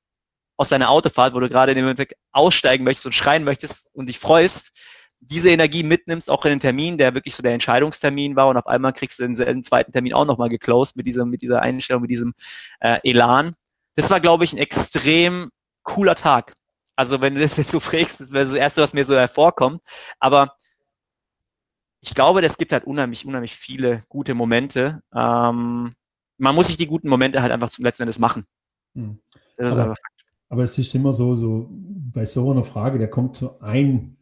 aus 0.57 0.69
deiner 0.69 0.89
Autofahrt, 0.89 1.33
wo 1.33 1.39
du 1.39 1.49
gerade 1.49 1.71
in 1.71 1.77
dem 1.77 1.85
Moment 1.85 2.11
aussteigen 2.31 2.83
möchtest 2.83 3.05
und 3.05 3.13
schreien 3.13 3.43
möchtest 3.43 3.93
und 3.93 4.07
dich 4.07 4.19
freust, 4.19 4.71
diese 5.19 5.49
Energie 5.49 5.83
mitnimmst, 5.83 6.29
auch 6.29 6.45
in 6.45 6.51
den 6.51 6.59
Termin, 6.59 6.97
der 6.97 7.13
wirklich 7.13 7.35
so 7.35 7.43
der 7.43 7.53
Entscheidungstermin 7.53 8.35
war 8.35 8.47
und 8.47 8.57
auf 8.57 8.67
einmal 8.67 8.93
kriegst 8.93 9.19
du 9.19 9.23
den, 9.23 9.35
den 9.35 9.63
zweiten 9.63 9.91
Termin 9.91 10.13
auch 10.13 10.25
nochmal 10.25 10.49
geclosed 10.49 10.95
mit, 10.97 11.05
diesem, 11.05 11.29
mit 11.29 11.41
dieser 11.41 11.61
Einstellung, 11.61 12.01
mit 12.01 12.11
diesem 12.11 12.33
äh, 12.79 12.99
Elan. 13.03 13.53
Das 13.95 14.09
war, 14.09 14.19
glaube 14.19 14.43
ich, 14.43 14.53
ein 14.53 14.59
extrem 14.59 15.49
cooler 15.83 16.15
Tag. 16.15 16.53
Also 16.95 17.21
wenn 17.21 17.35
du 17.35 17.41
das 17.41 17.57
jetzt 17.57 17.71
so 17.71 17.79
fragst, 17.79 18.19
das 18.19 18.31
wäre 18.31 18.45
das 18.45 18.53
Erste, 18.53 18.81
was 18.81 18.93
mir 18.93 19.05
so 19.05 19.15
hervorkommt. 19.15 19.81
Aber 20.19 20.55
ich 22.01 22.13
glaube, 22.13 22.43
es 22.43 22.57
gibt 22.57 22.71
halt 22.71 22.85
unheimlich, 22.85 23.25
unheimlich 23.25 23.55
viele 23.55 24.01
gute 24.09 24.33
Momente. 24.33 25.01
Ähm, 25.13 25.95
man 26.37 26.55
muss 26.55 26.67
sich 26.67 26.77
die 26.77 26.87
guten 26.87 27.09
Momente 27.09 27.41
halt 27.41 27.51
einfach 27.51 27.69
zum 27.69 27.85
letzten 27.85 28.03
Endes 28.03 28.19
machen. 28.19 28.45
Hm. 28.95 29.19
Aber, 29.59 29.95
aber, 30.49 30.63
es 30.63 30.77
ist 30.77 30.93
immer 30.95 31.13
so, 31.13 31.35
so 31.35 31.69
bei 31.71 32.25
so 32.25 32.51
einer 32.51 32.63
Frage, 32.63 32.99
da 32.99 33.07
kommt 33.07 33.35
so 33.35 33.59
ein 33.59 34.17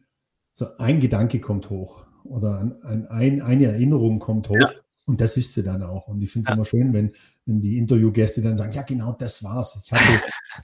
so 0.56 0.66
ein 0.78 1.00
Gedanke 1.00 1.38
kommt 1.38 1.68
hoch 1.68 2.06
oder 2.24 2.60
ein, 2.82 3.06
ein, 3.08 3.42
eine 3.42 3.66
Erinnerung 3.66 4.18
kommt 4.18 4.48
hoch. 4.48 4.58
Ja. 4.58 4.72
Und 5.04 5.20
das 5.20 5.36
ist 5.36 5.52
sie 5.52 5.62
dann 5.62 5.82
auch. 5.82 6.08
Und 6.08 6.22
ich 6.22 6.32
finde 6.32 6.46
es 6.46 6.48
ja. 6.48 6.54
immer 6.54 6.64
schön, 6.64 6.92
wenn, 6.94 7.12
wenn 7.44 7.60
die 7.60 7.76
Interviewgäste 7.76 8.40
dann 8.40 8.56
sagen, 8.56 8.72
ja, 8.72 8.82
genau 8.82 9.12
das 9.12 9.44
war's. 9.44 9.78
Ich 9.84 9.92
hatte 9.92 10.02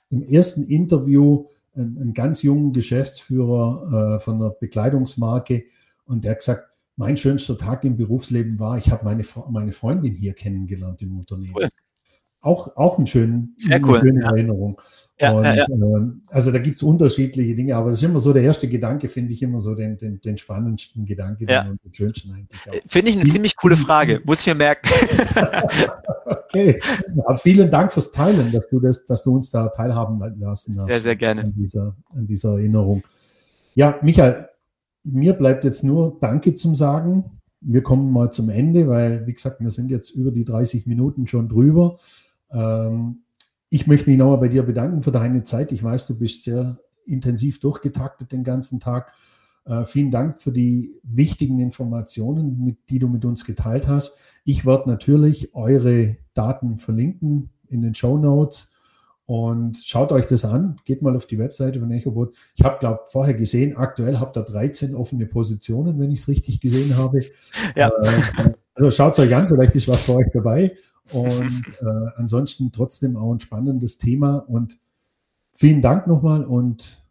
im 0.08 0.22
ersten 0.22 0.64
Interview 0.64 1.46
einen, 1.74 1.98
einen 1.98 2.14
ganz 2.14 2.42
jungen 2.42 2.72
Geschäftsführer 2.72 4.16
äh, 4.16 4.18
von 4.18 4.36
einer 4.36 4.50
Bekleidungsmarke 4.50 5.64
und 6.06 6.24
der 6.24 6.32
hat 6.32 6.38
gesagt, 6.38 6.70
mein 6.96 7.18
schönster 7.18 7.56
Tag 7.58 7.84
im 7.84 7.96
Berufsleben 7.96 8.58
war, 8.58 8.78
ich 8.78 8.90
habe 8.90 9.04
meine, 9.04 9.22
meine 9.50 9.72
Freundin 9.72 10.14
hier 10.14 10.32
kennengelernt 10.32 11.02
im 11.02 11.18
Unternehmen. 11.18 11.54
Cool. 11.54 11.68
Auch, 12.42 12.76
auch 12.76 12.98
ein 12.98 13.06
schön, 13.06 13.54
Sehr 13.56 13.80
cool, 13.84 13.98
eine 13.98 14.08
schöne 14.08 14.20
ja. 14.20 14.30
Erinnerung. 14.30 14.80
Ja, 15.18 15.32
und, 15.32 15.44
ja, 15.44 15.54
ja. 15.54 15.62
Äh, 15.62 16.10
also 16.28 16.50
da 16.50 16.58
gibt 16.58 16.76
es 16.76 16.82
unterschiedliche 16.82 17.54
Dinge, 17.54 17.76
aber 17.76 17.90
das 17.90 18.02
ist 18.02 18.08
immer 18.08 18.18
so 18.18 18.32
der 18.32 18.42
erste 18.42 18.68
Gedanke, 18.68 19.08
finde 19.08 19.32
ich 19.32 19.42
immer 19.42 19.60
so 19.60 19.74
den, 19.74 19.96
den, 19.96 20.20
den 20.20 20.36
spannendsten 20.36 21.04
Gedanke 21.04 21.46
Ja. 21.48 21.68
und 21.68 21.82
den 21.84 21.94
schönsten 21.94 22.32
eigentlich 22.32 22.60
auch. 22.68 22.74
Finde 22.86 23.10
ich 23.10 23.20
eine 23.20 23.28
ziemlich 23.30 23.56
coole 23.56 23.76
Frage. 23.76 24.20
Muss 24.24 24.40
ich 24.40 24.46
mir 24.48 24.56
merken. 24.56 24.88
Okay, 26.54 26.82
aber 27.24 27.36
vielen 27.38 27.70
Dank 27.70 27.90
fürs 27.92 28.10
Teilen, 28.10 28.52
dass 28.52 28.68
du 28.68 28.78
das, 28.78 29.06
dass 29.06 29.22
du 29.22 29.34
uns 29.34 29.50
da 29.50 29.68
teilhaben 29.68 30.20
lassen 30.38 30.78
hast. 30.78 30.86
Sehr, 30.86 31.00
sehr 31.00 31.16
gerne. 31.16 31.44
An 31.44 31.54
dieser, 31.54 31.96
an 32.14 32.26
dieser 32.26 32.50
Erinnerung. 32.58 33.02
Ja, 33.74 33.98
Michael, 34.02 34.48
mir 35.02 35.32
bleibt 35.32 35.64
jetzt 35.64 35.82
nur 35.82 36.18
Danke 36.20 36.54
zum 36.54 36.74
Sagen. 36.74 37.24
Wir 37.62 37.82
kommen 37.82 38.12
mal 38.12 38.30
zum 38.30 38.50
Ende, 38.50 38.86
weil, 38.86 39.26
wie 39.26 39.32
gesagt, 39.32 39.62
wir 39.62 39.70
sind 39.70 39.90
jetzt 39.90 40.10
über 40.10 40.30
die 40.30 40.44
30 40.44 40.86
Minuten 40.86 41.26
schon 41.26 41.48
drüber. 41.48 41.96
Ähm, 42.52 43.22
ich 43.70 43.86
möchte 43.86 44.10
mich 44.10 44.18
nochmal 44.18 44.38
bei 44.38 44.48
dir 44.48 44.62
bedanken 44.62 45.02
für 45.02 45.12
deine 45.12 45.44
Zeit. 45.44 45.72
Ich 45.72 45.82
weiß, 45.82 46.06
du 46.06 46.18
bist 46.18 46.44
sehr 46.44 46.78
intensiv 47.06 47.58
durchgetaktet 47.58 48.32
den 48.32 48.44
ganzen 48.44 48.80
Tag. 48.80 49.12
Äh, 49.64 49.84
vielen 49.84 50.10
Dank 50.10 50.38
für 50.38 50.52
die 50.52 50.94
wichtigen 51.02 51.60
Informationen, 51.60 52.64
mit, 52.64 52.90
die 52.90 52.98
du 52.98 53.08
mit 53.08 53.24
uns 53.24 53.44
geteilt 53.44 53.88
hast. 53.88 54.12
Ich 54.44 54.66
werde 54.66 54.90
natürlich 54.90 55.54
eure 55.54 56.16
Daten 56.34 56.78
verlinken 56.78 57.50
in 57.68 57.82
den 57.82 57.94
Show 57.94 58.18
Notes 58.18 58.72
und 59.24 59.78
schaut 59.78 60.12
euch 60.12 60.26
das 60.26 60.44
an. 60.44 60.76
Geht 60.84 61.00
mal 61.00 61.16
auf 61.16 61.26
die 61.26 61.38
Webseite 61.38 61.78
von 61.80 61.90
EchoBot. 61.90 62.36
Ich 62.56 62.64
habe, 62.64 62.78
glaube 62.80 63.00
vorher 63.06 63.34
gesehen, 63.34 63.76
aktuell 63.76 64.18
habt 64.18 64.36
ihr 64.36 64.42
13 64.42 64.94
offene 64.94 65.26
Positionen, 65.26 65.98
wenn 66.00 66.10
ich 66.10 66.20
es 66.20 66.28
richtig 66.28 66.60
gesehen 66.60 66.96
habe. 66.98 67.20
Ja. 67.76 67.88
Äh, 67.88 68.52
also 68.74 68.90
schaut 68.90 69.12
es 69.12 69.20
euch 69.20 69.34
an, 69.34 69.46
vielleicht 69.46 69.74
ist 69.74 69.88
was 69.88 70.02
für 70.02 70.14
euch 70.14 70.28
dabei. 70.32 70.72
Und 71.10 71.64
äh, 71.80 72.10
ansonsten 72.16 72.72
trotzdem 72.72 73.16
auch 73.16 73.32
ein 73.32 73.40
spannendes 73.40 73.98
Thema. 73.98 74.36
Und 74.36 74.78
vielen 75.52 75.82
Dank 75.82 76.06
nochmal 76.06 76.44
und 76.44 77.02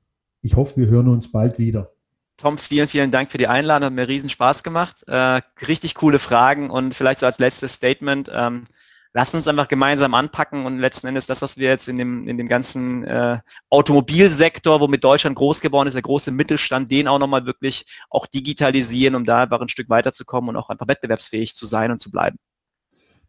ich 0.42 0.56
hoffe, 0.56 0.78
wir 0.78 0.88
hören 0.88 1.08
uns 1.08 1.32
bald 1.32 1.60
wieder. 1.60 1.90
Tom, 2.38 2.58
vielen, 2.58 2.88
vielen 2.88 3.12
Dank 3.12 3.30
für 3.30 3.38
die 3.38 3.48
Einladung. 3.48 3.88
Hat 3.88 3.94
mir 3.94 4.08
riesen 4.08 4.30
Spaß 4.30 4.64
gemacht. 4.64 5.04
Äh, 5.08 5.42
richtig 5.68 5.94
coole 5.94 6.18
Fragen 6.18 6.72
und 6.72 6.96
vielleicht 6.96 7.20
so 7.20 7.28
als 7.28 7.38
letztes 7.38 7.74
Statement. 7.74 8.32
Ähm, 8.34 8.66
lasst 9.14 9.36
uns 9.36 9.48
einfach 9.48 9.68
gemeinsam 9.68 10.16
anpacken 10.16 10.66
und 10.66 10.80
letzten 10.80 11.08
Endes 11.08 11.28
das, 11.28 11.44
was 11.44 11.58
wir 11.58 11.70
jetzt 11.70 11.88
in 11.88 11.98
dem, 11.98 12.28
in 12.28 12.38
dem 12.38 12.48
ganzen 12.48 13.04
äh, 13.04 13.40
Automobilsektor, 13.70 14.80
womit 14.80 15.04
Deutschland 15.04 15.36
groß 15.36 15.62
geworden 15.62 15.88
ist, 15.88 15.94
der 15.94 16.02
große 16.02 16.32
Mittelstand, 16.32 16.90
den 16.90 17.08
auch 17.08 17.20
nochmal 17.20 17.46
wirklich 17.46 17.86
auch 18.10 18.26
digitalisieren, 18.26 19.16
um 19.16 19.26
da 19.26 19.40
einfach 19.40 19.62
ein 19.62 19.70
Stück 19.70 19.90
weiterzukommen 19.90 20.50
und 20.50 20.56
auch 20.56 20.70
einfach 20.70 20.88
wettbewerbsfähig 20.88 21.54
zu 21.54 21.66
sein 21.66 21.92
und 21.92 22.00
zu 22.00 22.10
bleiben. 22.10 22.40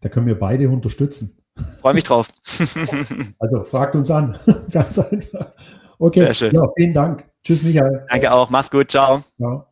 Da 0.02 0.08
können 0.08 0.26
wir 0.26 0.38
beide 0.38 0.68
unterstützen. 0.68 1.38
Freue 1.80 1.94
mich 1.94 2.04
drauf. 2.04 2.28
Also 3.38 3.64
fragt 3.64 3.96
uns 3.96 4.10
an. 4.10 4.36
Ganz 4.70 4.98
einfach. 4.98 5.52
Okay. 5.98 6.20
Sehr 6.20 6.34
schön. 6.34 6.54
Ja, 6.54 6.68
vielen 6.76 6.94
Dank. 6.94 7.28
Tschüss, 7.44 7.62
Michael. 7.62 8.06
Danke 8.10 8.32
auch. 8.32 8.50
Mach's 8.50 8.70
gut. 8.70 8.90
Ciao. 8.90 9.22
Ja. 9.38 9.66